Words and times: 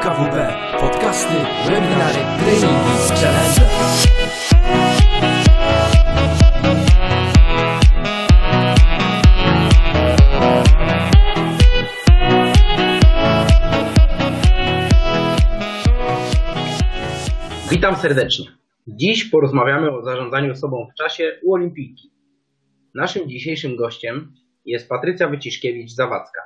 KWB, 0.00 0.36
podcasty, 0.80 1.34
webinary, 1.66 2.18
treningi, 2.38 2.94
challenge. 3.20 3.60
Witam 17.70 17.96
serdecznie. 17.96 18.46
Dziś 18.86 19.24
porozmawiamy 19.24 19.90
o 19.90 20.02
zarządzaniu 20.02 20.56
sobą 20.56 20.86
w 20.92 20.94
czasie 20.94 21.38
u 21.42 21.54
Olimpijki. 21.54 22.10
Naszym 22.94 23.28
dzisiejszym 23.28 23.76
gościem 23.76 24.32
jest 24.64 24.88
Patrycja 24.88 25.28
Wyciszkiewicz-Zawadzka. 25.28 26.40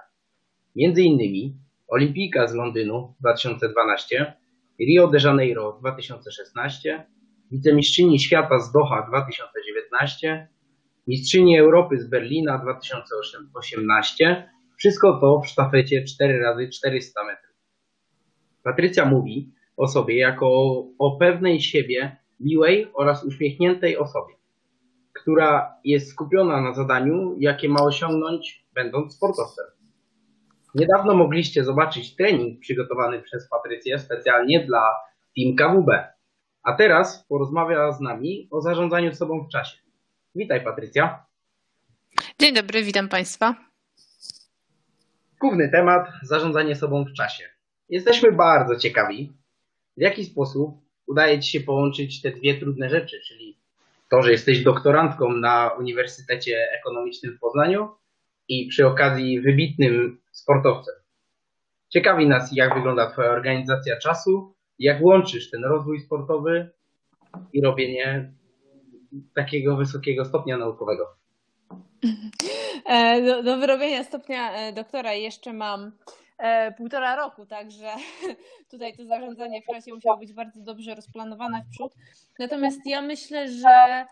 Między 0.77 1.03
innymi 1.03 1.64
Olimpijka 1.89 2.47
z 2.47 2.55
Londynu 2.55 3.15
2012, 3.21 4.35
Rio 4.81 5.09
de 5.09 5.19
Janeiro 5.25 5.77
2016, 5.81 7.07
wicemistrzyni 7.51 8.19
świata 8.19 8.59
z 8.61 8.73
Doha 8.73 9.07
2019, 9.09 10.49
mistrzyni 11.07 11.59
Europy 11.59 11.99
z 11.99 12.09
Berlina 12.09 12.59
2018. 12.59 14.49
Wszystko 14.79 15.21
to 15.21 15.41
w 15.41 15.49
sztafecie 15.49 16.05
4x400 16.05 17.27
metrów. 17.27 17.57
Patrycja 18.63 19.05
mówi 19.05 19.53
o 19.77 19.89
sobie 19.89 20.19
jako 20.19 20.49
o 20.99 21.17
pewnej 21.19 21.61
siebie 21.61 22.17
miłej 22.41 22.91
oraz 22.95 23.25
uśmiechniętej 23.25 23.97
osobie, 23.97 24.35
która 25.13 25.75
jest 25.85 26.11
skupiona 26.11 26.61
na 26.61 26.75
zadaniu, 26.75 27.37
jakie 27.39 27.69
ma 27.69 27.83
osiągnąć, 27.83 28.67
będąc 28.75 29.15
sportowcem. 29.15 29.84
Niedawno 30.75 31.15
mogliście 31.15 31.65
zobaczyć 31.65 32.17
trening 32.17 32.61
przygotowany 32.61 33.23
przez 33.23 33.49
Patrycję 33.49 33.99
specjalnie 33.99 34.67
dla 34.67 34.95
Team 35.37 35.57
KWB. 35.57 36.13
A 36.63 36.73
teraz 36.73 37.27
porozmawia 37.29 37.93
z 37.93 38.01
nami 38.01 38.49
o 38.51 38.61
zarządzaniu 38.61 39.15
sobą 39.15 39.45
w 39.45 39.49
czasie. 39.49 39.77
Witaj 40.35 40.65
Patrycja. 40.65 41.25
Dzień 42.39 42.55
dobry, 42.55 42.83
witam 42.83 43.09
Państwa. 43.09 43.55
Główny 45.41 45.71
temat 45.71 46.09
zarządzanie 46.23 46.77
sobą 46.77 47.05
w 47.05 47.13
czasie. 47.13 47.45
Jesteśmy 47.89 48.33
bardzo 48.33 48.77
ciekawi, 48.77 49.33
w 49.97 50.01
jaki 50.01 50.25
sposób 50.25 50.81
udaje 51.07 51.41
Ci 51.41 51.51
się 51.51 51.61
połączyć 51.61 52.23
te 52.23 52.31
dwie 52.31 52.61
trudne 52.61 52.91
rzeczy, 52.91 53.21
czyli 53.29 53.59
to, 54.11 54.23
że 54.23 54.33
jesteś 54.33 54.65
doktorantką 54.65 55.33
na 55.33 55.71
Uniwersytecie 55.79 56.69
Ekonomicznym 56.81 57.37
w 57.37 57.41
Poznaniu 57.41 57.89
i 58.49 58.67
przy 58.67 58.87
okazji 58.87 59.41
wybitnym 59.41 60.21
sportowcem. 60.33 60.95
Ciekawi 61.89 62.29
nas, 62.29 62.51
jak 62.53 62.75
wygląda 62.75 63.11
Twoja 63.11 63.31
organizacja 63.31 63.99
czasu, 63.99 64.55
jak 64.79 65.03
łączysz 65.03 65.51
ten 65.51 65.65
rozwój 65.65 66.01
sportowy 66.01 66.71
i 67.53 67.63
robienie 67.63 68.33
takiego 69.35 69.77
wysokiego 69.77 70.25
stopnia 70.25 70.59
naukowego. 70.59 71.17
E, 72.87 73.23
do, 73.23 73.43
do 73.43 73.57
wyrobienia 73.57 74.05
stopnia 74.05 74.53
e, 74.53 74.73
doktora 74.73 75.13
jeszcze 75.13 75.53
mam 75.53 75.93
e, 76.39 76.73
półtora 76.73 77.17
roku, 77.17 77.47
także 77.47 77.87
tutaj 78.71 78.97
to 78.97 79.05
zarządzanie 79.05 79.63
w 79.63 79.75
czasie 79.75 79.95
musiało 79.95 80.17
być 80.17 80.33
bardzo 80.33 80.61
dobrze 80.61 80.95
rozplanowane 80.95 81.63
w 81.65 81.71
przód. 81.71 81.93
Natomiast 82.39 82.87
ja 82.87 83.03
myślę, 83.03 83.49
że 83.49 84.07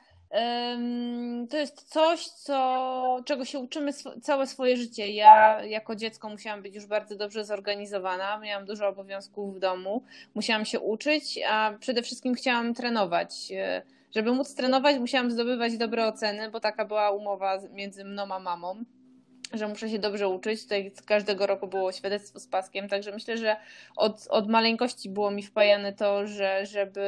to 1.50 1.56
jest 1.56 1.82
coś, 1.82 2.26
co, 2.26 3.20
czego 3.24 3.44
się 3.44 3.58
uczymy 3.58 3.92
całe 4.22 4.46
swoje 4.46 4.76
życie. 4.76 5.08
Ja 5.08 5.64
jako 5.64 5.96
dziecko 5.96 6.28
musiałam 6.28 6.62
być 6.62 6.74
już 6.74 6.86
bardzo 6.86 7.16
dobrze 7.16 7.44
zorganizowana, 7.44 8.38
miałam 8.38 8.66
dużo 8.66 8.88
obowiązków 8.88 9.56
w 9.56 9.58
domu, 9.58 10.02
musiałam 10.34 10.64
się 10.64 10.80
uczyć, 10.80 11.40
a 11.50 11.72
przede 11.80 12.02
wszystkim 12.02 12.34
chciałam 12.34 12.74
trenować. 12.74 13.52
Żeby 14.14 14.32
móc 14.32 14.54
trenować, 14.54 14.98
musiałam 14.98 15.30
zdobywać 15.30 15.76
dobre 15.76 16.06
oceny, 16.06 16.50
bo 16.50 16.60
taka 16.60 16.84
była 16.84 17.10
umowa 17.10 17.58
między 17.72 18.04
mną 18.04 18.34
a 18.34 18.38
mamą 18.38 18.84
że 19.52 19.68
muszę 19.68 19.88
się 19.88 19.98
dobrze 19.98 20.28
uczyć. 20.28 20.62
Tutaj 20.62 20.92
każdego 21.06 21.46
roku 21.46 21.66
było 21.66 21.92
świadectwo 21.92 22.40
z 22.40 22.46
paskiem, 22.46 22.88
także 22.88 23.12
myślę, 23.12 23.36
że 23.38 23.56
od, 23.96 24.26
od 24.30 24.48
maleńkości 24.48 25.10
było 25.10 25.30
mi 25.30 25.42
wpajane 25.42 25.92
to, 25.92 26.26
że 26.26 26.66
żeby 26.66 27.00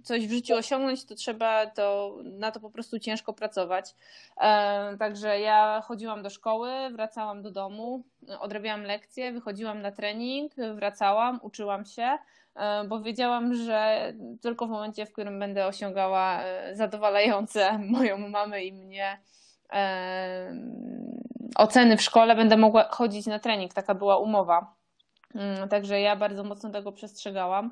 y, 0.00 0.02
coś 0.02 0.26
w 0.26 0.32
życiu 0.32 0.54
osiągnąć, 0.54 1.04
to 1.04 1.14
trzeba 1.14 1.66
to, 1.66 2.16
na 2.24 2.50
to 2.50 2.60
po 2.60 2.70
prostu 2.70 2.98
ciężko 2.98 3.32
pracować. 3.32 3.94
E, 4.40 4.96
także 4.98 5.40
ja 5.40 5.82
chodziłam 5.84 6.22
do 6.22 6.30
szkoły, 6.30 6.70
wracałam 6.92 7.42
do 7.42 7.50
domu, 7.50 8.04
odrabiałam 8.40 8.82
lekcje, 8.82 9.32
wychodziłam 9.32 9.82
na 9.82 9.92
trening, 9.92 10.52
wracałam, 10.74 11.40
uczyłam 11.42 11.84
się 11.84 12.18
e, 12.54 12.84
bo 12.84 13.00
wiedziałam, 13.00 13.54
że 13.54 14.12
tylko 14.40 14.66
w 14.66 14.70
momencie, 14.70 15.06
w 15.06 15.12
którym 15.12 15.38
będę 15.38 15.66
osiągała 15.66 16.42
e, 16.42 16.76
zadowalające 16.76 17.78
moją 17.98 18.18
mamę 18.18 18.64
i 18.64 18.72
mnie 18.72 19.18
oceny 21.56 21.96
w 21.96 22.02
szkole 22.02 22.36
będę 22.36 22.56
mogła 22.56 22.88
chodzić 22.90 23.26
na 23.26 23.38
trening. 23.38 23.74
Taka 23.74 23.94
była 23.94 24.16
umowa. 24.16 24.74
Mm, 25.34 25.68
także 25.68 26.00
ja 26.00 26.16
bardzo 26.16 26.44
mocno 26.44 26.70
tego 26.70 26.92
przestrzegałam. 26.92 27.70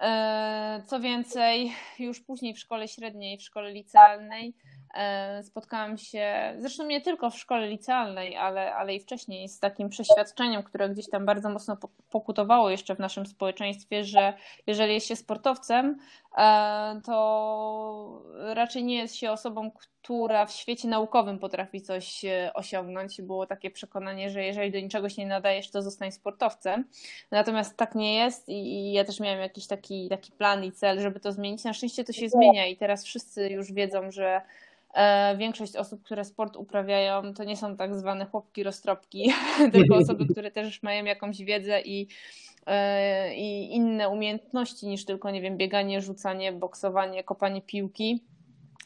E, 0.00 0.82
co 0.86 1.00
więcej, 1.00 1.72
już 1.98 2.20
później 2.20 2.54
w 2.54 2.58
szkole 2.58 2.88
średniej, 2.88 3.38
w 3.38 3.42
szkole 3.42 3.70
licealnej 3.70 4.54
spotkałam 5.42 5.98
się, 5.98 6.54
zresztą 6.58 6.86
nie 6.86 7.00
tylko 7.00 7.30
w 7.30 7.38
szkole 7.38 7.68
licealnej, 7.68 8.36
ale, 8.36 8.74
ale 8.74 8.94
i 8.94 9.00
wcześniej, 9.00 9.48
z 9.48 9.60
takim 9.60 9.88
przeświadczeniem, 9.88 10.62
które 10.62 10.88
gdzieś 10.88 11.10
tam 11.10 11.26
bardzo 11.26 11.50
mocno 11.50 11.76
pokutowało 12.10 12.70
jeszcze 12.70 12.94
w 12.94 12.98
naszym 12.98 13.26
społeczeństwie, 13.26 14.04
że 14.04 14.32
jeżeli 14.66 14.94
jest 14.94 15.06
się 15.06 15.16
sportowcem, 15.16 15.98
e, 16.36 17.00
to 17.04 18.22
raczej 18.54 18.84
nie 18.84 18.96
jest 18.96 19.16
się 19.16 19.30
osobą, 19.30 19.70
która 20.02 20.46
w 20.46 20.52
świecie 20.52 20.88
naukowym 20.88 21.38
potrafi 21.38 21.82
coś 21.82 22.24
e, 22.24 22.50
osiągnąć. 22.54 23.22
Było 23.22 23.46
takie 23.46 23.70
przekonanie, 23.70 24.30
że 24.30 24.44
jeżeli 24.44 24.70
do 24.70 24.80
niczego 24.80 25.08
się 25.08 25.22
nie 25.22 25.28
nadajesz, 25.28 25.70
to 25.70 25.82
zostań 25.82 26.12
sportowcem. 26.12 26.84
Natomiast 27.30 27.76
tak 27.76 27.94
nie 27.94 28.14
jest 28.14 28.48
i 28.48 28.92
ja 28.92 29.04
też 29.04 29.20
miałam 29.20 29.40
jakiś 29.40 29.66
taki, 29.66 30.08
taki 30.08 30.32
plan 30.32 30.64
i 30.64 30.72
cel, 30.72 31.00
żeby 31.00 31.20
to 31.20 31.32
zmienić. 31.32 31.64
Na 31.64 31.72
szczęście 31.72 32.04
to 32.04 32.12
się 32.12 32.28
zmienia 32.28 32.66
i 32.66 32.76
teraz 32.76 33.04
wszyscy 33.04 33.48
już 33.48 33.72
wiedzą, 33.72 34.10
że 34.10 34.40
E, 34.40 34.77
większość 35.38 35.76
osób, 35.76 36.02
które 36.02 36.24
sport 36.24 36.56
uprawiają, 36.56 37.34
to 37.34 37.44
nie 37.44 37.56
są 37.56 37.76
tak 37.76 37.94
zwane 37.94 38.26
chłopki 38.26 38.62
roztropki, 38.62 39.32
tylko 39.72 39.96
osoby, 39.96 40.26
które 40.26 40.50
też 40.50 40.82
mają 40.82 41.04
jakąś 41.04 41.42
wiedzę 41.42 41.80
i, 41.80 42.08
e, 42.66 43.34
i 43.34 43.74
inne 43.74 44.08
umiejętności 44.08 44.86
niż 44.86 45.04
tylko, 45.04 45.30
nie 45.30 45.40
wiem, 45.42 45.56
bieganie, 45.56 46.00
rzucanie, 46.00 46.52
boksowanie, 46.52 47.24
kopanie 47.24 47.62
piłki. 47.62 48.24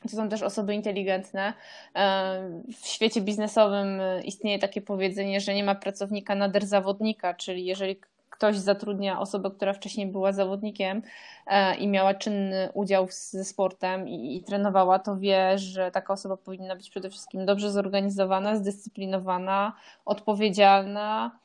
To 0.03 0.09
są 0.09 0.29
też 0.29 0.43
osoby 0.43 0.75
inteligentne. 0.75 1.55
E, 1.95 2.62
w 2.83 2.87
świecie 2.87 3.21
biznesowym 3.21 4.01
istnieje 4.25 4.59
takie 4.59 4.81
powiedzenie, 4.81 5.41
że 5.41 5.55
nie 5.55 5.65
ma 5.65 5.75
pracownika 5.75 6.35
nader 6.35 6.67
zawodnika, 6.67 7.35
czyli 7.35 7.65
jeżeli 7.65 7.97
ktoś 8.43 8.59
zatrudnia 8.59 9.21
osobę, 9.21 9.51
która 9.51 9.73
wcześniej 9.73 10.07
była 10.07 10.33
zawodnikiem 10.33 11.03
e, 11.47 11.77
i 11.77 11.89
miała 11.89 12.15
czynny 12.15 12.69
udział 12.75 13.07
ze 13.11 13.45
sportem 13.45 14.09
i, 14.09 14.37
i 14.37 14.43
trenowała, 14.43 14.99
to 14.99 15.17
wie, 15.17 15.59
że 15.59 15.91
taka 15.91 16.13
osoba 16.13 16.37
powinna 16.37 16.77
być 16.77 16.91
przede 16.91 17.11
wszystkim 17.11 17.47
dobrze 17.47 17.71
zorganizowana, 17.71 18.57
zdyscyplinowana, 18.57 19.73
odpowiedzialna 20.05 21.39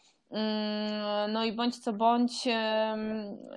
no 1.28 1.46
i 1.46 1.52
bądź 1.52 1.80
co 1.80 1.94
bądź, 1.94 2.48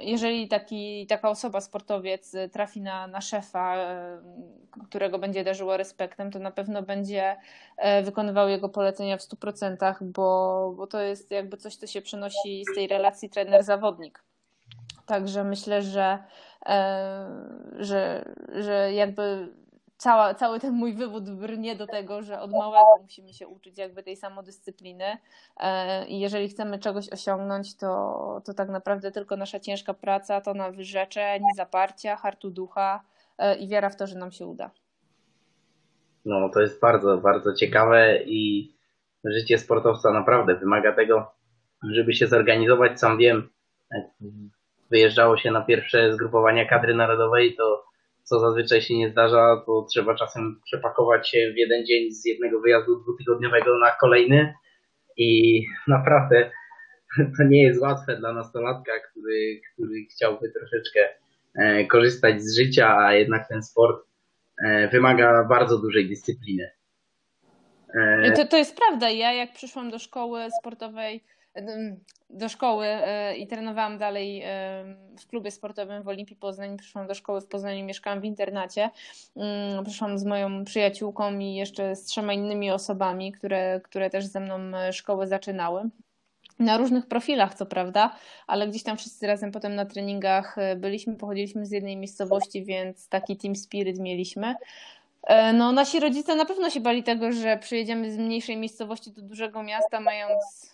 jeżeli 0.01 0.49
taki, 0.49 1.07
taka 1.07 1.31
osoba, 1.31 1.61
sportowiec 1.61 2.37
trafi 2.53 2.81
na, 2.81 3.07
na 3.07 3.21
szefa, 3.21 3.77
którego 4.89 5.19
będzie 5.19 5.45
darzyło 5.45 5.77
respektem, 5.77 6.31
to 6.31 6.39
na 6.39 6.51
pewno 6.51 6.83
będzie 6.83 7.37
e, 7.77 8.03
wykonywał 8.03 8.49
jego 8.49 8.69
polecenia 8.69 9.17
w 9.17 9.21
100%, 9.21 9.97
bo, 10.03 10.73
bo 10.77 10.87
to 10.87 11.01
jest 11.01 11.31
jakby 11.31 11.57
coś, 11.57 11.77
co 11.77 11.87
się 11.87 12.03
przenosi 12.03 12.65
z 12.73 12.75
tej 12.75 12.89
relacji 12.89 13.31
trener-zawodnik. 13.31 14.23
Także 15.07 15.45
myślę, 15.45 15.83
że, 15.83 16.19
e, 16.67 17.27
że, 17.79 18.25
że 18.55 18.93
jakby 18.93 19.49
cała, 20.01 20.35
cały 20.35 20.61
ten 20.61 20.75
mój 20.75 20.95
wywód 20.95 21.31
brnie 21.31 21.77
do 21.77 21.87
tego, 21.87 22.23
że 22.23 22.41
od 22.41 22.53
małego 22.53 23.03
musimy 23.03 23.33
się 23.33 23.49
uczyć 23.49 23.79
jakby 23.79 24.03
tej 24.03 24.17
samodyscypliny 24.17 25.17
e, 25.57 26.07
i 26.07 26.21
jeżeli 26.21 26.49
chcemy 26.49 26.79
czegoś 26.79 27.09
osiągnąć, 27.09 27.77
to, 27.77 28.43
to 28.45 28.55
tak 28.55 28.69
naprawdę 28.69 29.13
tylko 29.13 29.37
nasza 29.37 29.61
ciężka 29.61 29.95
praca, 29.95 30.41
to 30.41 30.55
na 30.55 30.71
wyrzeczeń, 30.71 31.43
zaparcia, 31.57 32.17
hartu 32.17 32.51
ducha 32.51 33.01
e, 33.39 33.57
i 33.57 33.69
wiara 33.69 33.91
w 33.91 33.97
to, 33.97 34.07
że 34.07 34.19
nam 34.19 34.33
się 34.33 34.47
uda. 34.47 34.71
No, 36.25 36.49
to 36.49 36.61
jest 36.61 36.81
bardzo, 36.81 37.19
bardzo 37.19 37.55
ciekawe 37.55 38.23
i 38.23 38.75
życie 39.25 39.59
sportowca 39.59 40.11
naprawdę 40.11 40.57
wymaga 40.57 40.93
tego, 40.93 41.33
żeby 41.83 42.15
się 42.15 42.27
zorganizować. 42.27 43.01
Sam 43.01 43.19
wiem, 43.19 43.49
wyjeżdżało 44.91 45.37
się 45.37 45.51
na 45.51 45.61
pierwsze 45.61 46.13
zgrupowania 46.13 46.65
kadry 46.69 46.95
narodowej, 46.95 47.57
to 47.57 47.90
co 48.31 48.41
zazwyczaj 48.41 48.83
się 48.83 48.99
nie 48.99 49.11
zdarza, 49.11 49.63
to 49.67 49.87
trzeba 49.91 50.15
czasem 50.15 50.61
przepakować 50.65 51.31
się 51.31 51.53
w 51.55 51.57
jeden 51.57 51.87
dzień 51.87 52.13
z 52.13 52.25
jednego 52.25 52.61
wyjazdu 52.61 53.01
dwutygodniowego 53.01 53.79
na 53.79 53.91
kolejny 54.01 54.55
i 55.17 55.63
naprawdę 55.89 56.51
to 57.39 57.45
nie 57.45 57.63
jest 57.63 57.81
łatwe 57.81 58.17
dla 58.17 58.33
nastolatka, 58.33 58.93
który, 59.11 59.61
który 59.73 60.05
chciałby 60.15 60.53
troszeczkę 60.53 61.01
e, 61.55 61.85
korzystać 61.87 62.43
z 62.43 62.57
życia, 62.59 62.97
a 62.99 63.15
jednak 63.15 63.49
ten 63.49 63.63
sport 63.63 64.07
e, 64.65 64.89
wymaga 64.89 65.45
bardzo 65.49 65.79
dużej 65.79 66.09
dyscypliny. 66.09 66.71
E, 67.95 68.33
to, 68.33 68.47
to 68.47 68.57
jest 68.57 68.77
prawda. 68.77 69.11
Ja 69.11 69.33
jak 69.33 69.53
przyszłam 69.53 69.91
do 69.91 69.99
szkoły 69.99 70.41
sportowej, 70.61 71.25
do 72.31 72.49
szkoły 72.49 72.87
i 73.39 73.47
trenowałam 73.47 73.99
dalej 73.99 74.43
w 75.21 75.27
klubie 75.27 75.51
sportowym 75.51 76.03
w 76.03 76.09
Olimpii 76.09 76.37
Poznań. 76.37 76.77
Przyszłam 76.77 77.07
do 77.07 77.15
szkoły 77.15 77.41
w 77.41 77.47
Poznaniu, 77.47 77.85
mieszkałam 77.85 78.21
w 78.21 78.25
internacie. 78.25 78.91
Mm, 79.37 79.85
przyszłam 79.85 80.19
z 80.19 80.25
moją 80.25 80.65
przyjaciółką 80.65 81.39
i 81.39 81.55
jeszcze 81.55 81.97
z 81.97 82.05
trzema 82.05 82.33
innymi 82.33 82.71
osobami, 82.71 83.33
które, 83.33 83.81
które 83.85 84.11
też 84.11 84.27
ze 84.27 84.41
mną 84.41 84.59
szkołę 84.93 85.27
zaczynały 85.27 85.91
na 86.61 86.77
różnych 86.77 87.07
profilach, 87.07 87.55
co 87.55 87.67
prawda, 87.67 88.17
ale 88.47 88.69
gdzieś 88.69 88.83
tam 88.83 88.97
wszyscy 88.97 89.27
razem 89.27 89.53
potem 89.53 89.75
na 89.75 89.85
treningach 89.85 90.59
e, 90.59 90.77
byliśmy, 90.77 91.17
pochodziliśmy 91.17 91.67
z 91.67 91.71
jednej 91.71 91.97
miejscowości, 91.97 92.65
więc 92.65 93.09
taki 93.09 93.37
team 93.37 93.57
spirit 93.57 93.99
mieliśmy. 93.99 94.55
E, 95.23 95.53
no, 95.53 95.73
nasi 95.73 96.01
rodzice 96.01 96.37
na 96.37 96.45
pewno 96.45 96.71
się 96.71 96.81
bali 96.81 97.03
tego, 97.03 97.33
że 97.33 97.59
przyjedziemy 97.59 98.13
z 98.13 98.19
mniejszej 98.19 98.57
miejscowości 98.57 99.11
do 99.13 99.23
dużego 99.23 99.63
miasta, 99.63 100.01
mając 100.01 100.71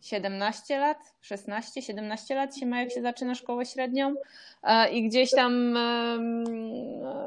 17 0.00 0.78
lat, 0.78 0.98
16, 1.20 1.82
17 1.82 2.34
lat 2.34 2.56
się 2.56 2.66
ma, 2.66 2.80
jak 2.80 2.92
się 2.92 3.02
zaczyna 3.02 3.34
szkołę 3.34 3.66
średnią 3.66 4.14
e, 4.62 4.90
i 4.90 5.08
gdzieś 5.08 5.30
tam 5.30 5.76
e, 5.76 6.18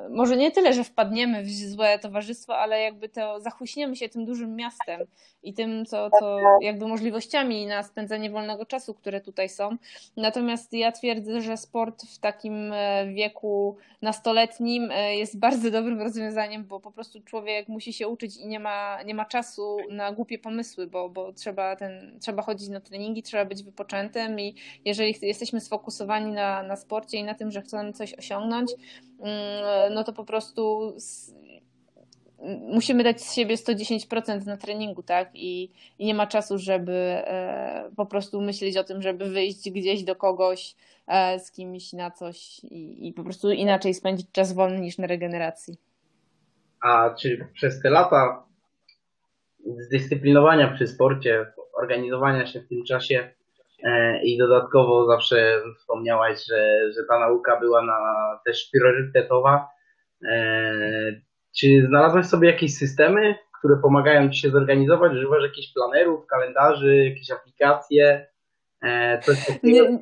może 0.10 0.38
nie 0.38 0.52
tyle, 0.52 0.74
że 0.74 0.84
wpadniemy 0.84 1.44
w 1.44 1.50
złe 1.50 2.00
towarzystwo, 2.00 2.58
ale 2.58 2.82
jakby 2.82 3.10
to 3.10 3.40
zachuśniemy 3.40 3.96
się 3.96 4.10
tym 4.10 4.26
dużym 4.26 4.56
miastem 4.56 5.02
i 5.44 5.54
tym, 5.54 5.86
co, 5.86 6.10
co 6.20 6.38
jakby 6.62 6.88
możliwościami 6.88 7.66
na 7.66 7.84
spędzanie 7.84 8.30
wolnego 8.30 8.66
czasu, 8.66 8.94
które 8.94 9.22
tutaj 9.22 9.50
są. 9.50 9.78
Natomiast 10.18 10.74
ja 10.74 10.92
twierdzę, 10.92 11.42
że 11.42 11.58
sport 11.58 12.04
w 12.04 12.20
takim 12.20 12.74
e, 12.74 13.08
wieku 13.14 13.78
nastoletnim 14.02 14.92
jest 15.12 15.40
bardzo 15.40 15.72
dobrym 15.72 16.02
rozwiązaniem, 16.02 16.64
bo 16.64 16.80
po 16.80 16.92
prostu 16.92 17.22
człowiek 17.22 17.68
musi 17.68 17.94
się 17.94 18.08
uczyć 18.08 18.38
i 18.38 18.48
nie 18.48 18.60
ma, 18.60 19.04
nie 19.04 19.16
ma 19.16 19.26
czasu 19.26 19.78
na 19.90 20.12
głupie 20.12 20.40
pomysły, 20.40 20.88
bo, 20.88 21.10
bo 21.10 21.34
trzeba, 21.34 21.76
ten, 21.76 22.18
trzeba 22.22 22.42
chodzić 22.42 22.61
na 22.70 22.82
treningi, 22.82 23.24
trzeba 23.24 23.46
być 23.46 23.64
wypoczętym 23.64 24.40
i 24.40 24.56
jeżeli 24.86 25.16
jesteśmy 25.22 25.62
sfokusowani 25.62 26.32
na, 26.32 26.64
na 26.64 26.76
sporcie 26.76 27.18
i 27.18 27.24
na 27.24 27.34
tym, 27.34 27.52
że 27.52 27.62
chcemy 27.62 27.94
coś 27.94 28.14
osiągnąć, 28.14 28.72
mm, 29.20 29.94
no 29.94 30.04
to 30.04 30.14
po 30.14 30.26
prostu 30.26 30.94
musimy 32.60 33.04
dać 33.04 33.22
z 33.22 33.34
siebie 33.34 33.56
110% 33.56 34.46
na 34.46 34.58
treningu, 34.58 35.04
tak? 35.04 35.30
I, 35.34 35.72
I, 36.00 36.06
nie 36.06 36.14
ma 36.14 36.28
czasu, 36.28 36.58
żeby 36.58 36.94
e, 36.94 37.92
po 37.96 38.06
prostu 38.06 38.42
myśleć 38.42 38.78
o 38.78 38.84
tym, 38.84 39.02
żeby 39.02 39.30
wyjść 39.30 39.72
gdzieś 39.72 40.04
do 40.04 40.16
kogoś 40.16 40.76
e, 41.08 41.40
z 41.40 41.52
kimś 41.52 41.94
na 41.94 42.12
coś 42.12 42.64
i, 42.64 43.08
i, 43.08 43.14
po 43.14 43.24
prostu 43.24 43.52
inaczej 43.52 43.94
spędzić 43.94 44.28
czas 44.32 44.54
wolny 44.54 44.80
niż 44.80 44.98
na 44.98 45.08
regeneracji. 45.08 45.78
A 46.82 47.10
czy 47.20 47.48
przez 47.54 47.82
te 47.82 47.90
lata 47.90 48.44
zdyscyplinowania 49.88 50.74
przy 50.76 50.88
sporcie, 50.88 51.46
organizowania 51.78 52.46
się 52.46 52.62
w 52.62 52.68
tym 52.68 52.84
czasie 52.84 53.30
e, 53.84 54.24
i 54.24 54.38
dodatkowo 54.38 55.06
zawsze 55.06 55.62
wspomniałaś, 55.78 56.46
że, 56.46 56.92
że 56.94 57.02
ta 57.10 57.20
nauka 57.20 57.60
była 57.60 57.82
na, 57.82 58.00
też 58.46 58.70
priorytetowa. 58.74 59.68
E, 60.30 61.22
czy 61.60 61.86
znalazłaś 61.88 62.26
sobie 62.26 62.52
jakieś 62.52 62.78
systemy, 62.78 63.36
które 63.60 63.78
pomagają 63.82 64.30
Ci 64.30 64.42
się 64.42 64.50
zorganizować? 64.50 65.12
Używasz 65.12 65.44
jakichś 65.44 65.74
planerów, 65.74 66.28
kalendarzy, 66.28 66.98
jakieś 66.98 67.32
aplikacje? 67.32 68.28
E, 68.82 69.20
coś 69.20 69.46
takiego? 69.46 69.98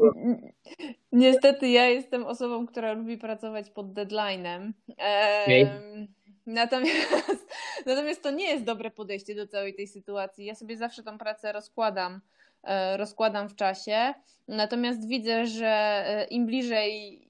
Niestety 1.12 1.69
ja 1.69 1.86
jestem 1.86 2.25
osobą, 2.25 2.68
która 2.68 2.94
lubi 2.94 3.18
pracować 3.18 3.69
pod 3.69 3.88
deadline'em. 3.88 4.71
Okay. 5.44 5.68
Natomiast, 6.46 7.48
natomiast 7.86 8.24
to 8.24 8.32
nie 8.32 8.50
jest 8.50 8.64
dobre 8.64 8.92
podejście 8.92 9.36
do 9.36 9.48
całej 9.48 9.76
tej 9.76 9.88
sytuacji. 9.88 10.46
Ja 10.46 10.56
sobie 10.56 10.78
zawsze 10.78 11.04
tą 11.04 11.18
pracę 11.18 11.52
rozkładam, 11.52 12.22
e, 12.64 12.98
rozkładam 12.98 13.50
w 13.50 13.56
czasie. 13.56 14.14
Natomiast 14.48 15.08
widzę, 15.08 15.48
że 15.48 15.68
e, 15.68 16.26
im 16.26 16.46
bliżej 16.46 17.22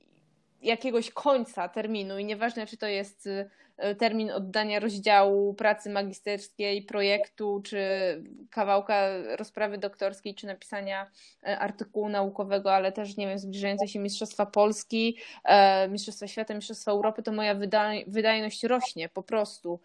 jakiegoś 0.62 1.12
końca 1.12 1.70
terminu 1.70 2.18
i 2.18 2.26
nieważne, 2.26 2.68
czy 2.68 2.78
to 2.78 2.88
jest 2.88 3.28
E, 3.28 3.50
termin 3.98 4.32
oddania 4.32 4.80
rozdziału 4.80 5.54
pracy 5.54 5.90
magisterskiej, 5.90 6.82
projektu, 6.82 7.62
czy 7.66 7.80
kawałka 8.50 9.08
rozprawy 9.38 9.78
doktorskiej, 9.78 10.36
czy 10.36 10.48
napisania 10.48 11.08
e, 11.44 11.60
artykułu 11.60 12.10
naukowego, 12.10 12.74
ale 12.74 12.92
też, 12.92 13.18
nie 13.18 13.28
wiem, 13.28 13.40
zbliżające 13.40 13.88
się 13.88 14.00
Mistrzostwa 14.00 14.46
Polski, 14.46 15.18
e, 15.44 15.88
Mistrzostwa 15.88 16.28
Świata, 16.28 16.54
Mistrzostwa 16.54 16.92
Europy, 16.92 17.24
to 17.24 17.32
moja 17.32 17.56
wydajność 18.08 18.64
rośnie 18.64 19.10
po 19.10 19.24
prostu. 19.24 19.80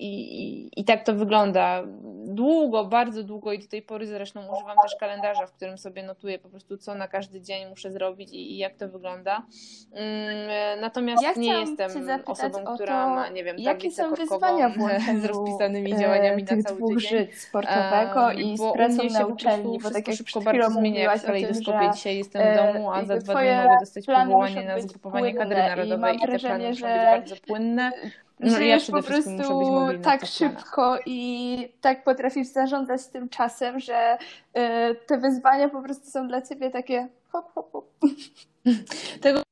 I, 0.00 0.40
i, 0.42 0.80
I 0.80 0.84
tak 0.84 1.04
to 1.04 1.14
wygląda. 1.14 1.82
Długo, 2.24 2.84
bardzo 2.84 3.22
długo 3.22 3.52
i 3.52 3.58
do 3.58 3.68
tej 3.68 3.82
pory 3.82 4.06
zresztą 4.06 4.40
używam 4.40 4.76
też 4.82 4.96
kalendarza, 5.00 5.46
w 5.46 5.52
którym 5.52 5.78
sobie 5.78 6.02
notuję 6.02 6.38
po 6.38 6.48
prostu, 6.48 6.76
co 6.76 6.94
na 6.94 7.08
każdy 7.08 7.40
dzień 7.40 7.68
muszę 7.68 7.92
zrobić 7.92 8.32
i, 8.32 8.52
i 8.52 8.58
jak 8.58 8.74
to 8.74 8.88
wygląda. 8.88 9.46
Mm, 9.92 10.80
natomiast 10.80 11.22
ja 11.22 11.32
nie 11.36 11.60
jestem 11.60 11.90
osobą, 12.26 12.57
osobą, 12.62 12.74
która 12.74 13.04
to, 13.04 13.10
ma, 13.10 13.28
nie 13.28 13.44
wiem, 13.44 13.56
jakie 13.58 13.90
są 13.90 14.14
wyzwania 14.14 14.68
w 14.68 14.76
z 15.22 15.24
rozpisanymi 15.24 15.98
działaniami 15.98 16.44
tych 16.44 16.58
na 16.58 16.62
cały 16.62 16.76
dwóch 16.76 16.94
tydzień. 16.94 17.18
żyć 17.18 17.40
sportowego 17.40 18.32
i 18.32 18.58
z 18.58 18.72
pracą 18.72 19.02
na 19.12 19.26
uczelni, 19.26 19.78
bo 19.82 19.90
tak 19.90 20.08
jak 20.08 20.16
szybko 20.16 20.40
bardzo 20.40 20.70
zmienia 20.70 21.00
jak 21.00 21.22
kalejdoskopie. 21.22 21.90
Dzisiaj 21.94 22.18
jestem 22.18 22.42
w 22.52 22.56
domu, 22.56 22.92
a 22.92 23.04
za 23.04 23.16
dwa 23.16 23.34
dni 23.34 23.50
mogę 23.50 23.76
dostać 23.80 24.06
powołanie 24.06 24.64
na 24.64 24.80
zgrupowanie 24.80 25.34
kadry 25.34 25.56
narodowej 25.56 26.14
i, 26.14 26.24
i 26.24 26.26
te 26.26 26.38
plany 26.38 26.68
muszą 26.68 26.86
być 26.86 26.96
bardzo 26.96 27.36
płynne. 27.46 27.92
No, 28.40 28.58
ja 28.58 28.78
po 28.90 29.02
prostu 29.02 29.30
tak 30.02 30.26
szybko 30.26 30.98
i 31.06 31.72
tak 31.80 32.04
potrafisz 32.04 32.46
zarządzać 32.46 33.06
tym 33.06 33.28
czasem, 33.28 33.80
że 33.80 34.18
y, 34.58 34.94
te 35.06 35.18
wyzwania 35.18 35.68
po 35.68 35.82
prostu 35.82 36.10
są 36.10 36.28
dla 36.28 36.42
ciebie 36.42 36.70
takie 36.70 37.08
hop, 37.28 37.52
hop, 37.54 37.72
hop. 37.72 37.86
Tego 39.22 39.47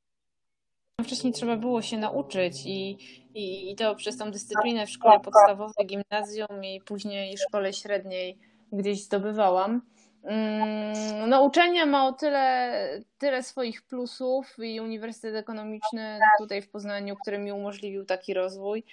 wcześniej 1.05 1.33
trzeba 1.33 1.57
było 1.57 1.83
się 1.83 1.99
nauczyć 1.99 2.67
i, 2.67 2.99
i, 3.35 3.71
i 3.71 3.77
to 3.77 3.95
przez 3.95 4.17
tą 4.17 4.31
dyscyplinę 4.31 4.87
w 4.87 4.91
szkole 4.91 5.21
podstawowej, 5.21 5.87
gimnazjum 5.87 6.65
i 6.65 6.81
później 6.81 7.39
szkole 7.39 7.73
średniej 7.73 8.39
gdzieś 8.73 9.03
zdobywałam. 9.03 9.83
Mm, 10.25 11.29
no, 11.29 11.43
uczelnia 11.43 11.87
ma 11.87 12.07
o 12.07 12.12
tyle, 12.12 12.73
tyle 13.19 13.43
swoich 13.43 13.83
plusów 13.83 14.57
i 14.59 14.81
Uniwersytet 14.81 15.35
Ekonomiczny 15.35 16.19
tutaj 16.38 16.62
w 16.62 16.69
Poznaniu, 16.69 17.17
który 17.23 17.38
mi 17.38 17.53
umożliwił 17.53 18.05
taki 18.05 18.35
rozwój, 18.35 18.85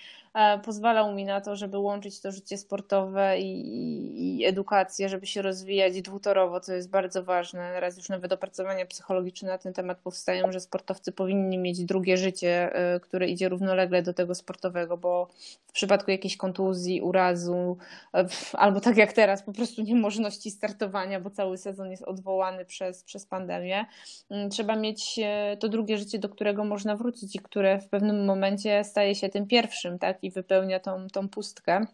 pozwalał 0.64 1.14
mi 1.14 1.26
na 1.26 1.42
to, 1.42 1.56
żeby 1.56 1.78
łączyć 1.78 2.22
to 2.22 2.32
życie 2.32 2.58
sportowe 2.58 3.40
i, 3.40 4.40
i 4.40 4.46
edukację, 4.46 5.10
żeby 5.10 5.28
się 5.28 5.42
rozwijać 5.42 6.02
dwutorowo, 6.02 6.60
co 6.60 6.74
jest 6.74 6.90
bardzo 6.90 7.24
ważne. 7.24 7.80
Raz 7.80 7.98
już 7.98 8.10
nawet 8.10 8.34
opracowania 8.34 8.86
psychologiczne 8.86 9.50
na 9.50 9.58
ten 9.58 9.74
temat 9.74 9.98
powstają, 10.00 10.52
że 10.52 10.60
sportowcy 10.60 11.12
powinni 11.12 11.58
mieć 11.58 11.86
drugie 11.86 12.18
życie, 12.18 12.76
e, 12.76 13.00
które 13.00 13.28
idzie 13.28 13.50
równolegle 13.50 14.02
do 14.02 14.14
tego 14.14 14.36
sportowego, 14.36 14.98
bo 14.98 15.28
w 15.68 15.72
przypadku 15.72 16.12
jakiejś 16.12 16.38
kontuzji, 16.38 17.02
urazu, 17.02 17.78
e, 18.14 18.28
albo 18.54 18.80
tak 18.80 18.98
jak 18.98 19.14
teraz, 19.14 19.44
po 19.44 19.54
prostu 19.54 19.82
niemożności 19.82 20.52
startowania, 20.52 21.20
bo 21.20 21.30
cały 21.30 21.58
sezon 21.58 21.92
jest 21.92 22.04
odwołany 22.04 22.66
przez, 22.66 23.04
przez 23.04 23.26
pandemię, 23.26 23.86
mm, 24.30 24.50
trzeba 24.50 24.76
mieć 24.76 25.20
to 25.60 25.70
drugie 25.70 25.98
życie, 25.98 26.20
do 26.20 26.30
którego 26.30 26.64
można 26.64 26.96
wrócić 26.96 27.36
i 27.36 27.40
które 27.40 27.80
w 27.80 27.90
pewnym 27.90 28.26
momencie 28.26 28.84
staje 28.84 29.16
się 29.16 29.30
tym 29.30 29.48
pierwszym, 29.48 30.00
tak, 30.00 30.23
i 30.24 30.32
wypełnia 30.32 30.80
tą, 30.80 31.08
tą 31.08 31.30
pustkę. 31.30 31.86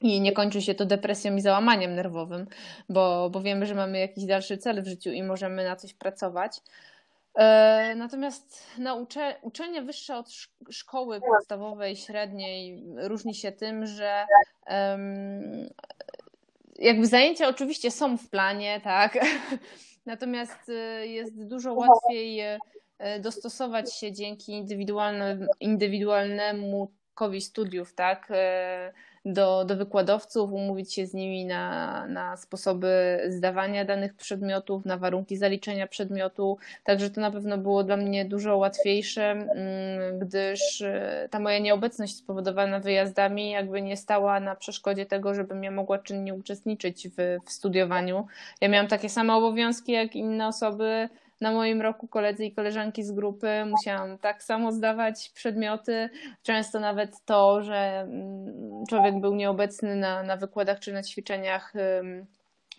I 0.00 0.20
nie 0.20 0.32
kończy 0.32 0.62
się 0.62 0.74
to 0.74 0.86
depresją 0.86 1.36
i 1.36 1.40
załamaniem 1.40 1.94
nerwowym, 1.94 2.46
bo, 2.88 3.30
bo 3.30 3.40
wiemy, 3.40 3.66
że 3.66 3.74
mamy 3.74 3.98
jakiś 3.98 4.24
dalszy 4.24 4.58
cel 4.58 4.82
w 4.82 4.86
życiu 4.86 5.10
i 5.10 5.22
możemy 5.22 5.64
na 5.64 5.76
coś 5.76 5.94
pracować. 5.94 6.60
E, 7.34 7.94
natomiast 7.96 8.66
naucze, 8.78 9.34
uczenie 9.42 9.82
wyższe 9.82 10.16
od 10.16 10.30
szkoły 10.70 11.20
podstawowej, 11.20 11.96
średniej 11.96 12.84
różni 12.96 13.34
się 13.34 13.52
tym, 13.52 13.86
że 13.86 14.26
um, 14.70 15.68
jakby 16.78 17.06
zajęcia 17.06 17.48
oczywiście 17.48 17.90
są 17.90 18.18
w 18.18 18.28
planie, 18.28 18.80
tak. 18.84 19.18
Natomiast 20.06 20.68
y, 20.68 21.06
jest 21.06 21.46
dużo 21.46 21.74
łatwiej 21.74 22.40
y, 22.40 22.58
dostosować 23.20 23.94
się 23.94 24.12
dzięki 24.12 24.64
indywidualnemu, 25.60 26.92
indywidualnemu 27.14 27.40
studiów, 27.40 27.94
tak? 27.94 28.28
do, 29.24 29.64
do 29.64 29.76
wykładowców, 29.76 30.52
umówić 30.52 30.94
się 30.94 31.06
z 31.06 31.14
nimi 31.14 31.46
na, 31.46 32.06
na 32.06 32.36
sposoby 32.36 33.20
zdawania 33.28 33.84
danych 33.84 34.14
przedmiotów, 34.14 34.84
na 34.84 34.96
warunki 34.96 35.36
zaliczenia 35.36 35.86
przedmiotu. 35.86 36.58
Także 36.84 37.10
to 37.10 37.20
na 37.20 37.30
pewno 37.30 37.58
było 37.58 37.84
dla 37.84 37.96
mnie 37.96 38.24
dużo 38.24 38.56
łatwiejsze, 38.56 39.30
mm, 39.30 40.18
gdyż 40.18 40.82
e, 40.82 41.28
ta 41.30 41.40
moja 41.40 41.58
nieobecność 41.58 42.16
spowodowana 42.16 42.80
wyjazdami 42.80 43.50
jakby 43.50 43.82
nie 43.82 43.96
stała 43.96 44.40
na 44.40 44.56
przeszkodzie 44.56 45.06
tego, 45.06 45.34
żebym 45.34 45.64
ja 45.64 45.70
mogła 45.70 45.98
czynnie 45.98 46.34
uczestniczyć 46.34 47.08
w, 47.08 47.38
w 47.46 47.52
studiowaniu. 47.52 48.26
Ja 48.60 48.68
miałam 48.68 48.88
takie 48.88 49.08
same 49.08 49.34
obowiązki 49.34 49.92
jak 49.92 50.16
inne 50.16 50.48
osoby 50.48 51.08
na 51.44 51.52
moim 51.52 51.82
roku 51.82 52.08
koledzy 52.08 52.44
i 52.44 52.52
koleżanki 52.52 53.04
z 53.04 53.12
grupy 53.12 53.48
musiałam 53.66 54.18
tak 54.18 54.42
samo 54.42 54.72
zdawać 54.72 55.30
przedmioty. 55.34 56.10
Często 56.42 56.80
nawet 56.80 57.24
to, 57.24 57.62
że 57.62 58.00
mm, 58.00 58.84
człowiek 58.88 59.20
był 59.20 59.34
nieobecny 59.34 59.96
na, 59.96 60.22
na 60.22 60.36
wykładach 60.36 60.80
czy 60.80 60.92
na 60.92 61.02
ćwiczeniach, 61.02 61.72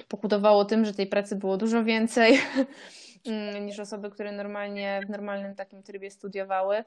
pokutowało 0.08 0.66
tym, 0.66 0.86
że 0.86 0.94
tej 0.94 1.08
pracy 1.08 1.36
było 1.36 1.58
dużo 1.58 1.84
więcej 1.84 2.40
niż 3.62 3.80
osoby, 3.80 4.10
które 4.10 4.32
normalnie 4.32 5.02
w 5.08 5.10
normalnym 5.10 5.56
takim 5.56 5.84
trybie 5.84 6.12
studiowały. 6.12 6.76
E, 6.76 6.84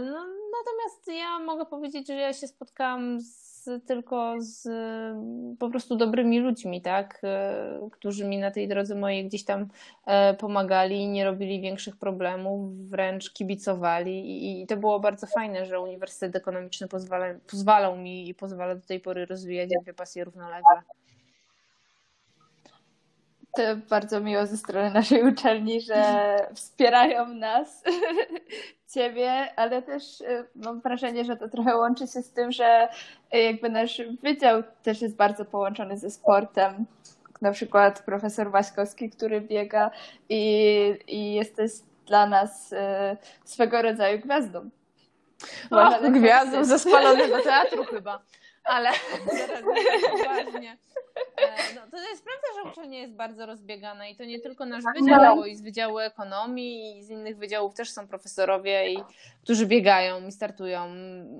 no, 0.00 0.26
natomiast 0.58 1.08
ja 1.08 1.38
mogę 1.38 1.66
powiedzieć, 1.66 2.06
że 2.06 2.14
ja 2.14 2.32
się 2.32 2.48
spotkałam 2.48 3.20
z 3.20 3.52
tylko 3.86 4.34
z 4.38 4.68
po 5.58 5.70
prostu 5.70 5.96
dobrymi 5.96 6.40
ludźmi, 6.40 6.82
tak, 6.82 7.20
e, 7.24 7.88
którzy 7.92 8.24
mi 8.24 8.38
na 8.38 8.50
tej 8.50 8.68
drodze 8.68 8.94
mojej 8.94 9.24
gdzieś 9.24 9.44
tam 9.44 9.68
e, 10.06 10.34
pomagali, 10.34 11.08
nie 11.08 11.24
robili 11.24 11.60
większych 11.60 11.96
problemów, 11.96 12.88
wręcz 12.88 13.32
kibicowali 13.32 14.62
i 14.62 14.66
to 14.66 14.76
było 14.76 15.00
bardzo 15.00 15.26
fajne, 15.26 15.66
że 15.66 15.80
Uniwersytet 15.80 16.36
Ekonomiczny 16.36 16.88
pozwala, 16.88 17.26
pozwalał 17.50 17.96
mi 17.96 18.28
i 18.28 18.34
pozwala 18.34 18.74
do 18.74 18.86
tej 18.86 19.00
pory 19.00 19.26
rozwijać 19.26 19.70
dwie 19.82 19.94
pasje 19.94 20.24
równolegle. 20.24 20.82
To 23.56 23.62
bardzo 23.90 24.20
miło 24.20 24.46
ze 24.46 24.56
strony 24.56 24.90
naszej 24.90 25.28
uczelni, 25.28 25.80
że 25.80 26.36
wspierają 26.54 27.28
nas 27.28 27.82
ciebie, 28.94 29.48
ale 29.56 29.82
też 29.82 30.20
y, 30.20 30.44
mam 30.54 30.80
wrażenie, 30.80 31.24
że 31.24 31.36
to 31.36 31.48
trochę 31.48 31.76
łączy 31.76 32.06
się 32.06 32.22
z 32.22 32.32
tym, 32.32 32.52
że 32.52 32.88
y, 33.34 33.38
jakby 33.38 33.70
nasz 33.70 34.02
wydział 34.22 34.62
też 34.82 35.02
jest 35.02 35.16
bardzo 35.16 35.44
połączony 35.44 35.98
ze 35.98 36.10
sportem. 36.10 36.86
Na 37.40 37.52
przykład 37.52 38.02
profesor 38.02 38.50
Waśkowski, 38.50 39.10
który 39.10 39.40
biega 39.40 39.90
i, 40.28 40.94
i 41.08 41.34
jesteś 41.34 41.72
dla 42.06 42.26
nas 42.26 42.72
y, 42.72 42.76
swego 43.44 43.82
rodzaju 43.82 44.18
gwiazdą. 44.18 44.70
O, 45.70 45.76
tak 45.76 46.12
gwiazdą 46.12 46.64
ze 46.64 46.78
spalonego 46.78 47.42
teatru 47.42 47.84
chyba. 47.84 48.22
Ale 48.64 48.90
teraz 49.30 49.62
poważnie. 50.10 50.76
E, 51.36 51.74
no, 51.74 51.80
to 51.90 51.96
jest 51.96 52.24
prawda, 52.24 52.46
że 52.54 52.70
uczelnia 52.70 52.98
jest 52.98 53.14
bardzo 53.14 53.46
rozbiegana 53.46 54.08
i 54.08 54.16
to 54.16 54.24
nie 54.24 54.40
tylko 54.40 54.66
nasz 54.66 54.84
wydział, 55.00 55.36
bo 55.36 55.46
i 55.46 55.56
z 55.56 55.62
Wydziału 55.62 55.98
Ekonomii 55.98 56.98
i 56.98 57.04
z 57.04 57.10
innych 57.10 57.36
wydziałów 57.36 57.74
też 57.74 57.90
są 57.90 58.08
profesorowie, 58.08 58.92
i, 58.92 58.98
którzy 59.42 59.66
biegają 59.66 60.26
i 60.26 60.32
startują. 60.32 60.86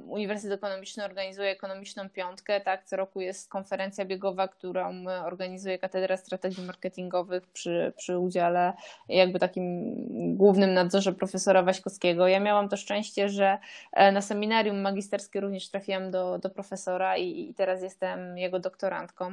Uniwersytet 0.06 0.58
Ekonomiczny 0.58 1.04
organizuje 1.04 1.50
ekonomiczną 1.50 2.08
piątkę, 2.08 2.60
tak, 2.60 2.84
co 2.84 2.96
roku 2.96 3.20
jest 3.20 3.50
konferencja 3.50 4.04
biegowa, 4.04 4.48
którą 4.48 5.04
organizuje 5.24 5.78
Katedra 5.78 6.16
Strategii 6.16 6.66
Marketingowych 6.66 7.46
przy, 7.46 7.92
przy 7.96 8.18
udziale 8.18 8.72
jakby 9.08 9.38
takim 9.38 9.94
głównym 10.36 10.74
nadzorze 10.74 11.12
profesora 11.12 11.62
Waśkowskiego. 11.62 12.28
Ja 12.28 12.40
miałam 12.40 12.68
to 12.68 12.76
szczęście, 12.76 13.28
że 13.28 13.58
e, 13.92 14.12
na 14.12 14.20
seminarium 14.20 14.80
magisterskie 14.80 15.40
również 15.40 15.68
trafiłam 15.68 16.10
do, 16.10 16.38
do 16.38 16.50
profesora 16.50 17.11
i, 17.16 17.50
i 17.50 17.54
teraz 17.54 17.82
jestem 17.82 18.38
jego 18.38 18.58
doktorantką. 18.58 19.32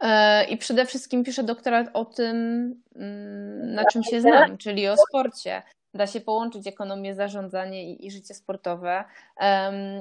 E, 0.00 0.44
I 0.44 0.56
przede 0.56 0.86
wszystkim 0.86 1.24
piszę 1.24 1.42
doktorat 1.42 1.86
o 1.92 2.04
tym, 2.04 2.36
mm, 2.96 3.74
na 3.74 3.84
czym 3.84 4.02
się 4.02 4.20
znam, 4.20 4.58
czyli 4.58 4.88
o 4.88 4.96
sporcie. 5.08 5.62
Da 5.94 6.06
się 6.06 6.20
połączyć 6.20 6.66
ekonomię, 6.66 7.14
zarządzanie 7.14 7.92
i, 7.92 8.06
i 8.06 8.10
życie 8.10 8.34
sportowe. 8.34 9.04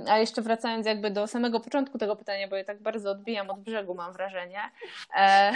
A 0.07 0.17
jeszcze 0.17 0.41
wracając 0.41 0.85
jakby 0.85 1.11
do 1.11 1.27
samego 1.27 1.59
początku 1.59 1.97
tego 1.97 2.15
pytania, 2.15 2.47
bo 2.47 2.55
ja 2.55 2.63
tak 2.63 2.81
bardzo 2.81 3.11
odbijam 3.11 3.49
od 3.49 3.59
brzegu, 3.59 3.95
mam 3.95 4.13
wrażenie. 4.13 4.59
E, 5.17 5.51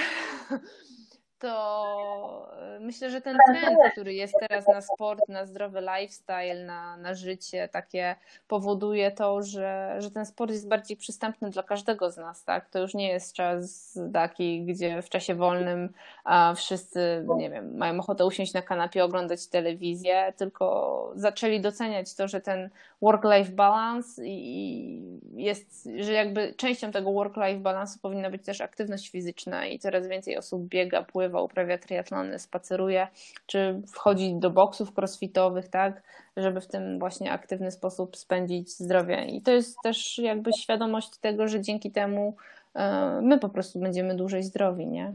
to 1.39 2.51
e, 2.62 2.80
myślę, 2.80 3.10
że 3.10 3.22
ten 3.22 3.38
trend, 3.48 3.77
który 3.92 4.13
jest 4.13 4.34
teraz 4.39 4.68
na 4.68 4.82
sport, 4.82 5.30
na 5.30 5.46
zdrowy 5.46 5.82
lifestyle, 5.82 6.65
na, 6.65 6.98
na 6.98 7.13
życie, 7.13 7.70
takie 7.72 8.15
powoduje 8.48 9.12
to, 9.12 9.44
że, 9.44 9.96
że 10.00 10.12
ten 10.12 10.25
sport 10.25 10.51
jest 10.51 10.68
bardziej 10.68 10.98
przystępny 10.98 11.50
dla 11.50 11.63
każdego 11.63 12.12
z 12.12 12.18
nas, 12.18 12.44
tak? 12.44 12.70
To 12.70 12.80
już 12.80 12.94
nie 12.94 13.08
jest 13.08 13.34
czas 13.34 13.94
taki, 14.13 14.65
gdzie 14.65 15.01
w 15.01 15.10
czasie 15.10 15.36
wolnym 15.36 15.89
a 16.25 16.54
wszyscy, 16.56 17.25
nie 17.38 17.50
wiem, 17.50 17.77
mają 17.77 18.00
ochotę 18.00 18.25
usiąść 18.25 18.54
na 18.54 18.62
kanapie, 18.62 19.04
oglądać 19.04 19.48
telewizję, 19.48 20.34
tylko 20.38 21.12
zaczęli 21.15 21.62
doceniać 21.62 22.15
to, 22.15 22.27
że 22.27 22.42
ten 22.42 22.70
work-life 23.01 23.51
balance 23.51 24.22
i 24.25 25.20
jest, 25.36 25.89
że 26.00 26.13
jakby 26.13 26.54
częścią 26.54 26.92
tego 26.92 27.12
work-life 27.12 27.60
balansu 27.60 28.00
powinna 28.00 28.30
być 28.30 28.46
też 28.46 28.62
aktywność 28.62 29.10
fizyczna 29.10 29.65
i 29.65 29.80
coraz 29.80 30.08
więcej 30.08 30.38
osób 30.38 30.68
biega, 30.68 31.04
pływa, 31.04 31.25
uprawia 31.34 31.77
triatlony, 31.77 32.39
spaceruje, 32.39 33.08
czy 33.46 33.82
wchodzi 33.94 34.36
do 34.36 34.50
boksów 34.50 34.98
crossfitowych, 34.98 35.67
tak, 35.67 36.01
żeby 36.38 36.62
w 36.62 36.67
tym 36.67 37.00
właśnie 37.00 37.32
aktywny 37.32 37.72
sposób 37.72 38.17
spędzić 38.17 38.70
zdrowie. 38.70 39.25
I 39.25 39.41
to 39.41 39.51
jest 39.51 39.77
też 39.84 40.17
jakby 40.17 40.53
świadomość 40.53 41.17
tego, 41.17 41.48
że 41.48 41.62
dzięki 41.62 41.91
temu 41.91 42.36
e, 42.75 43.22
my 43.24 43.39
po 43.39 43.50
prostu 43.50 43.79
będziemy 43.79 44.15
dłużej 44.15 44.44
zdrowi, 44.44 44.88
nie? 44.88 45.13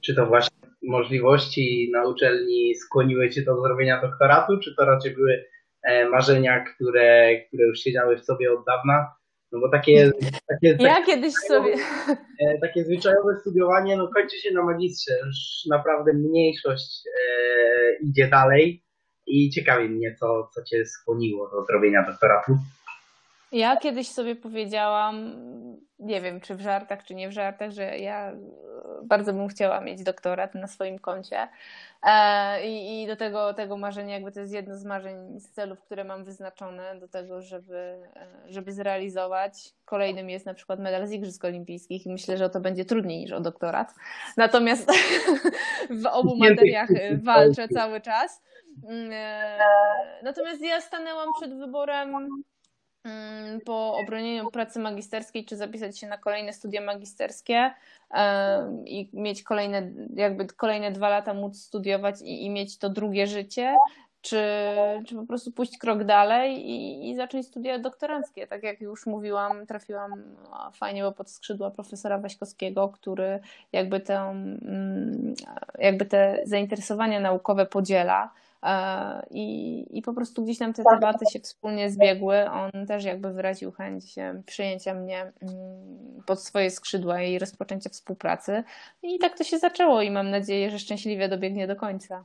Czy 0.00 0.14
to 0.14 0.26
właśnie 0.26 0.56
możliwości 0.82 1.90
na 1.92 2.06
uczelni 2.06 2.74
skłoniły 2.74 3.30
Cię 3.30 3.42
do 3.42 3.62
zrobienia 3.62 4.00
doktoratu, 4.00 4.58
czy 4.58 4.74
to 4.76 4.84
raczej 4.84 5.14
były 5.14 5.44
e, 5.82 6.08
marzenia, 6.08 6.64
które, 6.64 7.40
które 7.40 7.64
już 7.64 7.80
siedziały 7.80 8.16
w 8.16 8.24
sobie 8.24 8.52
od 8.52 8.66
dawna? 8.66 9.21
No 9.52 9.60
bo 9.60 9.70
takie, 9.70 10.10
takie, 10.48 10.76
ja 10.80 10.94
takie, 10.94 11.06
kiedyś 11.06 11.34
sobie. 11.34 11.74
E, 12.40 12.58
takie 12.60 12.84
zwyczajowe 12.84 13.38
studiowanie 13.40 13.96
no 13.96 14.08
kończy 14.08 14.36
się 14.38 14.50
na 14.54 14.62
magistrze. 14.62 15.12
Już 15.26 15.36
naprawdę 15.70 16.12
mniejszość 16.12 17.02
e, 17.06 18.04
idzie 18.04 18.28
dalej 18.28 18.82
i 19.26 19.50
ciekawi 19.50 19.88
mnie, 19.88 20.16
co, 20.20 20.50
co 20.54 20.64
cię 20.64 20.86
skłoniło 20.86 21.50
do 21.50 21.64
zrobienia 21.64 22.06
doktoratu. 22.10 22.58
Ja 23.52 23.76
kiedyś 23.76 24.08
sobie 24.08 24.36
powiedziałam, 24.36 25.34
nie 25.98 26.20
wiem 26.20 26.40
czy 26.40 26.54
w 26.54 26.60
żartach, 26.60 27.04
czy 27.04 27.14
nie 27.14 27.28
w 27.28 27.32
żartach, 27.32 27.70
że 27.70 27.98
ja 27.98 28.32
bardzo 29.02 29.32
bym 29.32 29.48
chciała 29.48 29.80
mieć 29.80 30.02
doktorat 30.02 30.54
na 30.54 30.66
swoim 30.66 30.98
koncie. 30.98 31.48
E, 32.02 32.68
I, 32.68 33.02
I, 33.02 33.06
do 33.06 33.16
tego, 33.16 33.54
tego 33.54 33.76
marzenia, 33.76 34.14
jakby 34.14 34.32
to 34.32 34.40
jest 34.40 34.52
jedno 34.52 34.76
z 34.76 34.84
marzeń, 34.84 35.40
z 35.40 35.50
celów, 35.50 35.80
które 35.80 36.04
mam 36.04 36.24
wyznaczone 36.24 36.96
do 37.00 37.08
tego, 37.08 37.42
żeby, 37.42 37.98
e, 38.16 38.26
żeby 38.46 38.72
zrealizować. 38.72 39.52
Kolejnym 39.84 40.30
jest 40.30 40.46
na 40.46 40.54
przykład 40.54 40.80
medal 40.80 41.06
z 41.06 41.12
Igrzysk 41.12 41.44
Olimpijskich 41.44 42.06
i 42.06 42.10
myślę, 42.10 42.36
że 42.36 42.50
to 42.50 42.60
będzie 42.60 42.84
trudniej 42.84 43.18
niż 43.18 43.32
o 43.32 43.40
doktorat. 43.40 43.94
Natomiast 44.36 44.90
w 46.02 46.06
obu 46.06 46.36
materiach 46.36 46.88
walczę 47.22 47.68
cały 47.68 48.00
czas. 48.00 48.42
Mm, 48.88 49.10
e, 49.12 49.58
natomiast 50.22 50.62
ja 50.62 50.80
stanęłam 50.80 51.28
przed 51.40 51.58
wyborem 51.58 52.14
po 53.64 53.96
obronieniu 53.96 54.50
pracy 54.50 54.80
magisterskiej, 54.80 55.44
czy 55.44 55.56
zapisać 55.56 55.98
się 55.98 56.06
na 56.06 56.18
kolejne 56.18 56.52
studia 56.52 56.80
magisterskie 56.80 57.74
i 58.86 59.10
mieć 59.12 59.42
kolejne, 59.42 59.90
jakby 60.14 60.46
kolejne 60.46 60.92
dwa 60.92 61.08
lata 61.08 61.34
móc 61.34 61.62
studiować 61.62 62.22
i, 62.22 62.44
i 62.44 62.50
mieć 62.50 62.78
to 62.78 62.90
drugie 62.90 63.26
życie, 63.26 63.76
czy, 64.22 64.42
czy 65.06 65.14
po 65.14 65.26
prostu 65.26 65.52
pójść 65.52 65.78
krok 65.78 66.04
dalej 66.04 66.70
i, 66.70 67.10
i 67.10 67.16
zacząć 67.16 67.46
studia 67.46 67.78
doktoranckie. 67.78 68.46
Tak 68.46 68.62
jak 68.62 68.80
już 68.80 69.06
mówiłam, 69.06 69.66
trafiłam 69.66 70.22
fajnie 70.72 71.02
bo 71.02 71.12
pod 71.12 71.30
skrzydła 71.30 71.70
profesora 71.70 72.18
Waśkowskiego, 72.18 72.88
który 72.88 73.40
jakby, 73.72 74.00
tę, 74.00 74.18
mm, 74.18 75.34
jakby 75.78 76.04
te 76.04 76.42
zainteresowania 76.44 77.20
naukowe 77.20 77.66
podziela 77.66 78.32
I, 79.30 79.86
I 79.98 80.02
po 80.02 80.14
prostu 80.14 80.44
gdzieś 80.44 80.58
tam 80.58 80.72
te 80.72 80.82
tematy 80.84 81.24
się 81.32 81.40
wspólnie 81.40 81.90
zbiegły. 81.90 82.50
On 82.50 82.86
też 82.86 83.04
jakby 83.04 83.32
wyraził 83.32 83.72
chęć 83.72 84.18
e, 84.18 84.42
przyjęcia 84.46 84.94
mnie 84.94 85.20
mm, 85.20 86.22
pod 86.26 86.42
swoje 86.42 86.70
skrzydła 86.70 87.22
i 87.22 87.38
rozpoczęcia 87.38 87.90
współpracy. 87.90 88.62
I 89.02 89.18
tak 89.18 89.38
to 89.38 89.44
się 89.44 89.58
zaczęło 89.58 90.02
i 90.02 90.10
mam 90.10 90.30
nadzieję, 90.30 90.70
że 90.70 90.78
szczęśliwie 90.78 91.28
dobiegnie 91.28 91.66
do 91.66 91.76
końca. 91.76 92.24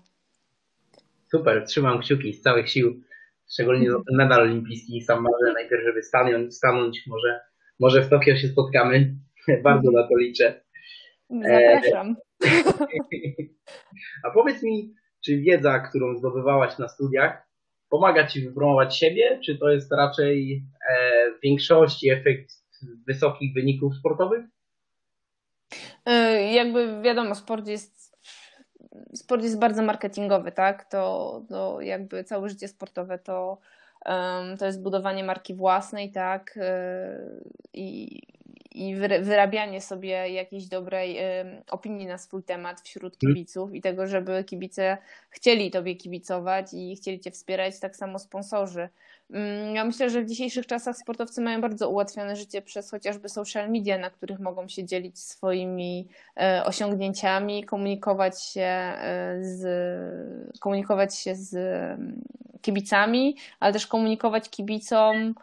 Super, 1.31 1.65
trzymam 1.65 1.99
kciuki 1.99 2.33
z 2.33 2.41
całych 2.41 2.69
sił, 2.69 3.01
szczególnie 3.53 3.89
medal 4.11 4.41
olimpijski. 4.41 5.01
Sam 5.01 5.23
marzę 5.23 5.53
najpierw, 5.53 5.83
żeby 5.83 6.03
stanąć, 6.03 6.55
stanąć 6.55 7.03
może, 7.07 7.39
może 7.79 8.01
w 8.01 8.09
Tokio 8.09 8.35
się 8.35 8.47
spotkamy. 8.47 9.15
Bardzo 9.63 9.91
na 9.91 10.07
to 10.07 10.17
liczę. 10.17 10.61
Zapraszam. 11.29 12.15
A 14.23 14.31
powiedz 14.33 14.63
mi, 14.63 14.93
czy 15.25 15.37
wiedza, 15.37 15.79
którą 15.79 16.17
zdobywałaś 16.17 16.77
na 16.77 16.87
studiach, 16.87 17.47
pomaga 17.89 18.27
Ci 18.27 18.47
wypromować 18.47 18.97
siebie, 18.97 19.39
czy 19.45 19.57
to 19.57 19.69
jest 19.69 19.91
raczej 19.91 20.63
e, 20.89 21.31
w 21.31 21.41
większości 21.41 22.09
efekt 22.09 22.51
wysokich 23.07 23.53
wyników 23.53 23.95
sportowych? 23.95 24.45
E, 26.05 26.43
jakby 26.53 27.01
wiadomo, 27.01 27.35
sport 27.35 27.67
jest 27.67 28.17
sport 29.13 29.43
jest 29.43 29.59
bardzo 29.59 29.83
marketingowy, 29.83 30.51
tak? 30.51 30.89
To, 30.89 31.41
to 31.49 31.81
jakby 31.81 32.23
całe 32.23 32.49
życie 32.49 32.67
sportowe 32.67 33.19
to, 33.19 33.57
to 34.59 34.65
jest 34.65 34.83
budowanie 34.83 35.23
marki 35.23 35.55
własnej, 35.55 36.11
tak? 36.11 36.57
E, 36.61 37.19
I, 37.73 38.21
i 38.77 38.95
wyrabianie 39.21 39.81
sobie 39.81 40.09
jakiejś 40.29 40.65
dobrej 40.65 41.17
opinii 41.69 42.05
na 42.05 42.17
swój 42.17 42.43
temat 42.43 42.81
wśród 42.81 43.13
mhm. 43.13 43.33
kibiców 43.33 43.73
i 43.73 43.81
tego, 43.81 44.07
żeby 44.07 44.43
kibice 44.43 44.97
chcieli 45.29 45.71
tobie 45.71 45.95
kibicować 45.95 46.73
i 46.73 46.95
chcieli 46.95 47.19
cię 47.19 47.31
wspierać, 47.31 47.79
tak 47.79 47.95
samo 47.95 48.19
sponsorzy. 48.19 48.89
Mm, 49.31 49.75
ja 49.75 49.85
myślę, 49.85 50.09
że 50.09 50.21
w 50.21 50.25
dzisiejszych 50.25 50.67
czasach 50.67 50.97
sportowcy 50.97 51.41
mają 51.41 51.61
bardzo 51.61 51.89
ułatwione 51.89 52.35
życie 52.35 52.61
przez 52.61 52.91
chociażby 52.91 53.29
social 53.29 53.69
media, 53.69 53.97
na 53.97 54.09
których 54.09 54.39
mogą 54.39 54.67
się 54.67 54.85
dzielić 54.85 55.19
swoimi 55.19 56.07
e, 56.37 56.63
osiągnięciami, 56.65 57.63
komunikować 57.63 58.43
się 58.43 58.61
e, 58.61 59.37
z, 59.41 60.59
komunikować 60.59 61.15
się 61.15 61.35
z 61.35 61.55
mm, 61.55 62.21
kibicami, 62.61 63.35
ale 63.59 63.73
też 63.73 63.87
komunikować 63.87 64.49
kibicom 64.49 65.35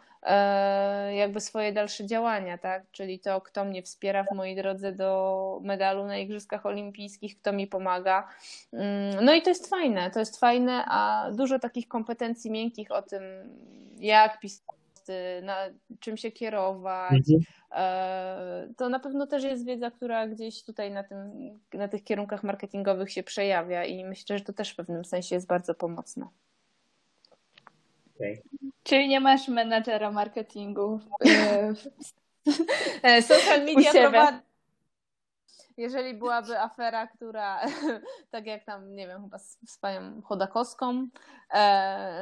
jakby 1.13 1.41
swoje 1.41 1.73
dalsze 1.73 2.05
działania, 2.05 2.57
tak? 2.57 2.83
Czyli 2.91 3.19
to, 3.19 3.41
kto 3.41 3.65
mnie 3.65 3.83
wspiera 3.83 4.23
w 4.23 4.35
mojej 4.35 4.55
drodze 4.55 4.91
do 4.91 5.59
medalu 5.63 6.05
na 6.05 6.17
Igrzyskach 6.17 6.65
Olimpijskich, 6.65 7.37
kto 7.39 7.53
mi 7.53 7.67
pomaga. 7.67 8.27
Mm, 8.73 9.25
no 9.25 9.33
i 9.33 9.41
to 9.41 9.49
jest 9.49 9.69
fajne, 9.69 10.11
to 10.11 10.19
jest 10.19 10.39
fajne, 10.39 10.83
a 10.87 11.29
dużo 11.33 11.59
takich 11.59 11.87
kompetencji 11.87 12.51
miękkich 12.51 12.91
o 12.91 13.01
tym, 13.01 13.23
jak 13.99 14.39
pisać 14.39 14.65
na 15.41 15.57
czym 15.99 16.17
się 16.17 16.31
kierować. 16.31 17.13
Mhm. 17.13 17.41
E, 17.71 18.67
to 18.77 18.89
na 18.89 18.99
pewno 18.99 19.27
też 19.27 19.43
jest 19.43 19.65
wiedza, 19.65 19.91
która 19.91 20.27
gdzieś 20.27 20.63
tutaj 20.63 20.91
na, 20.91 21.03
tym, 21.03 21.17
na 21.73 21.87
tych 21.87 22.03
kierunkach 22.03 22.43
marketingowych 22.43 23.11
się 23.11 23.23
przejawia 23.23 23.85
i 23.85 24.05
myślę, 24.05 24.37
że 24.37 24.43
to 24.43 24.53
też 24.53 24.71
w 24.71 24.75
pewnym 24.75 25.05
sensie 25.05 25.35
jest 25.35 25.47
bardzo 25.47 25.75
pomocne. 25.75 26.27
Okay. 28.15 28.41
Czyli 28.83 29.07
nie 29.07 29.19
masz 29.19 29.47
menadżera 29.47 30.11
marketingu. 30.11 30.99
E, 33.03 33.21
social 33.21 33.65
media 33.65 33.91
prowadzi 33.91 34.37
jeżeli 35.77 36.13
byłaby 36.13 36.59
afera, 36.59 37.07
która, 37.07 37.61
tak 38.31 38.45
jak 38.45 38.63
tam, 38.63 38.95
nie 38.95 39.07
wiem, 39.07 39.21
chyba 39.21 39.37
z, 39.37 39.57
z 39.67 39.77
panią 39.77 40.21
Chodakowską, 40.21 41.07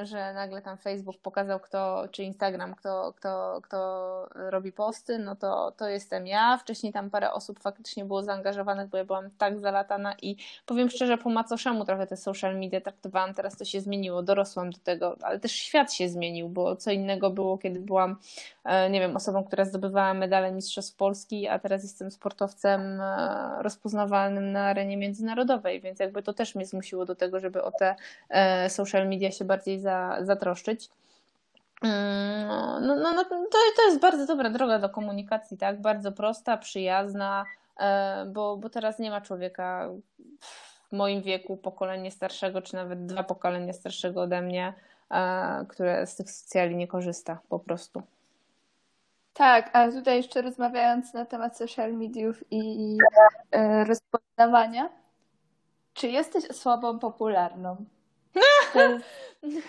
że 0.04 0.34
nagle 0.34 0.62
tam 0.62 0.78
Facebook 0.78 1.18
pokazał, 1.18 1.60
kto, 1.60 2.04
czy 2.12 2.24
Instagram, 2.24 2.76
kto, 2.76 3.14
kto, 3.16 3.60
kto 3.64 4.30
robi 4.36 4.72
posty, 4.72 5.20
no 5.20 5.36
to, 5.36 5.72
to 5.72 5.90
jestem 5.90 6.28
ja. 6.28 6.58
Wcześniej 6.58 6.94
tam 6.94 7.10
parę 7.10 7.32
osób 7.32 7.60
faktycznie 7.60 8.06
było 8.06 8.24
zaangażowanych, 8.24 8.90
bo 8.90 8.98
ja 8.98 9.06
byłam 9.06 9.30
tak 9.38 9.60
zalatana 9.60 10.16
i 10.22 10.36
powiem 10.66 10.90
szczerze, 10.90 11.18
po 11.18 11.30
macoszemu 11.30 11.86
trochę 11.86 12.08
te 12.08 12.18
social 12.18 12.60
media 12.60 12.82
traktowałam. 12.82 13.34
Teraz 13.34 13.58
to 13.58 13.66
się 13.66 13.82
zmieniło, 13.82 14.24
dorosłam 14.24 14.70
do 14.70 14.78
tego, 14.78 15.16
ale 15.22 15.40
też 15.40 15.52
świat 15.52 15.94
się 15.94 16.10
zmienił, 16.10 16.50
bo 16.50 16.76
co 16.76 16.92
innego 16.92 17.30
było, 17.30 17.58
kiedy 17.58 17.80
byłam, 17.80 18.16
e, 18.64 18.90
nie 18.90 19.00
wiem, 19.00 19.16
osobą, 19.16 19.44
która 19.44 19.66
zdobywała 19.66 20.14
medale 20.14 20.52
Mistrzostw 20.52 20.98
Polski, 20.98 21.48
a 21.48 21.60
teraz 21.60 21.84
jestem 21.84 22.12
sportowcem 22.12 23.02
e, 23.02 23.64
rozpoznawalnym 23.64 24.52
na 24.52 24.66
arenie 24.66 24.98
międzynarodowej, 24.98 25.82
więc 25.82 26.00
jakby 26.00 26.24
to 26.24 26.34
też 26.34 26.56
mnie 26.56 26.66
zmusiło 26.66 27.06
do 27.06 27.16
tego, 27.16 27.40
żeby 27.40 27.64
o 27.64 27.72
te 27.72 27.96
e, 28.30 28.70
social 28.70 29.08
media 29.08 29.23
się 29.32 29.46
bardziej 29.46 29.80
za, 29.80 30.18
zatroszczyć. 30.22 30.90
Mm, 31.84 32.48
no, 32.86 32.96
no, 32.96 33.14
no, 33.14 33.24
to, 33.24 33.46
to 33.76 33.86
jest 33.86 34.00
bardzo 34.00 34.26
dobra 34.26 34.50
droga 34.50 34.80
do 34.80 34.90
komunikacji, 34.90 35.58
tak? 35.58 35.82
Bardzo 35.82 36.12
prosta, 36.12 36.58
przyjazna, 36.58 37.46
e, 37.80 38.26
bo, 38.26 38.58
bo 38.58 38.70
teraz 38.70 39.00
nie 39.00 39.10
ma 39.10 39.22
człowieka 39.22 39.90
w 40.40 40.96
moim 40.96 41.22
wieku, 41.22 41.58
pokolenie 41.58 42.12
starszego, 42.12 42.62
czy 42.62 42.76
nawet 42.76 43.06
dwa 43.06 43.24
pokolenia 43.24 43.74
starszego 43.74 44.22
ode 44.22 44.42
mnie, 44.42 44.74
e, 45.12 45.66
które 45.70 46.08
z 46.08 46.16
tych 46.16 46.32
socjali 46.32 46.76
nie 46.76 46.88
korzysta 46.88 47.40
po 47.50 47.60
prostu. 47.60 48.02
Tak, 49.34 49.70
a 49.74 49.92
tutaj 49.92 50.18
jeszcze 50.18 50.42
rozmawiając 50.42 51.14
na 51.14 51.26
temat 51.26 51.58
social 51.58 51.94
mediów 51.94 52.44
i 52.52 52.98
e, 53.52 53.84
rozpoznawania, 53.84 54.90
czy 55.94 56.08
jesteś 56.08 56.46
osobą 56.46 57.00
popularną? 57.00 57.86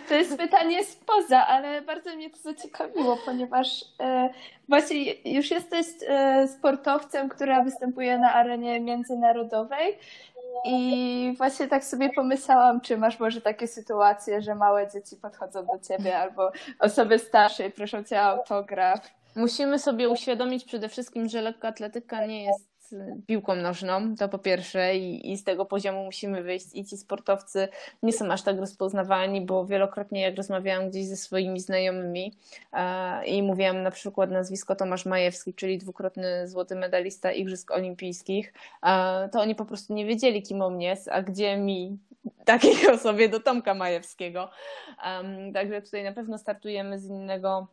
To 0.09 0.15
jest, 0.15 0.37
pytanie 0.37 0.85
spoza, 0.85 1.47
ale 1.47 1.83
bardzo 1.83 2.17
mnie 2.17 2.31
to 2.31 2.37
zaciekawiło, 2.37 3.19
ponieważ 3.25 3.85
e, 4.01 4.29
właśnie 4.69 5.13
już 5.25 5.51
jesteś 5.51 5.87
e, 6.09 6.49
sportowcem, 6.49 7.29
która 7.29 7.65
występuje 7.65 8.19
na 8.19 8.35
arenie 8.35 8.81
międzynarodowej 8.81 9.99
i 10.65 11.35
właśnie 11.37 11.69
tak 11.69 11.85
sobie 11.85 12.11
pomyślałam, 12.13 12.81
czy 12.81 12.97
masz 12.97 13.21
może 13.21 13.41
takie 13.41 13.67
sytuacje, 13.69 14.43
że 14.43 14.55
małe 14.55 14.91
dzieci 14.91 15.17
podchodzą 15.17 15.67
do 15.67 15.79
ciebie 15.89 16.19
albo 16.19 16.53
osoby 16.79 17.19
starsze 17.19 17.67
i 17.67 17.71
proszą 17.71 18.05
cię 18.05 18.21
o 18.21 18.23
autograf. 18.23 19.11
Musimy 19.37 19.79
sobie 19.79 20.09
uświadomić 20.09 20.65
przede 20.65 20.89
wszystkim, 20.89 21.29
że 21.29 21.41
lekkoatletyka 21.41 22.27
nie 22.27 22.45
jest 22.45 22.74
piłką 23.27 23.57
nożną, 23.57 24.17
to 24.17 24.29
po 24.29 24.39
pierwsze 24.39 24.97
i, 24.97 25.33
i 25.33 25.37
z 25.37 25.45
tego 25.45 25.65
poziomu 25.65 26.05
musimy 26.05 26.43
wyjść 26.43 26.67
i 26.75 26.85
ci 26.85 26.97
sportowcy 26.97 27.69
nie 28.03 28.13
są 28.13 28.33
aż 28.33 28.43
tak 28.43 28.59
rozpoznawani, 28.59 29.41
bo 29.41 29.67
wielokrotnie 29.67 30.21
jak 30.21 30.37
rozmawiałam 30.37 30.91
gdzieś 30.91 31.07
ze 31.07 31.17
swoimi 31.17 31.61
znajomymi 31.61 32.33
e, 32.73 33.27
i 33.27 33.43
mówiłam 33.43 33.83
na 33.83 33.91
przykład 33.91 34.31
nazwisko 34.31 34.77
Tomasz 34.77 35.07
Majewski, 35.07 35.55
czyli 35.55 35.79
dwukrotny 35.79 36.49
złoty 36.49 36.77
medalista 36.77 37.33
Igrzysk 37.33 37.71
Olimpijskich, 37.71 38.53
e, 38.83 39.29
to 39.29 39.41
oni 39.41 39.55
po 39.55 39.65
prostu 39.65 39.95
nie 39.95 40.07
wiedzieli 40.07 40.43
kim 40.43 40.63
on 40.63 40.81
jest, 40.81 41.09
a 41.09 41.23
gdzie 41.23 41.57
mi 41.57 41.99
takiej 42.45 42.89
osobie 42.95 43.29
do 43.29 43.41
Tomka 43.41 43.75
Majewskiego. 43.75 44.51
Także 45.55 45.83
tutaj 45.83 46.05
na 46.05 46.13
pewno 46.13 46.39
startujemy 46.39 46.99
z 46.99 47.07
innego 47.07 47.67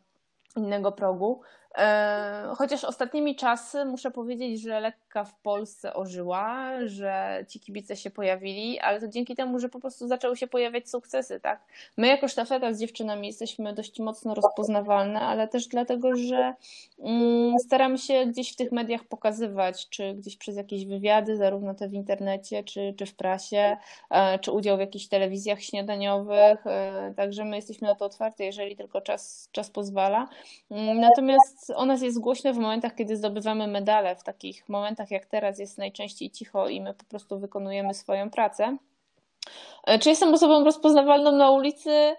innego 0.56 0.92
progu. 0.92 1.40
E, 1.78 2.54
chociaż 2.58 2.84
ostatnimi 2.84 3.36
czasy 3.36 3.84
muszę 3.84 4.10
powiedzieć, 4.10 4.62
że 4.62 4.80
lekka 4.80 5.24
w 5.24 5.34
Polsce 5.34 5.94
ożyła, 5.94 6.70
że 6.86 7.44
ci 7.48 7.60
kibice 7.60 7.96
się 7.96 8.10
pojawili, 8.10 8.80
ale 8.80 9.00
to 9.00 9.08
dzięki 9.08 9.36
temu, 9.36 9.58
że 9.58 9.68
po 9.68 9.80
prostu 9.80 10.08
zaczęły 10.08 10.36
się 10.36 10.46
pojawiać 10.46 10.90
sukcesy, 10.90 11.40
tak? 11.40 11.60
My 11.96 12.06
jako 12.06 12.28
sztafeta 12.28 12.72
z 12.72 12.80
dziewczynami 12.80 13.26
jesteśmy 13.26 13.72
dość 13.72 14.00
mocno 14.00 14.34
rozpoznawalne, 14.34 15.20
ale 15.20 15.48
też 15.48 15.68
dlatego, 15.68 16.16
że 16.16 16.54
mm, 16.98 17.58
staramy 17.58 17.98
się 17.98 18.26
gdzieś 18.26 18.52
w 18.52 18.56
tych 18.56 18.72
mediach 18.72 19.04
pokazywać, 19.04 19.88
czy 19.88 20.14
gdzieś 20.14 20.36
przez 20.36 20.56
jakieś 20.56 20.86
wywiady, 20.86 21.36
zarówno 21.36 21.74
te 21.74 21.88
w 21.88 21.94
internecie, 21.94 22.64
czy, 22.64 22.94
czy 22.98 23.06
w 23.06 23.14
prasie, 23.14 23.76
e, 24.10 24.38
czy 24.38 24.52
udział 24.52 24.76
w 24.76 24.80
jakichś 24.80 25.06
telewizjach 25.06 25.62
śniadaniowych, 25.62 26.66
e, 26.66 27.12
także 27.16 27.44
my 27.44 27.56
jesteśmy 27.56 27.88
na 27.88 27.94
to 27.94 28.04
otwarte, 28.04 28.44
jeżeli 28.44 28.76
tylko 28.76 29.00
czas, 29.00 29.48
czas 29.52 29.70
pozwala. 29.70 30.28
Mm, 30.70 31.00
o 31.74 31.86
nas 31.86 32.02
jest 32.02 32.20
głośno 32.20 32.54
w 32.54 32.58
momentach, 32.58 32.94
kiedy 32.94 33.16
zdobywamy 33.16 33.66
medale. 33.66 34.16
W 34.16 34.22
takich 34.22 34.68
momentach 34.68 35.10
jak 35.10 35.26
teraz 35.26 35.58
jest 35.58 35.78
najczęściej 35.78 36.30
cicho 36.30 36.68
i 36.68 36.80
my 36.80 36.94
po 36.94 37.04
prostu 37.04 37.38
wykonujemy 37.38 37.94
swoją 37.94 38.30
pracę. 38.30 38.76
E, 39.84 39.98
czy 39.98 40.08
jestem 40.08 40.34
osobą 40.34 40.64
rozpoznawalną 40.64 41.32
na 41.32 41.50
ulicy? 41.50 42.16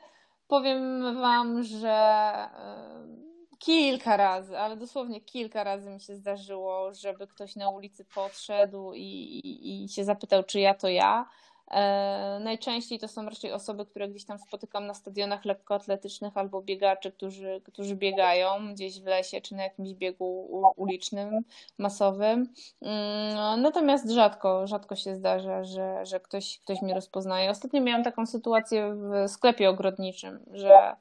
Powiem 0.47 1.03
Wam, 1.21 1.63
że 1.63 1.89
e, 1.89 3.23
kilka 3.59 4.17
razy, 4.17 4.59
ale 4.59 4.77
dosłownie 4.77 5.21
kilka 5.21 5.63
razy 5.63 5.89
mi 5.89 5.99
się 5.99 6.15
zdarzyło, 6.15 6.93
żeby 6.93 7.27
ktoś 7.27 7.55
na 7.55 7.69
ulicy 7.69 8.05
podszedł 8.05 8.93
i, 8.93 9.01
i, 9.01 9.83
i 9.83 9.89
się 9.89 10.03
zapytał, 10.03 10.43
czy 10.43 10.59
ja 10.59 10.73
to 10.73 10.87
ja. 10.87 11.25
E, 11.71 12.39
najczęściej 12.43 12.99
to 12.99 13.07
są 13.07 13.25
raczej 13.25 13.51
osoby, 13.51 13.85
które 13.85 14.09
gdzieś 14.09 14.25
tam 14.25 14.39
spotykam 14.39 14.87
na 14.87 14.93
stadionach 14.93 15.45
lekkoatletycznych 15.45 16.37
albo 16.37 16.61
biegacze, 16.61 17.11
którzy, 17.11 17.61
którzy 17.65 17.95
biegają 17.95 18.73
gdzieś 18.73 19.01
w 19.01 19.05
lesie 19.05 19.41
czy 19.41 19.55
na 19.55 19.63
jakimś 19.63 19.93
biegu 19.93 20.61
ulicznym, 20.75 21.41
masowym. 21.77 22.53
Mm, 22.81 23.61
natomiast 23.61 24.09
rzadko, 24.09 24.67
rzadko 24.67 24.95
się 24.95 25.15
zdarza, 25.15 25.63
że, 25.63 26.05
że 26.05 26.19
ktoś, 26.19 26.59
ktoś 26.59 26.81
mnie 26.81 26.93
rozpoznaje. 26.93 27.49
Ostatnio 27.49 27.81
miałam 27.81 28.03
taką 28.03 28.25
sytuację 28.25 28.95
w 28.95 29.29
sklepie 29.31 29.69
ogrodniczym, 29.69 30.39
że 30.51 30.95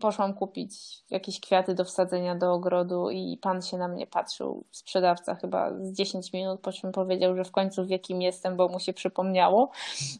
poszłam 0.00 0.34
kupić 0.34 0.72
jakieś 1.10 1.40
kwiaty 1.40 1.74
do 1.74 1.84
wsadzenia 1.84 2.34
do 2.34 2.52
ogrodu 2.52 3.10
i 3.10 3.38
pan 3.42 3.62
się 3.62 3.78
na 3.78 3.88
mnie 3.88 4.06
patrzył, 4.06 4.64
sprzedawca 4.70 5.34
chyba 5.34 5.74
z 5.78 5.92
10 5.92 6.32
minut, 6.32 6.60
po 6.60 6.72
czym 6.72 6.92
powiedział, 6.92 7.36
że 7.36 7.44
w 7.44 7.50
końcu 7.50 7.86
wie 7.86 7.98
kim 7.98 8.22
jestem, 8.22 8.56
bo 8.56 8.68
mu 8.68 8.80
się 8.80 8.92
przypomniało 8.92 9.70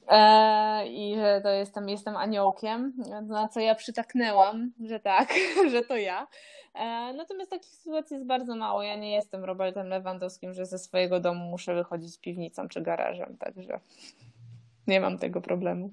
e, 0.08 0.86
i 0.86 1.14
że 1.16 1.40
to 1.42 1.48
jestem, 1.48 1.88
jestem 1.88 2.16
aniołkiem, 2.16 2.92
na 3.22 3.48
co 3.48 3.60
ja 3.60 3.74
przytaknęłam, 3.74 4.72
że 4.84 5.00
tak, 5.00 5.34
że 5.72 5.82
to 5.82 5.96
ja. 5.96 6.26
E, 6.74 7.12
natomiast 7.12 7.50
takich 7.50 7.70
sytuacji 7.70 8.14
jest 8.14 8.26
bardzo 8.26 8.56
mało. 8.56 8.82
Ja 8.82 8.96
nie 8.96 9.12
jestem 9.14 9.44
Robertem 9.44 9.88
Lewandowskim, 9.88 10.54
że 10.54 10.66
ze 10.66 10.78
swojego 10.78 11.20
domu 11.20 11.44
muszę 11.44 11.74
wychodzić 11.74 12.14
z 12.14 12.18
piwnicą 12.18 12.68
czy 12.68 12.80
garażem, 12.80 13.36
także 13.38 13.80
nie 14.86 15.00
mam 15.00 15.18
tego 15.18 15.40
problemu. 15.40 15.90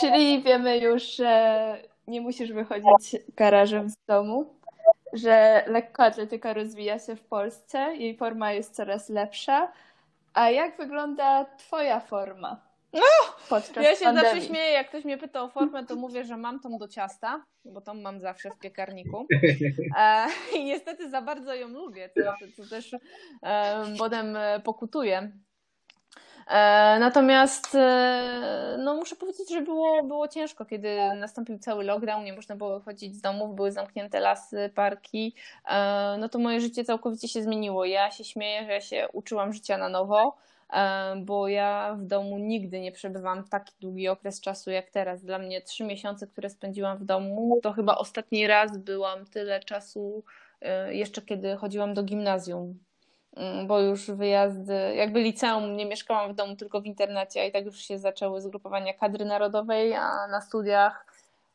Czyli 0.00 0.42
wiemy 0.42 0.78
już, 0.78 1.02
że 1.02 1.76
nie 2.06 2.20
musisz 2.20 2.52
wychodzić 2.52 3.16
garażem 3.36 3.90
z 3.90 3.96
domu, 4.08 4.54
że 5.12 5.64
lekkoatletyka 5.66 6.52
rozwija 6.52 6.98
się 6.98 7.16
w 7.16 7.24
Polsce, 7.24 7.96
jej 7.96 8.16
forma 8.16 8.52
jest 8.52 8.74
coraz 8.74 9.08
lepsza. 9.08 9.72
A 10.34 10.50
jak 10.50 10.76
wygląda 10.76 11.44
Twoja 11.44 12.00
forma? 12.00 12.60
Podczas 13.48 13.84
ja 13.84 13.96
się 13.96 14.04
pandemii? 14.04 14.30
zawsze 14.30 14.46
śmieję, 14.48 14.72
jak 14.72 14.88
ktoś 14.88 15.04
mnie 15.04 15.18
pyta 15.18 15.42
o 15.42 15.48
formę, 15.48 15.86
to 15.86 15.96
mówię, 15.96 16.24
że 16.24 16.36
mam 16.36 16.60
tą 16.60 16.78
do 16.78 16.88
ciasta, 16.88 17.44
bo 17.64 17.80
tą 17.80 17.94
mam 17.94 18.20
zawsze 18.20 18.50
w 18.50 18.58
piekarniku. 18.58 19.26
E, 19.98 20.26
I 20.54 20.64
niestety 20.64 21.10
za 21.10 21.22
bardzo 21.22 21.54
ją 21.54 21.68
lubię, 21.68 22.10
co, 22.14 22.62
co 22.62 22.70
też 22.70 22.96
e, 23.42 23.84
potem 23.98 24.38
pokutuje. 24.64 25.32
E, 26.46 26.96
natomiast 27.00 27.74
e, 27.74 28.76
no, 28.78 28.94
muszę 28.94 29.16
powiedzieć, 29.16 29.50
że 29.50 29.60
było, 29.60 30.02
było 30.02 30.28
ciężko, 30.28 30.64
kiedy 30.64 30.96
nastąpił 31.16 31.58
cały 31.58 31.84
lockdown, 31.84 32.24
nie 32.24 32.32
można 32.32 32.56
było 32.56 32.78
wychodzić 32.78 33.14
z 33.16 33.20
domów, 33.20 33.54
były 33.54 33.72
zamknięte 33.72 34.20
lasy, 34.20 34.70
parki. 34.74 35.34
E, 35.68 36.16
no 36.18 36.28
to 36.28 36.38
moje 36.38 36.60
życie 36.60 36.84
całkowicie 36.84 37.28
się 37.28 37.42
zmieniło. 37.42 37.84
Ja 37.84 38.10
się 38.10 38.24
śmieję, 38.24 38.64
że 38.64 38.72
ja 38.72 38.80
się 38.80 39.08
uczyłam 39.12 39.52
życia 39.52 39.78
na 39.78 39.88
nowo 39.88 40.36
bo 41.16 41.48
ja 41.48 41.96
w 41.98 42.04
domu 42.06 42.38
nigdy 42.38 42.80
nie 42.80 42.92
przebywam 42.92 43.44
taki 43.44 43.74
długi 43.80 44.08
okres 44.08 44.40
czasu 44.40 44.70
jak 44.70 44.90
teraz. 44.90 45.24
Dla 45.24 45.38
mnie 45.38 45.62
trzy 45.62 45.84
miesiące, 45.84 46.26
które 46.26 46.50
spędziłam 46.50 46.98
w 46.98 47.04
domu, 47.04 47.60
to 47.62 47.72
chyba 47.72 47.94
ostatni 47.94 48.46
raz 48.46 48.78
byłam 48.78 49.26
tyle 49.26 49.60
czasu 49.60 50.24
jeszcze 50.88 51.22
kiedy 51.22 51.56
chodziłam 51.56 51.94
do 51.94 52.02
gimnazjum. 52.02 52.78
Mm, 53.36 53.66
bo 53.66 53.80
już 53.80 54.10
wyjazdy, 54.10 54.94
jakby 54.96 55.20
liceum, 55.20 55.76
nie 55.76 55.86
mieszkałam 55.86 56.32
w 56.32 56.34
domu, 56.34 56.56
tylko 56.56 56.80
w 56.80 56.86
internacie, 56.86 57.40
a 57.40 57.44
i 57.44 57.52
tak 57.52 57.64
już 57.64 57.78
się 57.78 57.98
zaczęły 57.98 58.40
zgrupowania 58.40 58.94
kadry 58.94 59.24
narodowej, 59.24 59.94
a 59.94 60.26
na 60.26 60.40
studiach 60.40 61.06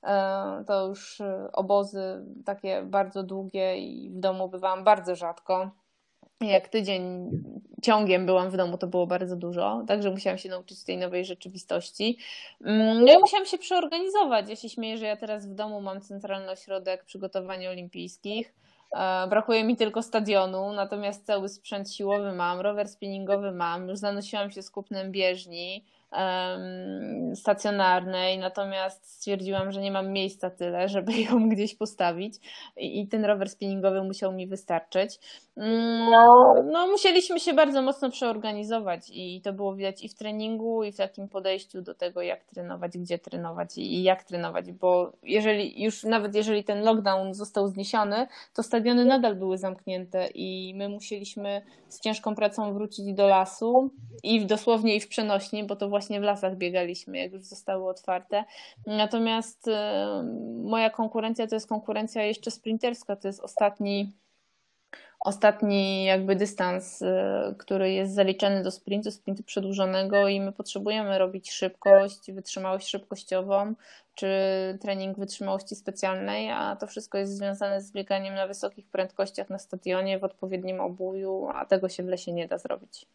e, 0.03 0.63
to 0.67 0.87
już 0.87 1.21
e, 1.21 1.49
obozy 1.53 2.25
takie 2.45 2.81
bardzo 2.81 3.23
długie 3.23 3.77
i 3.77 4.09
w 4.09 4.19
domu 4.19 4.49
bywałam 4.49 4.83
bardzo 4.83 5.15
rzadko. 5.15 5.69
Jak 6.41 6.67
tydzień 6.67 7.31
ciągiem 7.81 8.25
byłam 8.25 8.49
w 8.49 8.57
domu, 8.57 8.77
to 8.77 8.87
było 8.87 9.07
bardzo 9.07 9.35
dużo, 9.35 9.83
także 9.87 10.11
musiałam 10.11 10.37
się 10.37 10.49
nauczyć 10.49 10.83
tej 10.83 10.97
nowej 10.97 11.25
rzeczywistości. 11.25 12.17
Mm, 12.65 13.05
no 13.05 13.13
i 13.13 13.19
musiałam 13.19 13.45
się 13.45 13.57
przeorganizować. 13.57 14.49
Ja 14.49 14.55
się 14.55 14.69
śmieję, 14.69 14.97
że 14.97 15.05
ja 15.05 15.17
teraz 15.17 15.47
w 15.47 15.53
domu 15.53 15.81
mam 15.81 16.01
centralny 16.01 16.51
ośrodek 16.51 17.03
przygotowań 17.05 17.67
olimpijskich 17.67 18.53
brakuje 19.29 19.63
mi 19.63 19.75
tylko 19.75 20.01
stadionu, 20.01 20.73
natomiast 20.73 21.25
cały 21.25 21.49
sprzęt 21.49 21.93
siłowy 21.93 22.31
mam, 22.31 22.59
rower 22.59 22.89
spinningowy 22.89 23.51
mam, 23.51 23.89
już 23.89 23.99
zanosiłam 23.99 24.51
się 24.51 24.61
z 24.61 24.71
kupnem 24.71 25.11
bieżni 25.11 25.85
stacjonarnej, 27.35 28.37
natomiast 28.37 29.05
stwierdziłam, 29.05 29.71
że 29.71 29.81
nie 29.81 29.91
mam 29.91 30.11
miejsca 30.11 30.49
tyle, 30.49 30.89
żeby 30.89 31.11
ją 31.21 31.49
gdzieś 31.49 31.75
postawić 31.75 32.33
i, 32.77 33.07
ten 33.07 33.25
rower 33.25 33.49
spinningowy 33.49 34.03
musiał 34.03 34.33
mi 34.33 34.47
wystarczyć. 34.47 35.19
Mm, 35.57 36.11
no, 36.11 36.55
no, 36.71 36.87
musieliśmy 36.87 37.39
się 37.39 37.53
bardzo 37.53 37.81
mocno 37.81 38.09
przeorganizować 38.09 39.01
i 39.13 39.41
to 39.41 39.53
było 39.53 39.75
widać 39.75 40.03
i 40.03 40.09
w 40.09 40.15
treningu, 40.15 40.83
i 40.83 40.91
w 40.91 40.97
takim 40.97 41.29
podejściu 41.29 41.81
do 41.81 41.95
tego, 41.95 42.21
jak 42.21 42.43
trenować, 42.43 42.97
gdzie 42.97 43.19
trenować 43.19 43.77
i 43.77 44.03
jak 44.03 44.23
trenować, 44.23 44.71
bo 44.71 45.11
jeżeli 45.23 45.83
już 45.83 46.03
nawet 46.03 46.35
jeżeli 46.35 46.63
ten 46.63 46.83
lockdown 46.83 47.33
został 47.33 47.67
zniesiony, 47.67 48.27
to 48.53 48.63
stadiony 48.63 49.05
nadal 49.05 49.35
były 49.35 49.57
zamknięte 49.57 50.27
i 50.27 50.73
my 50.75 50.89
musieliśmy 50.89 51.61
z 51.87 51.99
ciężką 51.99 52.35
pracą 52.35 52.73
wrócić 52.73 53.13
do 53.13 53.27
lasu 53.27 53.89
i 54.23 54.45
dosłownie 54.45 54.95
i 54.95 54.99
w 54.99 55.07
przenośni, 55.07 55.63
bo 55.63 55.75
to 55.75 55.89
właśnie 55.89 55.98
w 56.07 56.23
lasach 56.23 56.55
biegaliśmy, 56.57 57.17
jak 57.17 57.31
już 57.31 57.43
zostały 57.43 57.89
otwarte. 57.89 58.43
Natomiast 58.87 59.67
e, 59.67 60.23
moja 60.63 60.89
konkurencja 60.89 61.47
to 61.47 61.55
jest 61.55 61.69
konkurencja 61.69 62.23
jeszcze 62.23 62.51
sprinterska, 62.51 63.15
to 63.15 63.27
jest 63.27 63.39
ostatni 63.39 64.11
ostatni 65.19 66.05
jakby 66.05 66.35
dystans, 66.35 67.01
y, 67.01 67.05
który 67.57 67.91
jest 67.91 68.13
zaliczany 68.13 68.63
do 68.63 68.71
sprintu, 68.71 69.11
sprintu 69.11 69.43
przedłużonego 69.43 70.27
i 70.27 70.41
my 70.41 70.51
potrzebujemy 70.51 71.17
robić 71.17 71.51
szybkość, 71.51 72.31
wytrzymałość 72.31 72.89
szybkościową, 72.89 73.75
czy 74.15 74.27
trening 74.81 75.17
wytrzymałości 75.17 75.75
specjalnej, 75.75 76.51
a 76.51 76.75
to 76.75 76.87
wszystko 76.87 77.17
jest 77.17 77.37
związane 77.37 77.81
z 77.81 77.91
bieganiem 77.91 78.35
na 78.35 78.47
wysokich 78.47 78.87
prędkościach 78.87 79.49
na 79.49 79.59
stadionie, 79.59 80.19
w 80.19 80.23
odpowiednim 80.23 80.79
obuju, 80.79 81.47
a 81.53 81.65
tego 81.65 81.89
się 81.89 82.03
w 82.03 82.07
lesie 82.07 82.33
nie 82.33 82.47
da 82.47 82.57
zrobić. 82.57 83.05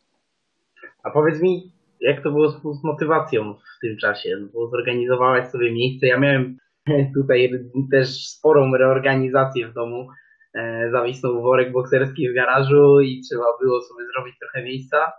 A 1.03 1.11
powiedz 1.11 1.41
mi, 1.41 1.71
jak 2.05 2.23
to 2.23 2.31
było 2.31 2.51
z 2.51 2.85
motywacją 2.85 3.55
w 3.55 3.81
tym 3.81 3.97
czasie? 3.97 4.37
Bo 4.55 4.69
zorganizowałaś 4.69 5.47
sobie 5.47 5.73
miejsce. 5.73 6.07
Ja 6.07 6.19
miałem 6.19 6.57
tutaj 7.17 7.51
też 7.91 8.27
sporą 8.27 8.77
reorganizację 8.77 9.69
w 9.69 9.75
domu 9.75 10.09
E, 10.55 10.91
zawisnął 10.91 11.43
worek 11.43 11.73
bokserski 11.73 12.31
w 12.31 12.35
garażu 12.35 13.01
i 13.01 13.21
trzeba 13.21 13.45
było 13.61 13.83
sobie 13.83 14.05
zrobić 14.07 14.39
trochę 14.39 14.63
miejsca, 14.63 15.13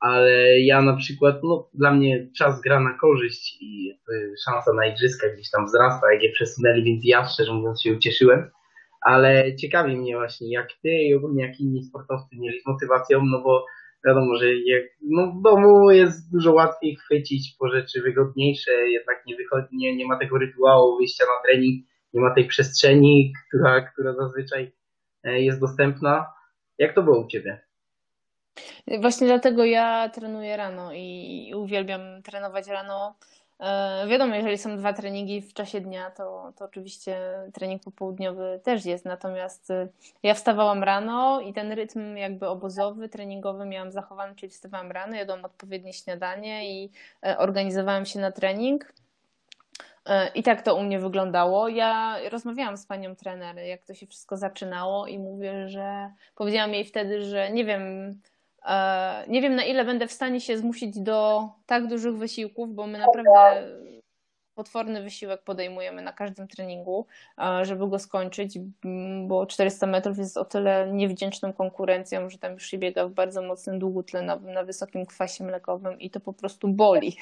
ale 0.00 0.60
ja 0.60 0.82
na 0.82 0.96
przykład, 0.96 1.36
no 1.44 1.68
dla 1.74 1.92
mnie 1.92 2.28
czas 2.38 2.60
gra 2.60 2.80
na 2.80 2.98
korzyść 2.98 3.58
i 3.60 3.98
szansa 4.44 4.72
na 4.72 4.86
igrzyska 4.86 5.28
gdzieś 5.28 5.50
tam 5.50 5.66
wzrasta, 5.66 6.12
jak 6.12 6.22
je 6.22 6.32
przesunęli, 6.32 6.84
więc 6.84 7.02
ja 7.04 7.26
szczerze 7.26 7.52
mówiąc 7.52 7.82
się 7.82 7.92
ucieszyłem, 7.92 8.50
ale 9.00 9.56
ciekawi 9.56 9.96
mnie 9.96 10.16
właśnie 10.16 10.52
jak 10.52 10.68
ty 10.82 10.88
i 10.88 11.14
ogólnie 11.14 11.46
jak 11.46 11.60
inni 11.60 11.84
sportowcy 11.84 12.36
mieli 12.38 12.60
z 12.60 12.66
motywacją, 12.66 13.24
no 13.24 13.42
bo 13.42 13.66
wiadomo, 14.06 14.36
że 14.36 14.54
jak, 14.54 14.82
no 15.02 15.32
w 15.32 15.42
domu 15.42 15.90
jest 15.90 16.32
dużo 16.32 16.52
łatwiej 16.52 16.96
chwycić 16.96 17.56
po 17.58 17.68
rzeczy 17.68 18.02
wygodniejsze, 18.02 18.72
jednak 18.72 19.26
nie 19.26 19.36
wychodzi, 19.36 19.76
nie, 19.76 19.96
nie 19.96 20.06
ma 20.06 20.18
tego 20.18 20.38
rytuału 20.38 20.96
wyjścia 20.96 21.24
na 21.24 21.48
trening, 21.48 21.86
nie 22.14 22.20
ma 22.20 22.34
tej 22.34 22.46
przestrzeni, 22.46 23.32
która, 23.48 23.80
która 23.80 24.12
zazwyczaj 24.14 24.72
e, 25.24 25.42
jest 25.42 25.60
dostępna. 25.60 26.26
Jak 26.78 26.94
to 26.94 27.02
było 27.02 27.24
u 27.24 27.28
Ciebie? 27.28 27.66
Właśnie 29.00 29.26
dlatego 29.26 29.64
ja 29.64 30.08
trenuję 30.08 30.56
rano 30.56 30.90
i 30.94 31.52
uwielbiam 31.56 32.22
trenować 32.22 32.68
rano. 32.68 33.18
E, 33.60 34.06
wiadomo, 34.08 34.34
jeżeli 34.34 34.58
są 34.58 34.76
dwa 34.76 34.92
treningi 34.92 35.42
w 35.42 35.52
czasie 35.52 35.80
dnia, 35.80 36.10
to, 36.10 36.52
to 36.56 36.64
oczywiście 36.64 37.18
trening 37.52 37.82
popołudniowy 37.82 38.60
też 38.62 38.84
jest. 38.84 39.04
Natomiast 39.04 39.70
e, 39.70 39.88
ja 40.22 40.34
wstawałam 40.34 40.84
rano 40.84 41.40
i 41.40 41.52
ten 41.52 41.72
rytm 41.72 42.16
jakby 42.16 42.48
obozowy, 42.48 43.08
treningowy 43.08 43.66
miałam 43.66 43.92
zachowany, 43.92 44.34
czyli 44.34 44.52
wstawałam 44.52 44.92
rano, 44.92 45.16
jadłam 45.16 45.44
odpowiednie 45.44 45.92
śniadanie 45.92 46.82
i 46.82 46.90
organizowałam 47.38 48.06
się 48.06 48.20
na 48.20 48.32
trening. 48.32 48.92
E, 50.06 50.28
I 50.34 50.42
tak 50.42 50.62
to 50.62 50.76
u 50.76 50.82
mnie 50.82 50.98
wyglądało. 50.98 51.68
Ja 51.68 52.16
rozmawiałam 52.30 52.76
z 52.76 52.86
panią 52.86 53.16
trener, 53.16 53.56
jak 53.56 53.84
to 53.84 53.94
się 53.94 54.06
wszystko 54.06 54.36
zaczynało, 54.36 55.06
i 55.06 55.18
mówię, 55.18 55.68
że 55.68 56.10
powiedziałam 56.34 56.74
jej 56.74 56.84
wtedy, 56.84 57.24
że 57.24 57.50
nie 57.50 57.64
wiem, 57.64 57.82
e, 58.10 58.14
nie 59.28 59.42
wiem 59.42 59.54
na 59.54 59.64
ile 59.64 59.84
będę 59.84 60.06
w 60.06 60.12
stanie 60.12 60.40
się 60.40 60.58
zmusić 60.58 61.00
do 61.00 61.48
tak 61.66 61.86
dużych 61.86 62.16
wysiłków, 62.16 62.74
bo 62.74 62.86
my 62.86 62.98
naprawdę 62.98 63.62
potworny 64.56 65.02
wysiłek 65.02 65.42
podejmujemy 65.42 66.02
na 66.02 66.12
każdym 66.12 66.48
treningu, 66.48 67.06
żeby 67.62 67.88
go 67.88 67.98
skończyć, 67.98 68.58
bo 69.26 69.46
400 69.46 69.86
metrów 69.86 70.18
jest 70.18 70.36
o 70.36 70.44
tyle 70.44 70.92
niewdzięczną 70.92 71.52
konkurencją, 71.52 72.30
że 72.30 72.38
tam 72.38 72.52
już 72.52 72.66
się 72.66 72.78
biega 72.78 73.08
w 73.08 73.10
bardzo 73.10 73.42
mocnym 73.42 73.78
długu 73.78 74.02
tlenowym, 74.02 74.52
na 74.52 74.64
wysokim 74.64 75.06
kwasie 75.06 75.44
mlekowym 75.44 76.00
i 76.00 76.10
to 76.10 76.20
po 76.20 76.32
prostu 76.32 76.68
boli. 76.68 77.16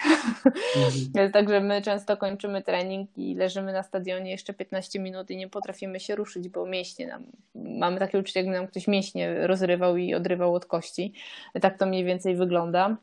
Mhm. 0.77 1.33
Także 1.33 1.61
my 1.61 1.83
często 1.83 2.17
kończymy 2.17 2.63
trening 2.63 3.19
i 3.19 3.35
leżymy 3.35 3.73
na 3.73 3.83
stadionie 3.83 4.31
jeszcze 4.31 4.55
15 4.55 5.01
minut 5.01 5.31
i 5.31 5.37
nie 5.37 5.49
potrafimy 5.49 6.01
się 6.01 6.15
ruszyć, 6.15 6.49
bo 6.49 6.67
mięśnie 6.67 7.07
nam, 7.07 7.27
mamy 7.55 7.99
takie 7.99 8.19
uczucie, 8.19 8.41
jakby 8.41 8.55
nam 8.55 8.67
ktoś 8.67 8.89
mięśnie 8.89 9.47
rozrywał 9.47 9.97
i 9.97 10.15
odrywał 10.15 10.55
od 10.55 10.67
kości. 10.67 11.13
Tak 11.61 11.79
to 11.79 11.87
mniej 11.87 12.05
więcej 12.05 12.37
wygląda 12.37 12.97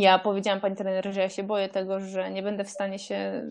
ja 0.00 0.18
powiedziałam 0.18 0.60
pani 0.60 0.76
trener, 0.76 1.14
że 1.14 1.20
ja 1.20 1.28
się 1.28 1.42
boję 1.42 1.68
tego, 1.68 2.00
że 2.00 2.30
nie 2.30 2.42
będę 2.42 2.64
w 2.64 2.70
stanie 2.70 2.98
się 2.98 3.42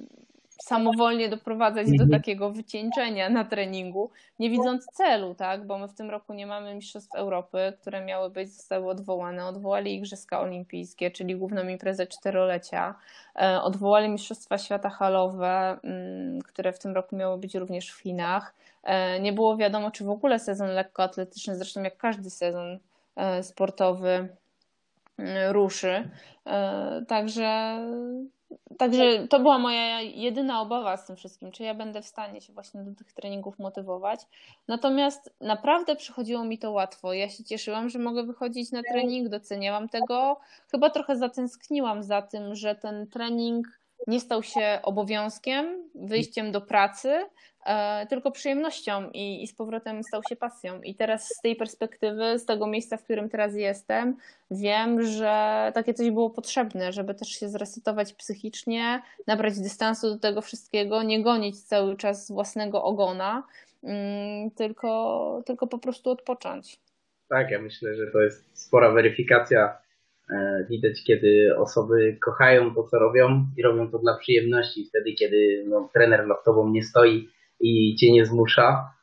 samowolnie 0.61 1.29
doprowadzać 1.29 1.87
do 1.87 2.03
mhm. 2.03 2.09
takiego 2.09 2.51
wycieńczenia 2.51 3.29
na 3.29 3.45
treningu, 3.45 4.09
nie 4.39 4.49
widząc 4.49 4.85
celu, 4.85 5.35
tak? 5.35 5.67
Bo 5.67 5.77
my 5.77 5.87
w 5.87 5.93
tym 5.93 6.09
roku 6.09 6.33
nie 6.33 6.47
mamy 6.47 6.75
Mistrzostw 6.75 7.15
Europy, 7.15 7.73
które 7.81 8.05
miały 8.05 8.29
być, 8.29 8.53
zostały 8.53 8.89
odwołane. 8.89 9.45
Odwołali 9.45 9.95
Igrzyska 9.95 10.41
Olimpijskie, 10.41 11.11
czyli 11.11 11.35
główną 11.35 11.67
imprezę 11.67 12.07
czterolecia. 12.07 12.95
E, 13.41 13.61
odwołali 13.61 14.09
Mistrzostwa 14.09 14.57
Świata 14.57 14.89
halowe, 14.89 15.77
mm, 15.83 16.41
które 16.41 16.73
w 16.73 16.79
tym 16.79 16.93
roku 16.93 17.15
miały 17.15 17.37
być 17.37 17.55
również 17.55 17.91
w 17.91 17.99
Chinach. 17.99 18.53
E, 18.83 19.19
nie 19.19 19.33
było 19.33 19.57
wiadomo, 19.57 19.91
czy 19.91 20.03
w 20.03 20.09
ogóle 20.09 20.39
sezon 20.39 20.67
lekkoatletyczny, 20.67 21.55
zresztą 21.55 21.83
jak 21.83 21.97
każdy 21.97 22.29
sezon 22.29 22.79
e, 23.15 23.43
sportowy, 23.43 24.29
ruszy. 25.51 26.09
E, 26.45 27.05
także, 27.07 27.79
także 28.77 29.27
to 29.27 29.39
była 29.39 29.59
moja 29.59 30.01
jedyna 30.01 30.61
obawa 30.61 30.97
z 30.97 31.05
tym 31.05 31.15
wszystkim, 31.15 31.51
czy 31.51 31.63
ja 31.63 31.73
będę 31.73 32.01
w 32.01 32.05
stanie 32.05 32.41
się 32.41 32.53
właśnie 32.53 32.83
do 32.83 32.95
tych 32.95 33.13
treningów 33.13 33.59
motywować. 33.59 34.19
Natomiast 34.67 35.33
naprawdę 35.41 35.95
przychodziło 35.95 36.45
mi 36.45 36.59
to 36.59 36.71
łatwo. 36.71 37.13
Ja 37.13 37.29
się 37.29 37.43
cieszyłam, 37.43 37.89
że 37.89 37.99
mogę 37.99 38.23
wychodzić 38.23 38.71
na 38.71 38.81
trening, 38.91 39.29
doceniałam 39.29 39.89
tego. 39.89 40.39
Chyba 40.71 40.89
trochę 40.89 41.15
zatęskniłam 41.15 42.03
za 42.03 42.21
tym, 42.21 42.55
że 42.55 42.75
ten 42.75 43.07
trening 43.07 43.67
nie 44.07 44.19
stał 44.19 44.43
się 44.43 44.79
obowiązkiem, 44.83 45.89
wyjściem 45.95 46.51
do 46.51 46.61
pracy, 46.61 47.25
tylko 48.09 48.31
przyjemnością 48.31 49.09
i, 49.13 49.43
i 49.43 49.47
z 49.47 49.55
powrotem 49.55 50.03
stał 50.03 50.21
się 50.29 50.35
pasją. 50.35 50.81
I 50.81 50.95
teraz 50.95 51.27
z 51.27 51.41
tej 51.41 51.55
perspektywy, 51.55 52.39
z 52.39 52.45
tego 52.45 52.67
miejsca, 52.67 52.97
w 52.97 53.03
którym 53.03 53.29
teraz 53.29 53.55
jestem, 53.55 54.17
wiem, 54.51 55.01
że 55.01 55.71
takie 55.73 55.93
coś 55.93 56.11
było 56.11 56.29
potrzebne, 56.29 56.91
żeby 56.91 57.13
też 57.13 57.27
się 57.27 57.49
zresetować 57.49 58.13
psychicznie, 58.13 59.01
nabrać 59.27 59.59
dystansu 59.59 60.09
do 60.09 60.19
tego 60.19 60.41
wszystkiego, 60.41 61.03
nie 61.03 61.23
gonić 61.23 61.61
cały 61.61 61.97
czas 61.97 62.31
własnego 62.31 62.83
ogona, 62.83 63.43
mm, 63.83 64.51
tylko, 64.51 65.41
tylko 65.45 65.67
po 65.67 65.77
prostu 65.77 66.09
odpocząć. 66.09 66.79
Tak, 67.29 67.51
ja 67.51 67.61
myślę, 67.61 67.95
że 67.95 68.07
to 68.11 68.21
jest 68.21 68.59
spora 68.59 68.91
weryfikacja. 68.91 69.77
E, 70.29 70.65
widać, 70.69 71.03
kiedy 71.03 71.57
osoby 71.57 72.17
kochają 72.21 72.75
to, 72.75 72.83
co 72.83 72.99
robią 72.99 73.45
i 73.57 73.63
robią 73.63 73.91
to 73.91 73.99
dla 73.99 74.17
przyjemności. 74.17 74.85
Wtedy, 74.85 75.13
kiedy 75.13 75.63
no, 75.67 75.89
trener 75.93 76.27
nad 76.27 76.43
tobą 76.43 76.69
nie 76.69 76.83
stoi 76.83 77.29
i 77.63 77.95
cię 77.95 78.11
nie 78.11 78.25
zmusza. 78.25 78.93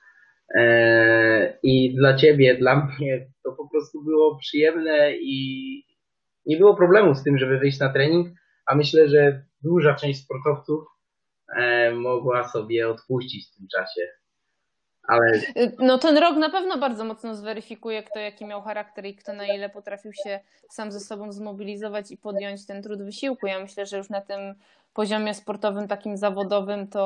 E, 0.55 1.59
I 1.63 1.95
dla 1.95 2.17
ciebie, 2.17 2.57
dla 2.57 2.77
mnie 2.77 3.27
to 3.45 3.53
po 3.53 3.69
prostu 3.69 4.05
było 4.05 4.37
przyjemne 4.37 5.13
i 5.17 5.85
nie 6.47 6.57
było 6.57 6.77
problemu 6.77 7.15
z 7.15 7.23
tym, 7.23 7.39
żeby 7.39 7.59
wyjść 7.59 7.79
na 7.79 7.93
trening, 7.93 8.29
a 8.67 8.75
myślę, 8.75 9.09
że 9.09 9.43
duża 9.63 9.95
część 9.95 10.25
sportowców 10.25 10.85
e, 11.57 11.91
mogła 11.95 12.49
sobie 12.49 12.89
odpuścić 12.89 13.49
w 13.49 13.57
tym 13.57 13.67
czasie. 13.69 14.21
Ale... 15.09 15.41
No 15.79 15.99
ten 15.99 16.19
rok 16.19 16.37
na 16.37 16.51
pewno 16.51 16.79
bardzo 16.79 17.05
mocno 17.05 17.35
zweryfikuje, 17.35 18.03
kto 18.03 18.19
jaki 18.19 18.47
miał 18.47 18.63
charakter 18.63 19.07
i 19.07 19.15
kto 19.15 19.33
na 19.33 19.47
ile 19.47 19.71
potrafił 19.71 20.13
się 20.13 20.41
sam 20.71 20.93
ze 20.93 21.01
sobą 21.01 21.33
zmobilizować 21.33 22.11
i 22.11 22.17
podjąć 22.17 22.67
ten 22.67 22.83
trud 22.83 23.03
wysiłku. 23.03 23.47
Ja 23.47 23.61
myślę, 23.61 23.87
że 23.87 23.97
już 23.97 24.11
na 24.11 24.21
tym 24.21 24.55
poziomie 24.95 25.35
sportowym, 25.35 25.89
takim 25.89 26.17
zawodowym, 26.17 26.89
to, 26.89 27.01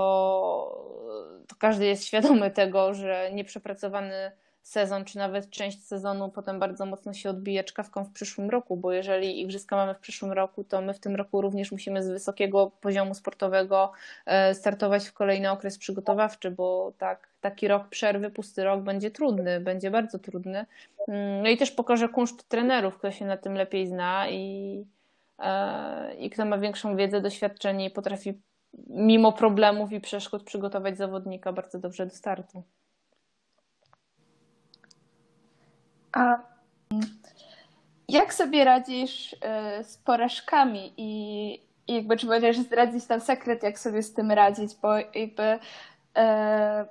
to 1.49 1.57
każdy 1.59 1.87
jest 1.87 2.05
świadomy 2.05 2.51
tego, 2.51 2.95
że 2.95 3.31
nieprzepracowany 3.33 4.33
sezon, 4.65 5.05
czy 5.05 5.19
nawet 5.19 5.51
część 5.51 5.85
sezonu 5.85 6.31
potem 6.31 6.59
bardzo 6.59 6.87
mocno 6.87 7.13
się 7.13 7.31
odbije 7.31 7.65
czkawką 7.65 8.05
w 8.05 8.13
przyszłym 8.13 8.51
roku, 8.51 8.77
bo 8.77 8.93
jeżeli 8.93 9.41
igrzyska 9.41 9.77
mamy 9.77 9.95
w 9.95 9.99
przyszłym 9.99 10.33
roku, 10.33 10.65
to 10.65 10.81
my 10.81 10.95
w 10.95 11.01
tym 11.01 11.17
roku 11.17 11.41
również 11.41 11.73
musimy 11.73 12.03
z 12.03 12.09
wysokiego 12.09 12.71
poziomu 12.81 13.15
sportowego 13.15 13.93
e, 14.27 14.55
startować 14.55 15.07
w 15.07 15.13
kolejny 15.13 15.51
okres 15.51 15.79
przygotowawczy, 15.79 16.51
bo 16.51 16.93
tak, 16.99 17.29
taki 17.41 17.69
rok 17.69 17.89
przerwy, 17.89 18.31
pusty 18.31 18.65
rok 18.65 18.81
będzie 18.81 19.11
trudny, 19.11 19.61
będzie 19.61 19.91
bardzo 19.91 20.19
trudny. 20.19 20.67
Mm, 21.09 21.43
no 21.43 21.49
i 21.49 21.57
też 21.57 21.71
pokaże 21.71 22.09
kunszt 22.09 22.49
trenerów, 22.49 22.99
kto 22.99 23.11
się 23.11 23.25
na 23.25 23.37
tym 23.37 23.55
lepiej 23.55 23.87
zna 23.87 24.29
i, 24.31 24.85
i 26.19 26.31
kto 26.31 26.45
ma 26.45 26.59
większą 26.59 26.97
wiedzę, 26.97 27.21
doświadczenie 27.21 27.87
i 27.87 27.91
potrafi 27.91 28.43
mimo 28.89 29.33
problemów 29.33 29.93
i 29.93 30.01
przeszkód 30.01 30.45
przygotować 30.45 30.99
zawodnika 30.99 31.53
bardzo 31.53 31.79
dobrze 31.79 32.07
do 32.07 32.15
startu. 32.15 32.63
A 36.13 36.39
jak 38.09 38.35
sobie 38.35 38.65
radzisz 38.65 39.37
e, 39.41 39.85
z 39.85 39.99
porażkami 39.99 40.93
i 40.97 41.61
jakby 41.89 42.17
czy 42.17 42.27
możesz 42.27 42.59
zdradzić 42.59 43.07
tam 43.07 43.21
sekret, 43.21 43.63
jak 43.63 43.79
sobie 43.79 44.03
z 44.03 44.15
tym 44.15 44.31
radzić, 44.33 44.75
bo 44.83 44.97
jakby 44.97 45.59
e, 46.17 46.87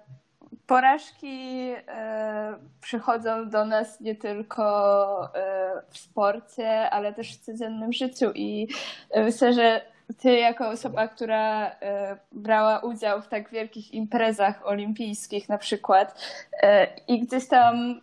porażki 0.68 1.72
e, 1.88 2.56
przychodzą 2.82 3.50
do 3.50 3.66
nas 3.66 4.02
nie 4.02 4.16
tylko 4.16 5.36
e, 5.36 5.82
w 5.90 5.98
sporcie, 5.98 6.90
ale 6.90 7.14
też 7.14 7.38
w 7.38 7.42
codziennym 7.42 7.94
życiu 7.94 8.32
i 8.36 8.68
myślę, 9.16 9.54
że 9.54 9.82
ty 10.22 10.38
jako 10.38 10.70
osoba, 10.70 11.08
która 11.08 11.70
e, 11.70 12.18
brała 12.32 12.80
udział 12.80 13.22
w 13.22 13.28
tak 13.28 13.50
wielkich 13.50 13.94
imprezach 13.94 14.68
olimpijskich 14.68 15.50
na 15.50 15.58
przykład 15.58 16.22
e, 16.62 16.88
i 17.08 17.20
gdzieś 17.20 17.48
tam 17.48 18.02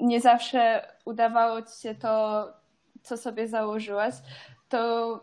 nie 0.00 0.20
zawsze 0.20 0.86
udawało 1.04 1.62
ci 1.62 1.80
się 1.82 1.94
to, 1.94 2.46
co 3.02 3.16
sobie 3.16 3.48
założyłaś, 3.48 4.14
to 4.70 5.20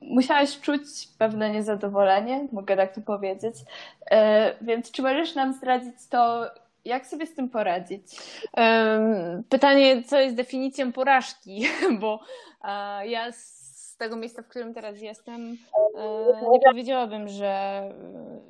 musiałaś 0.00 0.60
czuć 0.60 0.82
pewne 1.18 1.50
niezadowolenie, 1.50 2.48
mogę 2.52 2.76
tak 2.76 2.94
to 2.94 3.00
powiedzieć. 3.00 3.54
E, 4.10 4.54
więc 4.60 4.90
czy 4.90 5.02
możesz 5.02 5.34
nam 5.34 5.52
zdradzić 5.52 5.94
to, 6.10 6.46
jak 6.84 7.06
sobie 7.06 7.26
z 7.26 7.34
tym 7.34 7.48
poradzić? 7.48 8.02
Pytanie, 9.48 10.02
co 10.02 10.20
jest 10.20 10.36
definicją 10.36 10.92
porażki, 10.92 11.66
bo 12.00 12.20
ja 13.04 13.32
tego 13.98 14.16
miejsca, 14.16 14.42
w 14.42 14.48
którym 14.48 14.74
teraz 14.74 15.00
jestem, 15.00 15.56
e, 15.96 16.50
nie 16.52 16.60
powiedziałabym, 16.60 17.28
że 17.28 17.82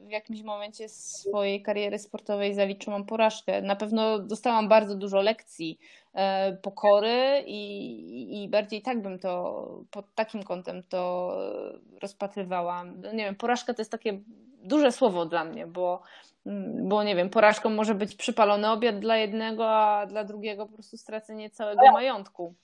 w 0.06 0.10
jakimś 0.10 0.42
momencie 0.42 0.88
swojej 0.88 1.62
kariery 1.62 1.98
sportowej 1.98 2.54
zaliczyłam 2.54 3.04
porażkę. 3.04 3.62
Na 3.62 3.76
pewno 3.76 4.18
dostałam 4.18 4.68
bardzo 4.68 4.94
dużo 4.94 5.20
lekcji 5.20 5.78
E, 6.18 6.52
pokory 6.52 7.42
i, 7.46 8.42
i 8.42 8.48
bardziej 8.48 8.82
tak 8.82 9.02
bym 9.02 9.18
to 9.18 9.84
pod 9.90 10.14
takim 10.14 10.42
kątem 10.42 10.82
to 10.82 11.32
rozpatrywała. 12.02 12.84
No 12.84 13.12
nie 13.12 13.24
wiem, 13.24 13.34
porażka 13.34 13.74
to 13.74 13.80
jest 13.80 13.90
takie 13.90 14.20
duże 14.62 14.92
słowo 14.92 15.26
dla 15.26 15.44
mnie, 15.44 15.66
bo, 15.66 16.02
bo 16.82 17.02
nie 17.02 17.16
wiem, 17.16 17.30
porażką 17.30 17.70
może 17.70 17.94
być 17.94 18.14
przypalony 18.14 18.70
obiad 18.70 18.98
dla 18.98 19.16
jednego, 19.16 19.70
a 19.70 20.06
dla 20.06 20.24
drugiego 20.24 20.66
po 20.66 20.72
prostu 20.72 20.96
stracenie 20.96 21.50
całego 21.50 21.92
majątku. 21.92 22.54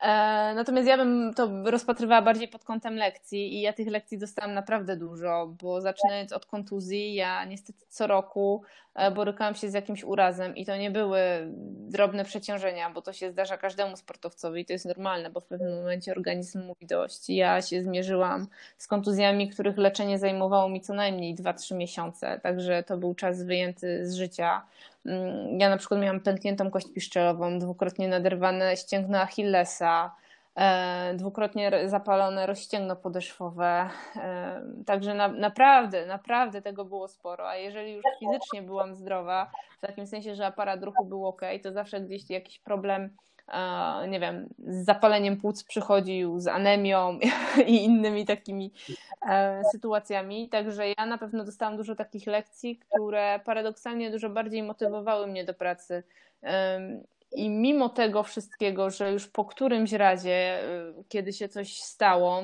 E, 0.00 0.06
natomiast 0.54 0.88
ja 0.88 0.96
bym 0.96 1.34
to 1.34 1.70
rozpatrywała 1.70 2.22
bardziej 2.22 2.48
pod 2.48 2.64
kątem 2.64 2.96
lekcji 2.96 3.54
i 3.54 3.60
ja 3.60 3.72
tych 3.72 3.88
lekcji 3.88 4.18
dostałam 4.18 4.54
naprawdę 4.54 4.96
dużo, 4.96 5.54
bo 5.62 5.80
zaczynając 5.80 6.32
od 6.32 6.46
kontuzji, 6.46 7.14
ja 7.14 7.44
niestety 7.44 7.84
co 7.88 8.06
roku 8.06 8.62
e, 8.94 9.10
borykałam 9.10 9.54
się 9.54 9.70
z 9.70 9.74
jakimś 9.74 10.04
urazem 10.04 10.56
i 10.56 10.66
to 10.66 10.76
nie 10.76 10.90
były 10.90 11.18
drobne 11.88 12.24
przeciążenia, 12.24 12.90
bo 12.90 13.02
to 13.02 13.12
się 13.12 13.30
zdarza 13.30 13.56
każdemu 13.56 13.96
sportowcowi 13.96 14.60
i 14.60 14.64
to 14.64 14.72
jest 14.72 14.86
normalne, 14.86 15.30
bo 15.30 15.40
w 15.40 15.46
pewnym 15.46 15.76
momencie 15.76 16.12
organizm 16.12 16.62
mówi 16.66 16.86
dość. 16.86 17.30
Ja 17.30 17.62
się 17.62 17.82
zmierzyłam 17.82 18.46
z 18.78 18.86
kontuzjami, 18.86 19.48
których 19.48 19.78
leczenie 19.78 20.18
zajmowało 20.18 20.68
mi 20.68 20.80
co 20.80 20.94
najmniej 20.94 21.34
2-3 21.34 21.76
miesiące, 21.76 22.40
także 22.42 22.82
to 22.82 22.96
był 22.96 23.14
czas 23.14 23.42
wyjęty 23.42 24.06
z 24.06 24.14
życia. 24.14 24.62
Mm, 25.06 25.60
ja 25.60 25.68
na 25.68 25.76
przykład 25.76 26.00
miałam 26.00 26.20
pękniętą 26.20 26.70
kość 26.70 26.92
piszczelową, 26.92 27.58
dwukrotnie 27.58 28.08
naderwane 28.08 28.76
ścięgno 28.76 29.18
Achillesa, 29.18 29.83
e, 30.56 31.14
dwukrotnie 31.14 31.88
zapalone 31.88 32.46
rozścięgno 32.46 32.96
podeszwowe. 32.96 33.88
E, 34.16 34.62
także 34.86 35.14
na, 35.14 35.28
naprawdę, 35.28 36.06
naprawdę 36.06 36.62
tego 36.62 36.84
było 36.84 37.08
sporo. 37.08 37.48
A 37.48 37.56
jeżeli 37.56 37.92
już 37.92 38.04
fizycznie 38.18 38.62
byłam 38.62 38.94
zdrowa, 38.94 39.50
w 39.78 39.86
takim 39.86 40.06
sensie, 40.06 40.34
że 40.34 40.46
aparat 40.46 40.82
ruchu 40.82 41.04
był 41.04 41.26
ok, 41.26 41.42
to 41.62 41.72
zawsze 41.72 42.00
gdzieś 42.00 42.30
jakiś 42.30 42.58
problem 42.58 43.10
nie 44.08 44.20
wiem, 44.20 44.48
z 44.58 44.84
zapaleniem 44.84 45.40
płuc 45.40 45.64
przychodził, 45.64 46.40
z 46.40 46.46
anemią 46.46 47.18
i 47.66 47.84
innymi 47.84 48.24
takimi 48.24 48.72
e, 49.28 49.62
sytuacjami. 49.72 50.48
Także 50.48 50.88
ja 50.98 51.06
na 51.06 51.18
pewno 51.18 51.44
dostałam 51.44 51.76
dużo 51.76 51.94
takich 51.94 52.26
lekcji, 52.26 52.78
które 52.78 53.40
paradoksalnie 53.44 54.10
dużo 54.10 54.30
bardziej 54.30 54.62
motywowały 54.62 55.26
mnie 55.26 55.44
do 55.44 55.54
pracy. 55.54 56.02
I 57.34 57.50
mimo 57.50 57.88
tego 57.88 58.22
wszystkiego, 58.22 58.90
że 58.90 59.12
już 59.12 59.28
po 59.28 59.44
którymś 59.44 59.92
razie, 59.92 60.32
e, 60.32 60.92
kiedy 61.08 61.32
się 61.32 61.48
coś 61.48 61.76
stało, 61.76 62.42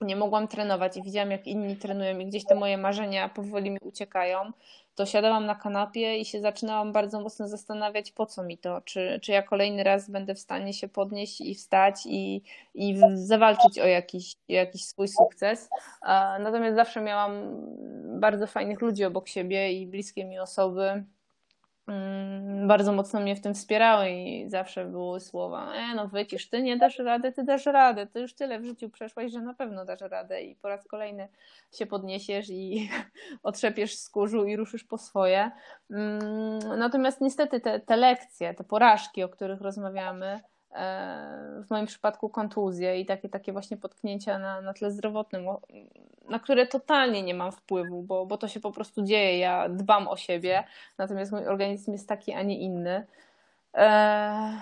nie 0.00 0.16
mogłam 0.16 0.48
trenować 0.48 0.96
i 0.96 1.02
widziałam, 1.02 1.30
jak 1.30 1.46
inni 1.46 1.76
trenują, 1.76 2.18
i 2.18 2.26
gdzieś 2.26 2.44
te 2.44 2.54
moje 2.54 2.78
marzenia 2.78 3.28
powoli 3.28 3.70
mi 3.70 3.78
uciekają, 3.82 4.52
to 4.94 5.06
siadałam 5.06 5.46
na 5.46 5.54
kanapie 5.54 6.18
i 6.18 6.24
się 6.24 6.40
zaczynałam 6.40 6.92
bardzo 6.92 7.20
mocno 7.20 7.48
zastanawiać, 7.48 8.12
po 8.12 8.26
co 8.26 8.42
mi 8.42 8.58
to, 8.58 8.80
czy, 8.80 9.20
czy 9.22 9.32
ja 9.32 9.42
kolejny 9.42 9.84
raz 9.84 10.10
będę 10.10 10.34
w 10.34 10.38
stanie 10.38 10.72
się 10.72 10.88
podnieść 10.88 11.40
i 11.40 11.54
wstać 11.54 11.94
i, 12.06 12.42
i 12.74 12.96
zawalczyć 13.14 13.78
o 13.78 13.86
jakiś, 13.86 14.36
jakiś 14.48 14.84
swój 14.84 15.08
sukces. 15.08 15.68
Natomiast 16.40 16.76
zawsze 16.76 17.00
miałam 17.00 17.32
bardzo 18.20 18.46
fajnych 18.46 18.80
ludzi 18.80 19.04
obok 19.04 19.28
siebie 19.28 19.72
i 19.72 19.86
bliskie 19.86 20.24
mi 20.24 20.38
osoby, 20.38 21.04
bardzo 22.66 22.92
mocno 22.92 23.20
mnie 23.20 23.36
w 23.36 23.40
tym 23.40 23.54
wspierały 23.54 24.10
i 24.10 24.50
zawsze 24.50 24.84
były 24.84 25.20
słowa, 25.20 25.72
e 25.74 25.94
no 25.94 26.08
wycisz, 26.08 26.48
ty 26.48 26.62
nie 26.62 26.76
dasz 26.76 26.98
rady, 26.98 27.32
ty 27.32 27.44
dasz 27.44 27.66
radę, 27.66 28.06
ty 28.06 28.20
już 28.20 28.34
tyle 28.34 28.60
w 28.60 28.64
życiu 28.64 28.90
przeszłaś, 28.90 29.32
że 29.32 29.40
na 29.40 29.54
pewno 29.54 29.84
dasz 29.84 30.00
radę 30.00 30.42
i 30.42 30.56
po 30.56 30.68
raz 30.68 30.86
kolejny 30.86 31.28
się 31.72 31.86
podniesiesz 31.86 32.50
i 32.50 32.90
otrzepiesz 33.42 33.96
z 33.96 34.10
kurzu 34.10 34.44
i 34.44 34.56
ruszysz 34.56 34.84
po 34.84 34.98
swoje. 34.98 35.50
Mm, 35.90 36.58
natomiast 36.78 37.20
niestety 37.20 37.60
te, 37.60 37.80
te 37.80 37.96
lekcje, 37.96 38.54
te 38.54 38.64
porażki, 38.64 39.22
o 39.22 39.28
których 39.28 39.60
rozmawiamy, 39.60 40.40
w 41.62 41.70
moim 41.70 41.86
przypadku 41.86 42.28
kontuzje 42.28 43.00
i 43.00 43.06
takie, 43.06 43.28
takie 43.28 43.52
właśnie 43.52 43.76
potknięcia 43.76 44.38
na, 44.38 44.60
na 44.60 44.74
tle 44.74 44.90
zdrowotnym, 44.90 45.46
na 46.28 46.38
które 46.38 46.66
totalnie 46.66 47.22
nie 47.22 47.34
mam 47.34 47.52
wpływu, 47.52 48.02
bo, 48.02 48.26
bo 48.26 48.36
to 48.36 48.48
się 48.48 48.60
po 48.60 48.72
prostu 48.72 49.02
dzieje. 49.02 49.38
Ja 49.38 49.68
dbam 49.68 50.08
o 50.08 50.16
siebie, 50.16 50.64
natomiast 50.98 51.32
mój 51.32 51.46
organizm 51.46 51.92
jest 51.92 52.08
taki, 52.08 52.32
a 52.32 52.42
nie 52.42 52.58
inny. 52.58 53.06
E, 53.74 54.58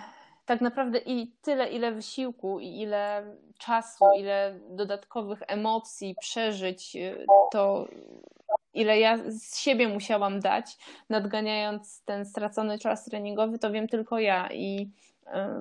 tak 0.47 0.61
naprawdę 0.61 0.99
i 0.99 1.33
tyle, 1.43 1.69
ile 1.69 1.93
wysiłku 1.93 2.61
i 2.61 2.81
ile 2.81 3.25
czasu, 3.59 4.05
ile 4.17 4.59
dodatkowych 4.71 5.43
emocji, 5.47 6.15
przeżyć, 6.21 6.97
y, 6.97 7.27
to 7.53 7.89
ile 8.75 8.99
ja 9.01 9.19
z 9.29 9.59
siebie 9.59 9.89
musiałam 9.89 10.41
dać, 10.41 10.79
nadganiając 11.09 12.03
ten 12.05 12.27
stracony 12.27 12.79
czas 12.79 13.05
treningowy, 13.05 13.59
to 13.59 13.71
wiem 13.71 13.89
tylko 13.89 14.19
ja. 14.19 14.49
I 14.53 14.91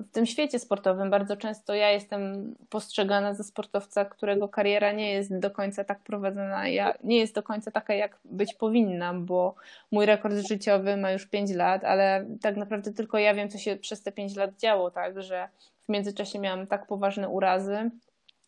w 0.08 0.10
tym 0.12 0.26
świecie 0.26 0.58
sportowym. 0.58 1.10
Bardzo 1.10 1.36
często 1.36 1.74
ja 1.74 1.90
jestem 1.90 2.54
postrzegana 2.70 3.34
za 3.34 3.44
sportowca, 3.44 4.04
którego 4.04 4.48
kariera 4.48 4.92
nie 4.92 5.12
jest 5.12 5.38
do 5.38 5.50
końca 5.50 5.84
tak 5.84 6.00
prowadzona, 6.00 6.68
ja, 6.68 6.94
nie 7.04 7.18
jest 7.18 7.34
do 7.34 7.42
końca 7.42 7.70
taka, 7.70 7.94
jak 7.94 8.18
być 8.24 8.54
powinna, 8.54 9.14
bo 9.14 9.54
mój 9.90 10.06
rekord 10.06 10.34
życiowy 10.48 10.96
ma 10.96 11.12
już 11.12 11.26
5 11.26 11.54
lat, 11.54 11.84
ale 11.84 12.26
tak 12.40 12.56
naprawdę 12.56 12.92
tylko 12.92 13.18
ja 13.18 13.34
wiem, 13.34 13.48
co 13.48 13.58
się 13.58 13.76
przez 13.76 14.02
te 14.02 14.12
5 14.12 14.36
lat 14.36 14.56
działo, 14.56 14.90
tak, 14.90 15.22
że 15.22 15.48
w 15.84 15.88
międzyczasie 15.88 16.38
miałam 16.38 16.66
tak 16.66 16.86
poważne 16.86 17.28
urazy, 17.28 17.90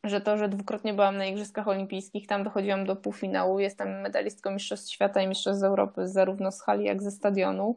że 0.05 0.21
to, 0.21 0.39
że 0.39 0.49
dwukrotnie 0.49 0.95
byłam 0.95 1.17
na 1.17 1.27
Igrzyskach 1.27 1.69
Olimpijskich, 1.69 2.27
tam 2.27 2.45
dochodziłam 2.45 2.87
do 2.87 2.97
półfinału, 2.97 3.61
jestem 3.61 4.01
medalistką 4.01 4.51
Mistrzostw 4.51 4.93
Świata 4.93 5.23
i 5.23 5.29
Mistrzostw 5.29 5.65
Europy 5.65 6.09
zarówno 6.09 6.53
z 6.53 6.63
hali, 6.63 6.85
jak 6.85 7.03
ze 7.03 7.11
stadionu. 7.11 7.77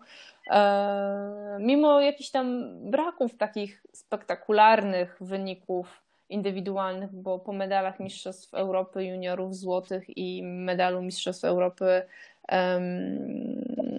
E, 0.52 1.58
mimo 1.60 2.02
jakichś 2.02 2.30
tam 2.30 2.70
braków 2.92 3.38
takich 3.38 3.84
spektakularnych 3.94 5.18
wyników 5.22 6.02
indywidualnych, 6.30 7.14
bo 7.14 7.40
po 7.40 7.54
medalach 7.54 8.00
Mistrzostw 8.00 8.54
Europy 8.54 9.06
juniorów 9.06 9.56
złotych 9.56 10.18
i 10.18 10.44
medalu 10.44 11.02
Mistrzostw 11.02 11.44
Europy 11.44 12.02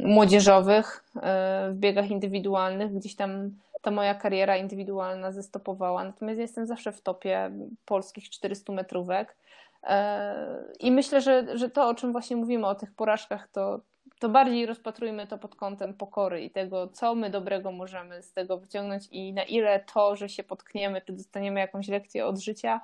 młodzieżowych 0.04 1.04
e, 1.16 1.68
w 1.72 1.74
biegach 1.74 2.10
indywidualnych 2.10 2.94
gdzieś 2.94 3.16
tam 3.16 3.50
ta 3.88 3.92
moja 3.92 4.14
kariera 4.14 4.56
indywidualna 4.56 5.32
zestopowała. 5.32 6.04
Natomiast 6.04 6.40
jestem 6.40 6.66
zawsze 6.66 6.92
w 6.92 7.00
topie 7.00 7.50
polskich 7.84 8.30
400 8.30 8.72
metrówek. 8.72 9.36
E, 9.82 10.64
I 10.80 10.92
myślę, 10.92 11.20
że, 11.20 11.58
że 11.58 11.70
to, 11.70 11.88
o 11.88 11.94
czym 11.94 12.12
właśnie 12.12 12.36
mówimy, 12.36 12.66
o 12.66 12.74
tych 12.74 12.94
porażkach, 12.94 13.48
to, 13.52 13.80
to 14.18 14.28
bardziej 14.28 14.66
rozpatrujmy 14.66 15.26
to 15.26 15.38
pod 15.38 15.54
kątem 15.54 15.94
pokory 15.94 16.42
i 16.44 16.50
tego, 16.50 16.88
co 16.88 17.14
my 17.14 17.30
dobrego 17.30 17.72
możemy 17.72 18.22
z 18.22 18.32
tego 18.32 18.58
wyciągnąć 18.58 19.08
i 19.10 19.32
na 19.32 19.42
ile 19.42 19.80
to, 19.94 20.16
że 20.16 20.28
się 20.28 20.42
potkniemy, 20.42 21.00
czy 21.00 21.12
dostaniemy 21.12 21.60
jakąś 21.60 21.88
lekcję 21.88 22.26
od 22.26 22.38
życia, 22.38 22.80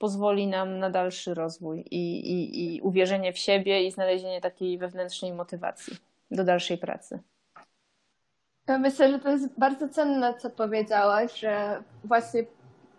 pozwoli 0.00 0.46
nam 0.46 0.78
na 0.78 0.90
dalszy 0.90 1.34
rozwój 1.34 1.84
i, 1.90 2.30
i, 2.32 2.76
i 2.76 2.80
uwierzenie 2.80 3.32
w 3.32 3.38
siebie 3.38 3.86
i 3.86 3.90
znalezienie 3.90 4.40
takiej 4.40 4.78
wewnętrznej 4.78 5.32
motywacji 5.32 5.96
do 6.30 6.44
dalszej 6.44 6.78
pracy. 6.78 7.18
Myślę, 8.68 9.10
że 9.12 9.18
to 9.18 9.30
jest 9.30 9.58
bardzo 9.58 9.88
cenne, 9.88 10.34
co 10.34 10.50
powiedziałaś, 10.50 11.40
że 11.40 11.82
właśnie 12.04 12.44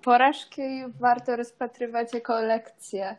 porażki 0.02 0.62
warto 1.00 1.36
rozpatrywać 1.36 2.14
jako 2.14 2.42
lekcje. 2.42 3.16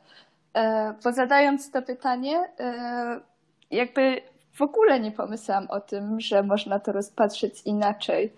E, 0.55 0.95
bo 1.05 1.13
zadając 1.13 1.71
to 1.71 1.83
pytanie, 1.83 2.49
e, 2.61 3.21
jakby 3.71 4.23
w 4.53 4.63
ogóle 4.63 5.01
nie 5.01 5.13
pomyślałam 5.13 5.71
o 5.71 5.81
tym, 5.81 6.21
że 6.21 6.43
można 6.43 6.79
to 6.79 6.93
rozpatrzeć 6.93 7.63
inaczej. 7.65 8.33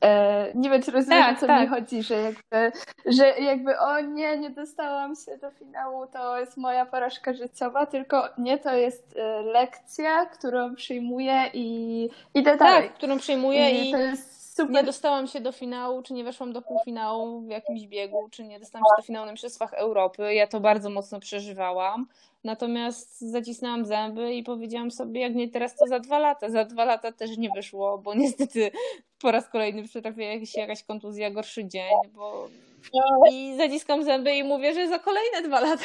E, 0.00 0.52
nie 0.54 0.70
wiem, 0.70 0.82
czy 0.82 0.90
rozumiesz, 0.90 1.26
tak, 1.26 1.36
o 1.36 1.40
co 1.40 1.46
tak. 1.46 1.60
mi 1.60 1.66
chodzi, 1.66 2.02
że 2.02 2.14
jakby, 2.14 2.72
że 3.06 3.26
jakby 3.28 3.78
o 3.78 4.00
nie, 4.00 4.38
nie 4.38 4.50
dostałam 4.50 5.14
się 5.14 5.38
do 5.38 5.50
finału, 5.50 6.06
to 6.06 6.38
jest 6.38 6.56
moja 6.56 6.86
porażka 6.86 7.34
życiowa, 7.34 7.86
tylko 7.86 8.28
nie, 8.38 8.58
to 8.58 8.74
jest 8.74 9.14
e, 9.16 9.42
lekcja, 9.42 10.26
którą 10.26 10.74
przyjmuję 10.74 11.50
i 11.54 12.08
idę 12.34 12.56
dalej. 12.56 12.88
Tak, 12.88 12.94
którą 12.94 13.18
przyjmuję 13.18 13.70
i, 13.70 13.88
i 13.88 13.92
to 13.92 13.98
jest 13.98 14.56
super. 14.56 14.74
nie 14.74 14.82
dostałam 14.82 15.26
się 15.26 15.40
do 15.40 15.52
finału, 15.52 16.02
czy 16.02 16.14
nie 16.14 16.24
weszłam 16.24 16.52
do 16.52 16.62
półfinału 16.62 17.40
w 17.40 17.48
jakimś 17.48 17.86
biegu, 17.86 18.28
czy 18.30 18.44
nie 18.44 18.60
dostałam 18.60 18.84
się 18.84 19.02
do 19.02 19.06
finału 19.06 19.26
na 19.26 19.32
Mistrzostwach 19.32 19.72
Europy. 19.72 20.34
Ja 20.34 20.46
to 20.46 20.60
bardzo 20.60 20.90
mocno 20.90 21.20
przeżywałam. 21.20 22.06
Natomiast 22.46 23.20
zacisnęłam 23.20 23.84
zęby 23.84 24.34
i 24.34 24.42
powiedziałam 24.42 24.90
sobie, 24.90 25.20
jak 25.20 25.34
nie 25.34 25.48
teraz, 25.48 25.76
to 25.76 25.86
za 25.86 26.00
dwa 26.00 26.18
lata. 26.18 26.50
Za 26.50 26.64
dwa 26.64 26.84
lata 26.84 27.12
też 27.12 27.38
nie 27.38 27.50
wyszło, 27.50 27.98
bo 27.98 28.14
niestety 28.14 28.70
po 29.20 29.30
raz 29.30 29.48
kolejny 29.48 29.82
przytrafiła 29.82 30.46
się 30.46 30.60
jakaś 30.60 30.82
kontuzja, 30.82 31.30
gorszy 31.30 31.64
dzień, 31.64 31.92
bo 32.14 32.48
i 33.30 33.54
zaciskam 33.56 34.04
zęby 34.04 34.34
i 34.34 34.44
mówię, 34.44 34.74
że 34.74 34.88
za 34.88 34.98
kolejne 34.98 35.42
dwa 35.48 35.60
lata 35.60 35.84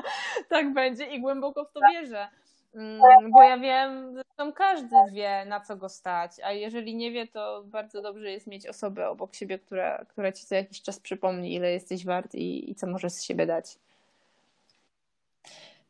tak 0.50 0.72
będzie 0.72 1.06
i 1.06 1.20
głęboko 1.20 1.64
w 1.64 1.72
to 1.72 1.80
wierzę. 1.92 2.28
Mm, 2.74 3.00
bo 3.30 3.42
ja 3.42 3.58
wiem, 3.58 4.14
zresztą 4.14 4.52
każdy 4.52 4.96
wie, 5.12 5.44
na 5.46 5.60
co 5.60 5.76
go 5.76 5.88
stać, 5.88 6.32
a 6.44 6.52
jeżeli 6.52 6.94
nie 6.94 7.10
wie, 7.10 7.26
to 7.26 7.62
bardzo 7.66 8.02
dobrze 8.02 8.30
jest 8.30 8.46
mieć 8.46 8.66
osobę 8.66 9.08
obok 9.08 9.34
siebie, 9.34 9.58
która, 9.58 10.04
która 10.04 10.32
ci 10.32 10.46
co 10.46 10.54
jakiś 10.54 10.82
czas 10.82 11.00
przypomni, 11.00 11.54
ile 11.54 11.72
jesteś 11.72 12.04
wart 12.04 12.34
i, 12.34 12.70
i 12.70 12.74
co 12.74 12.86
możesz 12.86 13.12
z 13.12 13.22
siebie 13.22 13.46
dać. 13.46 13.78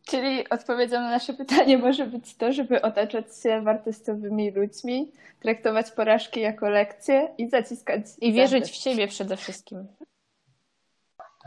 Czyli 0.08 0.48
odpowiedzią 0.48 1.00
na 1.00 1.10
nasze 1.10 1.32
pytanie 1.34 1.78
może 1.78 2.06
być 2.06 2.36
to, 2.36 2.52
żeby 2.52 2.82
otaczać 2.82 3.24
się 3.42 3.62
wartościowymi 3.62 4.50
ludźmi, 4.50 5.12
traktować 5.40 5.90
porażki 5.90 6.40
jako 6.40 6.70
lekcje 6.70 7.28
i 7.38 7.48
zaciskać. 7.48 8.00
I 8.20 8.32
wierzyć 8.32 8.64
w 8.64 8.74
siebie 8.74 9.08
przede 9.08 9.36
wszystkim. 9.36 9.86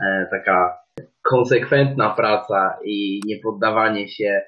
E, 0.00 0.26
taka 0.30 0.78
konsekwentna 1.22 2.10
praca 2.10 2.78
i 2.84 3.20
niepoddawanie 3.26 4.08
się, 4.08 4.42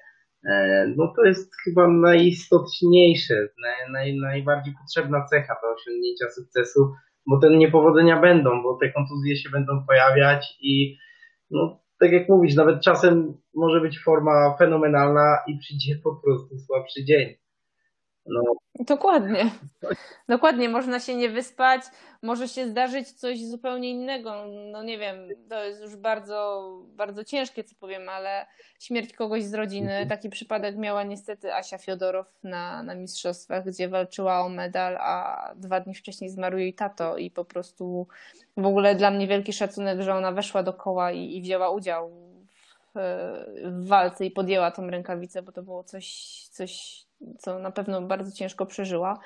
e, 0.45 0.87
no 0.97 1.13
to 1.17 1.25
jest 1.25 1.53
chyba 1.65 1.89
najistotniejsze, 1.89 3.35
naj, 3.35 3.93
naj, 3.93 4.17
najbardziej 4.17 4.75
potrzebna 4.83 5.25
cecha 5.25 5.57
do 5.63 5.75
osiągnięcia 5.75 6.31
sukcesu, 6.31 6.93
bo 7.27 7.41
te 7.41 7.51
niepowodzenia 7.51 8.21
będą, 8.21 8.63
bo 8.63 8.79
te 8.81 8.93
kontuzje 8.93 9.37
się 9.37 9.51
będą 9.51 9.87
pojawiać 9.87 10.57
i 10.61 10.99
no, 11.51 11.84
tak 12.05 12.13
jak 12.13 12.29
mówisz, 12.29 12.55
nawet 12.55 12.81
czasem 12.81 13.35
może 13.55 13.81
być 13.81 14.03
forma 14.05 14.57
fenomenalna 14.59 15.39
i 15.47 15.59
przyjdzie 15.59 15.97
po 16.05 16.17
prostu 16.17 16.59
słabszy 16.59 17.05
dzień. 17.05 17.35
No. 18.27 18.43
Dokładnie. 18.81 19.51
Dokładnie, 20.29 20.69
można 20.69 21.01
się 21.01 21.15
nie 21.15 21.29
wyspać, 21.29 21.83
może 22.23 22.49
się 22.49 22.69
zdarzyć 22.69 23.13
coś 23.13 23.45
zupełnie 23.45 23.91
innego. 23.91 24.45
No 24.73 24.83
nie 24.83 24.99
wiem, 24.99 25.17
to 25.49 25.65
jest 25.65 25.83
już 25.83 25.97
bardzo, 25.97 26.69
bardzo 26.87 27.25
ciężkie, 27.25 27.65
co 27.65 27.75
powiem, 27.81 28.09
ale 28.09 28.47
śmierć 28.81 29.13
kogoś 29.13 29.45
z 29.45 29.55
rodziny. 29.55 29.91
Mhm. 29.91 30.09
Taki 30.09 30.31
przypadek 30.31 30.77
miała 30.77 31.03
niestety 31.03 31.55
Asia 31.55 31.79
Fiodorow 31.79 32.27
na, 32.43 32.83
na 32.83 32.95
mistrzostwach, 32.95 33.65
gdzie 33.67 33.89
walczyła 33.89 34.41
o 34.41 34.49
medal, 34.49 34.97
a 35.01 35.53
dwa 35.57 35.81
dni 35.81 35.95
wcześniej 35.95 36.31
zmarł 36.31 36.59
jej 36.59 36.75
tato 36.75 37.17
i 37.17 37.31
po 37.31 37.45
prostu 37.45 38.07
w 38.57 38.67
ogóle 38.67 38.95
dla 38.95 39.11
mnie 39.11 39.27
wielki 39.27 39.53
szacunek, 39.53 40.01
że 40.01 40.15
ona 40.15 40.33
weszła 40.33 40.63
do 40.63 40.73
koła 40.73 41.13
i, 41.13 41.37
i 41.37 41.43
wzięła 41.43 41.71
udział 41.71 42.11
w, 42.95 43.01
w 43.65 43.89
walce 43.89 44.27
i 44.27 44.31
podjęła 44.31 44.71
tą 44.71 44.91
rękawicę, 44.91 45.43
bo 45.43 45.53
to 45.53 45.63
było 45.63 45.85
coś, 45.85 46.09
coś 46.51 47.05
co 47.39 47.59
na 47.59 47.71
pewno 47.71 48.03
bardzo 48.03 48.33
ciężko 48.33 48.67
przeżyła. 48.67 49.19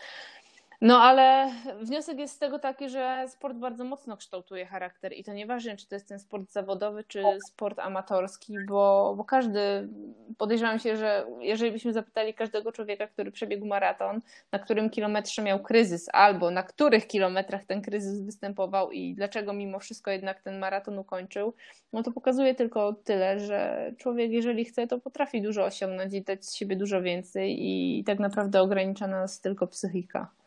No 0.81 1.03
ale 1.03 1.51
wniosek 1.81 2.19
jest 2.19 2.35
z 2.35 2.38
tego 2.38 2.59
taki, 2.59 2.88
że 2.88 3.25
sport 3.29 3.57
bardzo 3.57 3.85
mocno 3.85 4.17
kształtuje 4.17 4.67
charakter 4.67 5.12
i 5.12 5.25
to 5.25 5.33
nieważne, 5.33 5.77
czy 5.77 5.88
to 5.88 5.95
jest 5.95 6.09
ten 6.09 6.19
sport 6.19 6.53
zawodowy, 6.53 7.05
czy 7.05 7.23
sport 7.49 7.79
amatorski, 7.79 8.55
bo, 8.69 9.14
bo 9.17 9.25
każdy, 9.25 9.88
podejrzewam 10.37 10.79
się, 10.79 10.97
że 10.97 11.27
jeżeli 11.41 11.73
byśmy 11.73 11.93
zapytali 11.93 12.35
każdego 12.35 12.73
człowieka, 12.73 13.07
który 13.07 13.31
przebiegł 13.33 13.67
maraton, 13.67 14.21
na 14.53 14.59
którym 14.59 14.91
kilometrze 14.91 15.43
miał 15.43 15.62
kryzys, 15.62 16.09
albo 16.12 16.51
na 16.51 16.62
których 16.62 17.07
kilometrach 17.07 17.64
ten 17.64 17.83
kryzys 17.83 18.23
występował 18.23 18.91
i 18.91 19.14
dlaczego 19.14 19.53
mimo 19.53 19.79
wszystko 19.79 20.11
jednak 20.11 20.43
ten 20.43 20.59
maraton 20.59 20.99
ukończył, 20.99 21.55
no 21.93 22.03
to 22.03 22.12
pokazuje 22.12 22.55
tylko 22.55 22.93
tyle, 22.93 23.41
że 23.41 23.93
człowiek, 23.97 24.31
jeżeli 24.31 24.64
chce, 24.64 24.87
to 24.87 24.99
potrafi 24.99 25.43
dużo 25.43 25.64
osiągnąć 25.64 26.14
i 26.14 26.23
dać 26.23 26.47
z 26.47 26.55
siebie 26.55 26.77
dużo 26.77 27.03
więcej 27.03 27.57
i 27.61 28.05
tak 28.05 28.19
naprawdę 28.19 28.62
ogranicza 28.62 29.07
nas 29.07 29.41
tylko 29.41 29.67
psychika. 29.67 30.38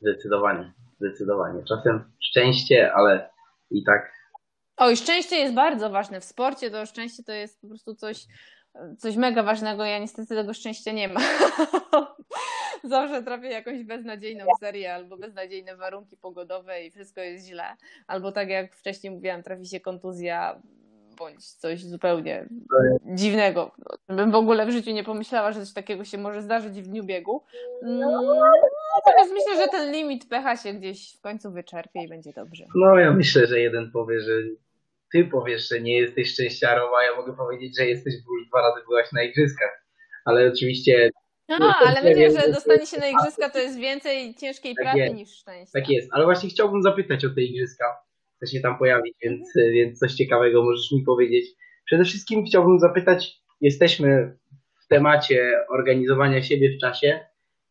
Zdecydowanie, 0.00 0.72
zdecydowanie. 1.00 1.64
Czasem 1.68 2.12
szczęście, 2.20 2.92
ale 2.94 3.30
i 3.70 3.84
tak. 3.84 4.12
Oj, 4.76 4.96
szczęście 4.96 5.36
jest 5.36 5.54
bardzo 5.54 5.90
ważne 5.90 6.20
w 6.20 6.24
sporcie. 6.24 6.70
To 6.70 6.86
szczęście 6.86 7.22
to 7.22 7.32
jest 7.32 7.60
po 7.60 7.68
prostu 7.68 7.94
coś, 7.94 8.26
coś 8.98 9.16
mega 9.16 9.42
ważnego. 9.42 9.84
Ja 9.84 9.98
niestety 9.98 10.34
tego 10.34 10.54
szczęścia 10.54 10.92
nie 10.92 11.08
mam. 11.08 11.22
Zawsze 12.84 13.22
trafię 13.22 13.48
jakąś 13.48 13.84
beznadziejną 13.84 14.44
serię 14.60 14.94
albo 14.94 15.16
beznadziejne 15.16 15.76
warunki 15.76 16.16
pogodowe 16.16 16.84
i 16.84 16.90
wszystko 16.90 17.20
jest 17.20 17.46
źle. 17.46 17.76
Albo 18.06 18.32
tak 18.32 18.48
jak 18.48 18.76
wcześniej 18.76 19.12
mówiłam, 19.12 19.42
trafi 19.42 19.66
się 19.66 19.80
kontuzja 19.80 20.62
bądź 21.20 21.44
coś 21.50 21.84
zupełnie 21.84 22.48
dziwnego. 23.04 23.70
Bym 24.08 24.30
w 24.30 24.34
ogóle 24.34 24.66
w 24.66 24.70
życiu 24.70 24.90
nie 24.90 25.04
pomyślała, 25.04 25.52
że 25.52 25.60
coś 25.60 25.74
takiego 25.74 26.04
się 26.04 26.18
może 26.18 26.42
zdarzyć 26.42 26.82
w 26.82 26.88
dniu 26.88 27.04
biegu. 27.04 27.44
Natomiast 27.82 29.32
myślę, 29.32 29.62
że 29.62 29.68
ten 29.68 29.92
limit 29.92 30.28
pecha 30.28 30.56
się 30.56 30.72
gdzieś 30.72 31.16
w 31.18 31.20
końcu 31.20 31.50
wyczerpie 31.52 32.04
i 32.04 32.08
będzie 32.08 32.32
dobrze. 32.32 32.64
No 32.74 32.98
ja 32.98 33.12
myślę, 33.12 33.46
że 33.46 33.60
jeden 33.60 33.90
powie, 33.90 34.20
że 34.20 34.32
ty 35.12 35.24
powiesz, 35.24 35.68
że 35.68 35.80
nie 35.80 35.98
jesteś 36.00 36.32
szczęściarą, 36.32 36.82
a 37.00 37.04
ja 37.04 37.16
mogę 37.16 37.36
powiedzieć, 37.36 37.78
że 37.78 37.86
jesteś, 37.86 38.14
bo 38.26 38.34
już 38.38 38.48
dwa 38.48 38.60
razy 38.60 38.80
byłaś 38.88 39.12
na 39.12 39.22
igrzyskach. 39.22 39.84
Ale 40.24 40.48
oczywiście 40.52 41.10
No, 41.48 41.74
ale 41.86 42.02
myślę, 42.02 42.40
że 42.40 42.52
dostanie 42.52 42.86
się 42.86 43.00
na 43.00 43.08
igrzyska 43.08 43.50
to 43.50 43.58
jest 43.58 43.78
więcej 43.78 44.34
ciężkiej 44.34 44.74
Tak 44.74 44.84
pracy 44.84 44.98
jest. 44.98 45.14
niż 45.14 45.30
szczęścia. 45.30 45.80
Tak 45.80 45.90
jest, 45.90 46.08
ale 46.12 46.24
właśnie 46.24 46.50
chciałbym 46.50 46.82
zapytać 46.82 47.24
o 47.24 47.30
te 47.30 47.42
igrzyska. 47.42 47.84
Chcę 48.40 48.52
się 48.52 48.60
tam 48.60 48.78
pojawić, 48.78 49.14
więc, 49.22 49.52
więc 49.56 49.98
coś 49.98 50.12
ciekawego 50.12 50.64
możesz 50.64 50.92
mi 50.92 51.02
powiedzieć. 51.02 51.46
Przede 51.86 52.04
wszystkim 52.04 52.44
chciałbym 52.44 52.78
zapytać, 52.78 53.40
jesteśmy 53.60 54.36
w 54.84 54.88
temacie 54.88 55.52
organizowania 55.68 56.42
siebie 56.42 56.76
w 56.76 56.80
czasie. 56.80 57.20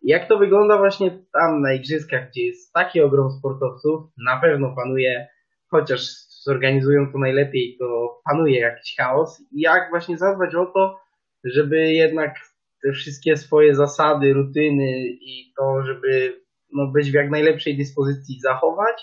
Jak 0.01 0.27
to 0.27 0.37
wygląda 0.37 0.77
właśnie 0.77 1.23
tam 1.33 1.61
na 1.61 1.73
igrzyskach, 1.73 2.29
gdzie 2.29 2.45
jest 2.45 2.73
taki 2.73 3.01
ogrom 3.01 3.31
sportowców? 3.31 4.01
Na 4.25 4.39
pewno 4.39 4.75
panuje, 4.75 5.27
chociaż 5.67 6.01
zorganizują 6.43 7.11
to 7.11 7.17
najlepiej, 7.17 7.77
to 7.79 8.19
panuje 8.29 8.59
jakiś 8.59 8.95
chaos. 8.95 9.43
Jak 9.51 9.89
właśnie 9.89 10.17
zadbać 10.17 10.55
o 10.55 10.65
to, 10.65 10.99
żeby 11.43 11.93
jednak 11.93 12.35
te 12.83 12.91
wszystkie 12.91 13.37
swoje 13.37 13.75
zasady, 13.75 14.33
rutyny 14.33 15.07
i 15.07 15.53
to, 15.57 15.83
żeby 15.85 16.41
no, 16.73 16.87
być 16.87 17.11
w 17.11 17.13
jak 17.13 17.29
najlepszej 17.29 17.77
dyspozycji 17.77 18.39
zachować, 18.39 19.01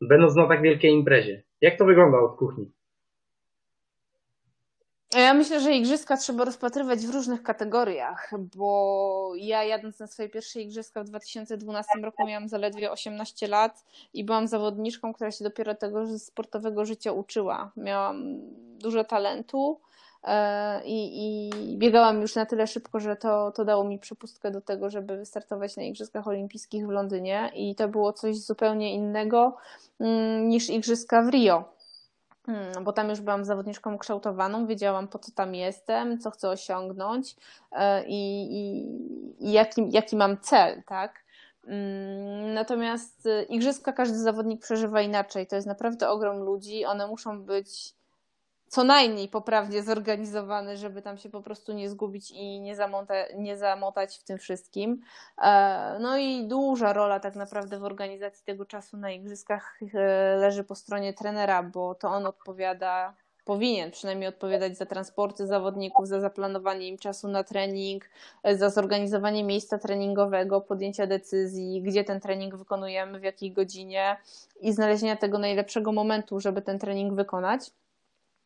będąc 0.00 0.36
na 0.36 0.48
tak 0.48 0.62
wielkiej 0.62 0.92
imprezie. 0.92 1.42
Jak 1.60 1.78
to 1.78 1.84
wygląda 1.84 2.18
od 2.18 2.36
kuchni? 2.36 2.70
Ja 5.14 5.34
myślę, 5.34 5.60
że 5.60 5.72
igrzyska 5.72 6.16
trzeba 6.16 6.44
rozpatrywać 6.44 7.06
w 7.06 7.14
różnych 7.14 7.42
kategoriach, 7.42 8.30
bo 8.56 9.32
ja 9.36 9.64
jadąc 9.64 9.98
na 9.98 10.06
swoje 10.06 10.28
pierwsze 10.28 10.60
igrzyska 10.60 11.02
w 11.02 11.06
2012 11.06 11.90
roku 12.02 12.26
miałam 12.26 12.48
zaledwie 12.48 12.90
18 12.90 13.48
lat 13.48 13.84
i 14.12 14.24
byłam 14.24 14.46
zawodniczką, 14.46 15.12
która 15.12 15.30
się 15.30 15.44
dopiero 15.44 15.74
tego 15.74 16.18
sportowego 16.18 16.84
życia 16.84 17.12
uczyła. 17.12 17.72
Miałam 17.76 18.38
dużo 18.78 19.04
talentu 19.04 19.80
e, 19.80 19.97
i, 20.84 21.26
i 21.26 21.76
biegałam 21.78 22.20
już 22.20 22.34
na 22.34 22.46
tyle 22.46 22.66
szybko, 22.66 23.00
że 23.00 23.16
to, 23.16 23.52
to 23.52 23.64
dało 23.64 23.84
mi 23.84 23.98
przepustkę 23.98 24.50
do 24.50 24.60
tego, 24.60 24.90
żeby 24.90 25.16
wystartować 25.16 25.76
na 25.76 25.82
Igrzyskach 25.82 26.28
Olimpijskich 26.28 26.86
w 26.86 26.90
Londynie 26.90 27.50
i 27.54 27.74
to 27.74 27.88
było 27.88 28.12
coś 28.12 28.38
zupełnie 28.38 28.94
innego 28.94 29.56
mm, 30.00 30.48
niż 30.48 30.70
Igrzyska 30.70 31.22
w 31.22 31.28
Rio. 31.28 31.64
Hmm, 32.46 32.84
bo 32.84 32.92
tam 32.92 33.08
już 33.08 33.20
byłam 33.20 33.44
zawodniczką 33.44 33.94
ukształtowaną, 33.94 34.66
wiedziałam 34.66 35.08
po 35.08 35.18
co 35.18 35.32
tam 35.32 35.54
jestem, 35.54 36.18
co 36.18 36.30
chcę 36.30 36.48
osiągnąć 36.48 37.36
e, 37.72 38.04
i, 38.06 38.42
i, 38.52 38.86
i 39.40 39.52
jaki, 39.52 39.86
jaki 39.90 40.16
mam 40.16 40.38
cel, 40.40 40.82
tak? 40.86 41.24
Mm, 41.66 42.54
Natomiast 42.54 43.26
e, 43.26 43.42
igrzyska 43.42 43.92
każdy 43.92 44.18
zawodnik 44.18 44.62
przeżywa 44.62 45.00
inaczej. 45.00 45.46
To 45.46 45.56
jest 45.56 45.68
naprawdę 45.68 46.08
ogrom 46.08 46.38
ludzi. 46.38 46.84
One 46.84 47.06
muszą 47.06 47.42
być 47.42 47.94
co 48.68 48.84
najmniej 48.84 49.28
poprawnie 49.28 49.82
zorganizowane, 49.82 50.76
żeby 50.76 51.02
tam 51.02 51.18
się 51.18 51.30
po 51.30 51.42
prostu 51.42 51.72
nie 51.72 51.90
zgubić 51.90 52.30
i 52.30 52.60
nie, 52.60 52.76
nie 53.36 53.56
zamotać 53.56 54.18
w 54.18 54.24
tym 54.24 54.38
wszystkim. 54.38 55.00
E, 55.42 55.98
No 56.00 56.18
i 56.18 56.46
duża 56.48 56.92
rola 56.92 57.20
tak 57.20 57.36
naprawdę 57.36 57.78
w 57.78 57.84
organizacji 57.84 58.44
tego 58.44 58.66
czasu 58.66 58.96
na 58.96 59.10
igrzyskach 59.10 59.78
e, 59.94 60.36
leży 60.36 60.64
po 60.64 60.74
stronie 60.74 61.12
trenera, 61.14 61.62
bo 61.62 61.94
to 61.94 62.08
on 62.08 62.26
odpowiada, 62.26 63.14
powinien 63.44 63.90
przynajmniej 63.90 64.28
odpowiadać 64.28 64.76
za 64.76 64.86
transporty 64.86 65.46
zawodników, 65.46 66.08
za 66.08 66.20
zaplanowanie 66.20 66.88
im 66.88 66.98
czasu 66.98 67.28
na 67.28 67.44
trening, 67.44 68.04
e, 68.42 68.56
za 68.56 68.70
zorganizowanie 68.70 69.44
miejsca 69.44 69.78
treningowego, 69.78 70.60
podjęcia 70.60 71.06
decyzji, 71.06 71.82
gdzie 71.82 72.04
ten 72.04 72.20
trening 72.20 72.56
wykonujemy, 72.56 73.20
w 73.20 73.22
jakiej 73.22 73.52
godzinie 73.52 74.16
i 74.60 74.72
znalezienia 74.72 75.16
tego 75.16 75.38
najlepszego 75.38 75.92
momentu, 75.92 76.40
żeby 76.40 76.62
ten 76.62 76.78
trening 76.78 77.14
wykonać. 77.14 77.70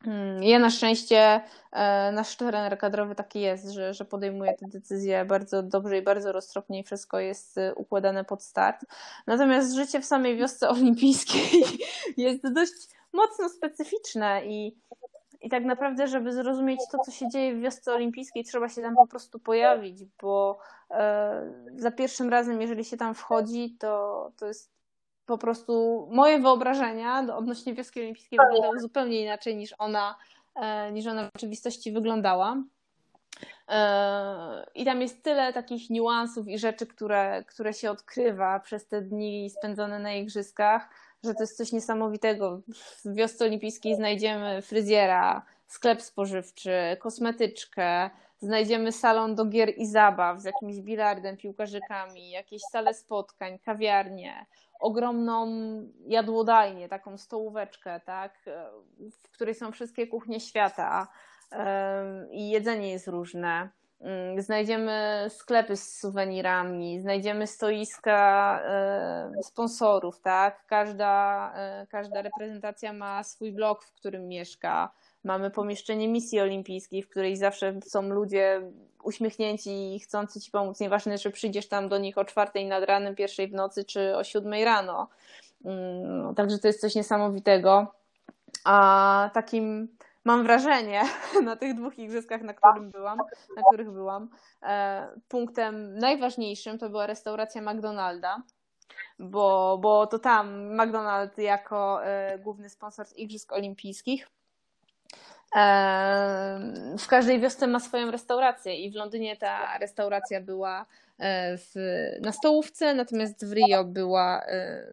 Mm, 0.06 0.42
Ja 0.42 0.58
na 0.58 0.70
szczęście, 0.70 1.40
e, 1.72 2.12
nasz 2.12 2.36
trener 2.36 2.78
kadrowy 2.78 3.14
taki 3.14 3.40
jest, 3.40 3.70
że, 3.70 3.94
że 3.94 4.04
podejmuje 4.04 4.54
te 4.54 4.66
decyzje 4.68 5.24
bardzo 5.24 5.62
dobrze 5.62 5.98
i 5.98 6.02
bardzo 6.02 6.32
roztropnie 6.32 6.80
i 6.80 6.84
wszystko 6.84 7.18
jest 7.20 7.58
e, 7.58 7.74
układane 7.74 8.24
pod 8.24 8.42
start. 8.42 8.84
Natomiast 9.26 9.74
życie 9.74 10.00
w 10.00 10.04
samej 10.04 10.36
wiosce 10.36 10.68
olimpijskiej 10.76 11.64
jest 12.16 12.52
dość 12.52 12.72
mocno 13.12 13.48
specyficzne 13.48 14.46
i, 14.46 14.76
i 15.40 15.48
tak 15.48 15.64
naprawdę, 15.64 16.08
żeby 16.08 16.32
zrozumieć 16.32 16.80
to, 16.92 16.98
co 16.98 17.10
się 17.10 17.28
dzieje 17.28 17.54
w 17.54 17.60
wiosce 17.60 17.94
olimpijskiej, 17.94 18.44
trzeba 18.44 18.68
się 18.68 18.82
tam 18.82 18.94
po 18.94 19.06
prostu 19.06 19.38
pojawić, 19.38 20.04
bo 20.22 20.58
e, 20.90 21.52
za 21.76 21.90
pierwszym 21.90 22.28
razem, 22.28 22.60
jeżeli 22.60 22.84
się 22.84 22.96
tam 22.96 23.14
wchodzi, 23.14 23.76
to, 23.80 24.30
to 24.36 24.46
jest 24.46 24.72
po 25.26 25.38
prostu 25.38 26.08
moje 26.10 26.38
wyobrażenia 26.38 27.26
odnośnie 27.36 27.74
wioski 27.74 28.00
olimpijskiej 28.00 28.38
wyglądały 28.38 28.80
zupełnie 28.80 29.22
inaczej 29.22 29.56
niż 29.56 29.74
ona, 29.78 30.16
e, 30.54 30.92
niż 30.92 31.06
ona 31.06 31.22
w 31.22 31.30
rzeczywistości 31.34 31.92
wyglądała. 31.92 32.56
E, 33.68 34.66
I 34.74 34.84
tam 34.84 35.00
jest 35.00 35.22
tyle 35.22 35.52
takich 35.52 35.90
niuansów 35.90 36.48
i 36.48 36.58
rzeczy, 36.58 36.86
które, 36.86 37.44
które 37.44 37.72
się 37.72 37.90
odkrywa 37.90 38.60
przez 38.60 38.86
te 38.86 39.02
dni 39.02 39.50
spędzone 39.50 39.98
na 39.98 40.12
igrzyskach, 40.12 40.88
że 41.24 41.34
to 41.34 41.42
jest 41.42 41.56
coś 41.56 41.72
niesamowitego. 41.72 42.60
W 43.04 43.14
wiosce 43.14 43.44
olimpijskiej 43.44 43.96
znajdziemy 43.96 44.62
fryzjera, 44.62 45.42
sklep 45.66 46.02
spożywczy, 46.02 46.96
kosmetyczkę, 47.00 48.10
znajdziemy 48.42 48.92
salon 48.92 49.34
do 49.34 49.44
gier 49.44 49.72
i 49.76 49.86
zabaw 49.86 50.40
z 50.40 50.44
jakimś 50.44 50.80
bilardem, 50.80 51.36
piłkarzykami, 51.36 52.30
jakieś 52.30 52.62
sale 52.62 52.94
spotkań, 52.94 53.58
kawiarnie, 53.58 54.46
ogromną 54.80 55.46
jadłodajnię, 56.06 56.88
taką 56.88 57.18
stołóweczkę, 57.18 58.00
tak, 58.00 58.38
w 59.22 59.30
której 59.30 59.54
są 59.54 59.72
wszystkie 59.72 60.06
kuchnie 60.06 60.40
świata 60.40 61.08
em, 61.50 62.32
i 62.32 62.50
jedzenie 62.50 62.90
jest 62.90 63.08
różne. 63.08 63.70
Mm, 64.00 64.42
Znajdziemy 64.42 65.26
sklepy 65.28 65.76
z 65.76 65.98
suwenirami, 65.98 67.00
znajdziemy 67.00 67.46
stoiska 67.46 68.60
e, 68.64 69.30
sponsorów, 69.42 70.20
tak? 70.20 70.66
Każda, 70.66 71.52
e, 71.56 71.86
każda 71.86 72.22
reprezentacja 72.22 72.92
ma 72.92 73.22
swój 73.24 73.52
blok, 73.52 73.84
w 73.84 73.92
którym 73.92 74.28
mieszka. 74.28 74.92
Mamy 75.24 75.50
pomieszczenie 75.50 76.08
misji 76.08 76.40
olimpijskiej, 76.40 77.02
w 77.02 77.08
której 77.08 77.36
zawsze 77.36 77.80
są 77.84 78.02
ludzie 78.02 78.62
uśmiechnięci 79.02 79.94
i 79.94 80.00
chcący 80.00 80.40
ci 80.40 80.50
pomóc. 80.50 80.80
Nieważne, 80.80 81.18
czy 81.18 81.30
przyjdziesz 81.30 81.68
tam 81.68 81.88
do 81.88 81.98
nich 81.98 82.18
o 82.18 82.24
czwartej 82.24 82.66
nad 82.66 82.84
ranem, 82.84 83.14
pierwszej 83.14 83.48
w 83.48 83.54
nocy, 83.54 83.84
czy 83.84 84.16
o 84.16 84.24
siódmej 84.24 84.64
rano. 84.64 85.08
Mm, 85.64 86.34
Także 86.34 86.58
to 86.58 86.66
jest 86.66 86.80
coś 86.80 86.94
niesamowitego. 86.94 87.86
A 88.64 89.30
takim 89.34 89.88
mam 90.24 90.42
wrażenie 90.42 91.02
na 91.44 91.56
tych 91.56 91.74
dwóch 91.74 91.98
igrzyskach, 91.98 92.42
na, 92.42 92.54
którym 92.54 92.90
byłam, 92.90 93.18
na 93.56 93.62
których 93.68 93.90
byłam, 93.90 94.28
e, 94.62 95.08
punktem 95.28 95.98
najważniejszym 95.98 96.78
to 96.78 96.90
była 96.90 97.06
restauracja 97.06 97.62
McDonalda, 97.62 98.42
bo, 99.18 99.78
bo 99.82 100.06
to 100.06 100.18
tam 100.18 100.74
McDonald 100.74 101.38
jako 101.38 102.04
e, 102.04 102.38
główny 102.38 102.68
sponsor 102.68 103.06
Igrzysk 103.16 103.52
Olimpijskich 103.52 104.28
w 106.98 107.06
każdej 107.08 107.40
wiosce 107.40 107.66
ma 107.66 107.80
swoją 107.80 108.10
restaurację 108.10 108.76
i 108.76 108.90
w 108.90 108.94
Londynie 108.94 109.36
ta 109.36 109.78
restauracja 109.78 110.40
była 110.40 110.86
e, 111.18 111.56
w, 111.58 111.74
na 112.20 112.32
stołówce, 112.32 112.94
natomiast 112.94 113.46
w 113.46 113.52
Rio 113.52 113.84
była 113.84 114.42
e, 114.46 114.86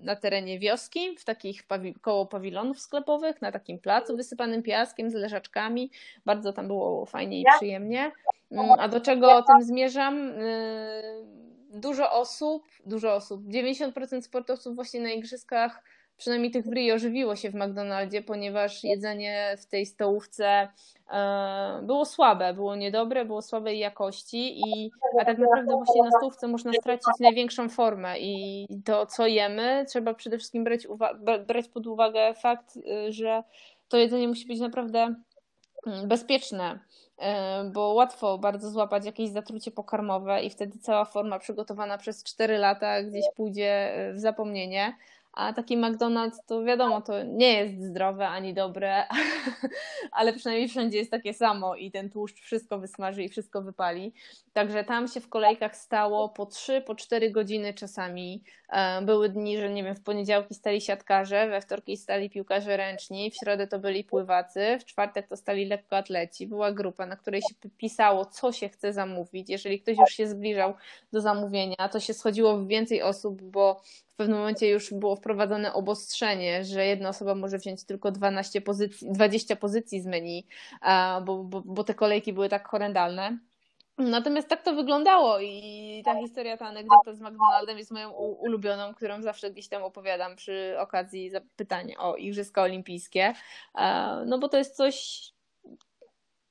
na 0.00 0.16
terenie 0.16 0.58
wioski, 0.58 1.16
w 1.18 1.24
takich 1.24 1.66
pawi- 1.66 1.94
koło 2.00 2.26
pawilonów 2.26 2.80
sklepowych, 2.80 3.42
na 3.42 3.52
takim 3.52 3.78
placu 3.78 4.16
wysypanym 4.16 4.62
piaskiem 4.62 5.10
z 5.10 5.14
leżaczkami. 5.14 5.90
Bardzo 6.24 6.52
tam 6.52 6.66
było 6.66 7.06
fajnie 7.06 7.40
i 7.40 7.44
przyjemnie. 7.56 8.12
Mm, 8.50 8.70
A 8.78 8.88
do 8.88 9.00
czego 9.00 9.42
tym 9.42 9.62
zmierzam? 9.62 10.28
Yy, 10.28 11.44
Dużo 11.74 12.12
osób, 12.12 12.66
dużo 12.86 13.14
osób, 13.14 13.42
90% 13.42 14.22
sportowców 14.22 14.74
właśnie 14.74 15.00
na 15.00 15.10
igrzyskach, 15.10 15.82
przynajmniej 16.16 16.50
tych 16.50 16.64
w 16.64 16.72
Rio, 16.72 17.36
się 17.36 17.50
w 17.50 17.54
McDonaldzie, 17.54 18.22
ponieważ 18.22 18.84
jedzenie 18.84 19.56
w 19.58 19.66
tej 19.66 19.86
stołówce 19.86 20.68
e, 21.10 21.80
było 21.82 22.04
słabe, 22.04 22.54
było 22.54 22.76
niedobre, 22.76 23.24
było 23.24 23.42
słabej 23.42 23.78
jakości 23.78 24.60
i 24.60 24.90
a 25.20 25.24
tak 25.24 25.38
naprawdę 25.38 25.72
właśnie 25.72 26.02
na 26.02 26.10
stołówce 26.10 26.48
można 26.48 26.72
stracić 26.72 27.20
największą 27.20 27.68
formę 27.68 28.18
i 28.18 28.66
to, 28.84 29.06
co 29.06 29.26
jemy, 29.26 29.84
trzeba 29.88 30.14
przede 30.14 30.38
wszystkim 30.38 30.64
brać, 30.64 30.86
brać 31.46 31.68
pod 31.68 31.86
uwagę 31.86 32.34
fakt, 32.34 32.76
y, 32.76 33.12
że 33.12 33.42
to 33.88 33.96
jedzenie 33.96 34.28
musi 34.28 34.46
być 34.46 34.60
naprawdę 34.60 35.14
mm, 35.86 36.08
bezpieczne, 36.08 36.78
y, 37.18 37.24
bo 37.72 37.94
łatwo 37.94 38.38
bardzo 38.38 38.70
złapać 38.70 39.06
jakieś 39.06 39.30
zatrucie 39.30 39.70
pokarmowe 39.70 40.42
i 40.42 40.50
wtedy 40.50 40.78
cała 40.78 41.04
forma 41.04 41.38
przygotowana 41.38 41.98
przez 41.98 42.24
4 42.24 42.58
lata 42.58 43.02
gdzieś 43.02 43.24
pójdzie 43.36 43.92
w 44.14 44.18
zapomnienie. 44.18 44.94
A 45.36 45.52
taki 45.52 45.78
McDonald's 45.78 46.38
to 46.46 46.64
wiadomo, 46.64 47.00
to 47.00 47.22
nie 47.22 47.52
jest 47.52 47.82
zdrowe 47.82 48.28
ani 48.28 48.54
dobre, 48.54 49.04
ale 50.12 50.32
przynajmniej 50.32 50.68
wszędzie 50.68 50.98
jest 50.98 51.10
takie 51.10 51.34
samo 51.34 51.74
i 51.74 51.90
ten 51.90 52.10
tłuszcz 52.10 52.40
wszystko 52.40 52.78
wysmaży 52.78 53.22
i 53.22 53.28
wszystko 53.28 53.62
wypali. 53.62 54.12
Także 54.52 54.84
tam 54.84 55.08
się 55.08 55.20
w 55.20 55.28
kolejkach 55.28 55.76
stało 55.76 56.28
po 56.28 56.46
3, 56.46 56.80
po 56.80 56.94
4 56.94 57.30
godziny 57.30 57.74
czasami. 57.74 58.42
E, 58.68 59.02
były 59.02 59.28
dni, 59.28 59.58
że 59.58 59.70
nie 59.70 59.84
wiem, 59.84 59.96
w 59.96 60.02
poniedziałki 60.02 60.54
stali 60.54 60.80
siatkarze, 60.80 61.48
we 61.48 61.60
wtorki 61.60 61.96
stali 61.96 62.30
piłkarze 62.30 62.76
ręczni, 62.76 63.30
w 63.30 63.34
środę 63.34 63.66
to 63.66 63.78
byli 63.78 64.04
pływacy, 64.04 64.78
w 64.80 64.84
czwartek 64.84 65.28
to 65.28 65.36
stali 65.36 65.66
lekkoatleci. 65.66 66.46
Była 66.46 66.72
grupa, 66.72 67.06
na 67.06 67.16
której 67.16 67.40
się 67.42 67.68
pisało, 67.78 68.24
co 68.24 68.52
się 68.52 68.68
chce 68.68 68.92
zamówić. 68.92 69.50
Jeżeli 69.50 69.80
ktoś 69.80 69.98
już 69.98 70.10
się 70.10 70.28
zbliżał 70.28 70.74
do 71.12 71.20
zamówienia, 71.20 71.88
to 71.92 72.00
się 72.00 72.14
schodziło 72.14 72.58
w 72.58 72.66
więcej 72.66 73.02
osób, 73.02 73.42
bo 73.42 73.80
w 74.14 74.16
pewnym 74.16 74.38
momencie 74.38 74.68
już 74.68 74.94
było 74.94 75.16
wprowadzone 75.16 75.72
obostrzenie, 75.72 76.64
że 76.64 76.86
jedna 76.86 77.08
osoba 77.08 77.34
może 77.34 77.58
wziąć 77.58 77.84
tylko 77.84 78.10
12 78.10 78.60
pozycji, 78.60 79.12
20 79.12 79.56
pozycji 79.56 80.00
z 80.00 80.06
menu, 80.06 80.46
bo, 81.24 81.44
bo, 81.44 81.62
bo 81.64 81.84
te 81.84 81.94
kolejki 81.94 82.32
były 82.32 82.48
tak 82.48 82.68
horrendalne. 82.68 83.38
Natomiast 83.98 84.48
tak 84.48 84.62
to 84.62 84.74
wyglądało 84.74 85.40
i 85.40 86.02
ta 86.04 86.20
historia, 86.20 86.56
ta 86.56 86.66
anegdota 86.66 87.14
z 87.14 87.20
McDonaldem 87.20 87.78
jest 87.78 87.90
moją 87.90 88.10
ulubioną, 88.10 88.94
którą 88.94 89.22
zawsze 89.22 89.50
gdzieś 89.50 89.68
tam 89.68 89.82
opowiadam 89.82 90.36
przy 90.36 90.76
okazji 90.78 91.30
zapytań 91.30 91.94
o 91.98 92.16
Igrzyska 92.16 92.62
Olimpijskie. 92.62 93.34
No 94.26 94.38
bo 94.38 94.48
to 94.48 94.58
jest 94.58 94.76
coś, 94.76 95.22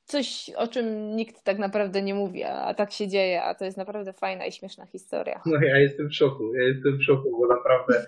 coś, 0.06 0.51
o 0.58 0.68
czym 0.68 1.16
nikt 1.16 1.43
tak 1.43 1.58
naprawdę 1.58 2.01
nie 2.01 2.14
mówi, 2.14 2.43
a 2.43 2.74
tak 2.74 2.91
się 2.91 3.08
dzieje, 3.08 3.43
a 3.43 3.56
to 3.56 3.66
jest 3.66 3.78
naprawdę 3.78 4.14
fajna 4.14 4.45
i 4.45 4.51
śmieszna 4.51 4.86
historia. 4.86 5.41
No 5.45 5.62
ja 5.62 5.80
jestem 5.80 6.10
w 6.10 6.16
szoku, 6.16 6.56
ja 6.56 6.64
jestem 6.64 6.97
w 6.97 7.04
szoku, 7.04 7.32
bo 7.39 7.56
naprawdę 7.56 8.06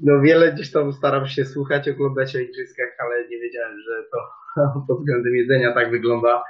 no 0.00 0.20
wiele 0.20 0.52
gdzieś 0.52 0.72
tam 0.72 0.92
staram 0.92 1.26
się 1.26 1.44
słuchać, 1.44 1.88
oglądać 1.88 2.36
o 2.36 2.38
igrzyskach, 2.38 2.88
ale 2.98 3.28
nie 3.28 3.38
wiedziałem, 3.40 3.78
że 3.80 4.04
to 4.12 4.18
pod 4.88 4.98
względem 4.98 5.34
jedzenia 5.34 5.72
tak 5.74 5.90
wygląda. 5.90 6.42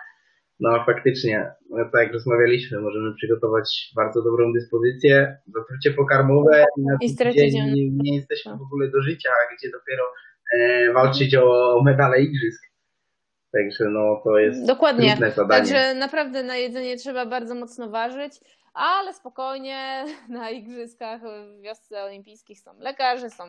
No 0.61 0.85
faktycznie, 0.87 1.51
no, 1.71 1.85
tak 1.93 2.03
jak 2.03 2.13
rozmawialiśmy, 2.13 2.81
możemy 2.81 3.15
przygotować 3.15 3.93
bardzo 3.97 4.23
dobrą 4.23 4.53
dyspozycję, 4.53 5.37
zatrucie 5.47 5.91
pokarmowe 5.91 6.65
i 6.79 6.83
na 6.83 6.97
I 7.01 7.35
dzień 7.35 7.53
nie, 7.53 7.91
nie 7.91 8.17
jesteśmy 8.17 8.53
w 8.53 8.63
ogóle 8.63 8.91
do 8.91 9.03
życia, 9.03 9.31
gdzie 9.59 9.71
dopiero 9.71 10.05
e, 10.59 10.93
walczyć 10.93 11.35
o 11.35 11.81
medale 11.85 12.23
igrzysk. 12.23 12.74
Także 13.55 13.85
no 13.85 14.21
to 14.25 14.39
jest 14.39 14.67
Dokładnie. 14.67 15.11
trudne 15.11 15.31
zadanie. 15.31 15.61
Także 15.61 15.95
naprawdę 15.95 16.43
na 16.43 16.57
jedzenie 16.57 16.97
trzeba 16.97 17.27
bardzo 17.27 17.55
mocno 17.55 17.89
ważyć, 17.89 18.33
ale 18.75 19.15
spokojnie 19.15 20.05
na 20.29 20.51
igrzyskach 20.51 21.21
w 21.23 21.61
wiosce 21.61 22.05
olimpijskich 22.05 22.61
są 22.61 22.79
lekarze, 22.79 23.31
są 23.31 23.45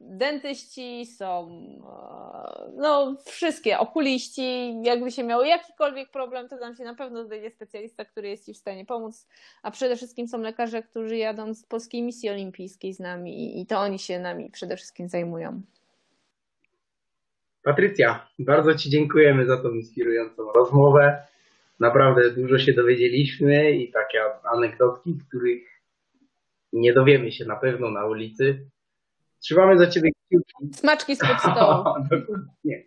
dentyści, 0.00 1.06
są 1.06 1.50
e, 1.86 2.72
no 2.76 3.16
wszystkie, 3.26 3.78
okuliści, 3.78 4.74
jakby 4.82 5.10
się 5.10 5.24
miało 5.24 5.44
jakikolwiek 5.44 6.10
problem, 6.10 6.48
to 6.48 6.58
tam 6.58 6.74
się 6.74 6.84
na 6.84 6.94
pewno 6.94 7.24
znajdzie 7.24 7.50
specjalista, 7.50 8.04
który 8.04 8.28
jest 8.28 8.46
Ci 8.46 8.54
w 8.54 8.56
stanie 8.56 8.86
pomóc, 8.86 9.26
a 9.62 9.70
przede 9.70 9.96
wszystkim 9.96 10.28
są 10.28 10.38
lekarze, 10.38 10.82
którzy 10.82 11.16
jadą 11.16 11.54
z 11.54 11.64
Polskiej 11.64 12.02
Misji 12.02 12.30
Olimpijskiej 12.30 12.94
z 12.94 13.00
nami 13.00 13.60
i 13.60 13.66
to 13.66 13.78
oni 13.78 13.98
się 13.98 14.18
nami 14.18 14.50
przede 14.50 14.76
wszystkim 14.76 15.08
zajmują. 15.08 15.62
Patrycja, 17.64 18.28
bardzo 18.38 18.74
Ci 18.74 18.90
dziękujemy 18.90 19.46
za 19.46 19.62
tą 19.62 19.70
inspirującą 19.70 20.52
rozmowę. 20.52 21.26
Naprawdę 21.80 22.30
dużo 22.30 22.58
się 22.58 22.72
dowiedzieliśmy 22.72 23.72
i 23.72 23.92
takie 23.92 24.20
anegdotki, 24.52 25.18
których 25.28 25.62
nie 26.72 26.92
dowiemy 26.92 27.32
się 27.32 27.44
na 27.44 27.56
pewno 27.56 27.90
na 27.90 28.06
ulicy. 28.06 28.70
Trzymamy 29.42 29.78
za 29.78 29.86
Ciebie 29.86 30.10
kciuki. 30.10 30.74
Smaczki 30.74 31.16
spod 31.16 31.40
stołu. 31.52 31.84
Dokładnie. 32.10 32.86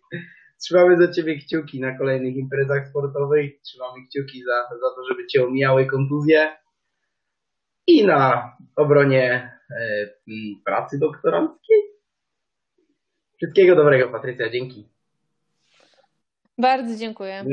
Trzymamy 0.61 0.97
za 0.97 1.13
Ciebie 1.13 1.37
kciuki 1.37 1.79
na 1.79 1.97
kolejnych 1.97 2.35
imprezach 2.35 2.87
sportowych. 2.87 3.61
Trzymamy 3.61 4.07
kciuki 4.07 4.43
za, 4.43 4.75
za 4.75 4.95
to, 4.95 5.03
żeby 5.09 5.27
Cię 5.27 5.43
omijały 5.43 5.85
kontuzje. 5.85 6.57
I 7.87 8.05
na 8.05 8.51
obronie 8.75 9.51
e, 9.71 10.07
pracy 10.65 10.99
doktoranckiej. 10.99 11.77
Wszystkiego 13.37 13.75
dobrego, 13.75 14.09
Patrycja. 14.09 14.49
Dzięki. 14.49 14.87
Bardzo 16.57 16.95
dziękuję. 16.95 17.45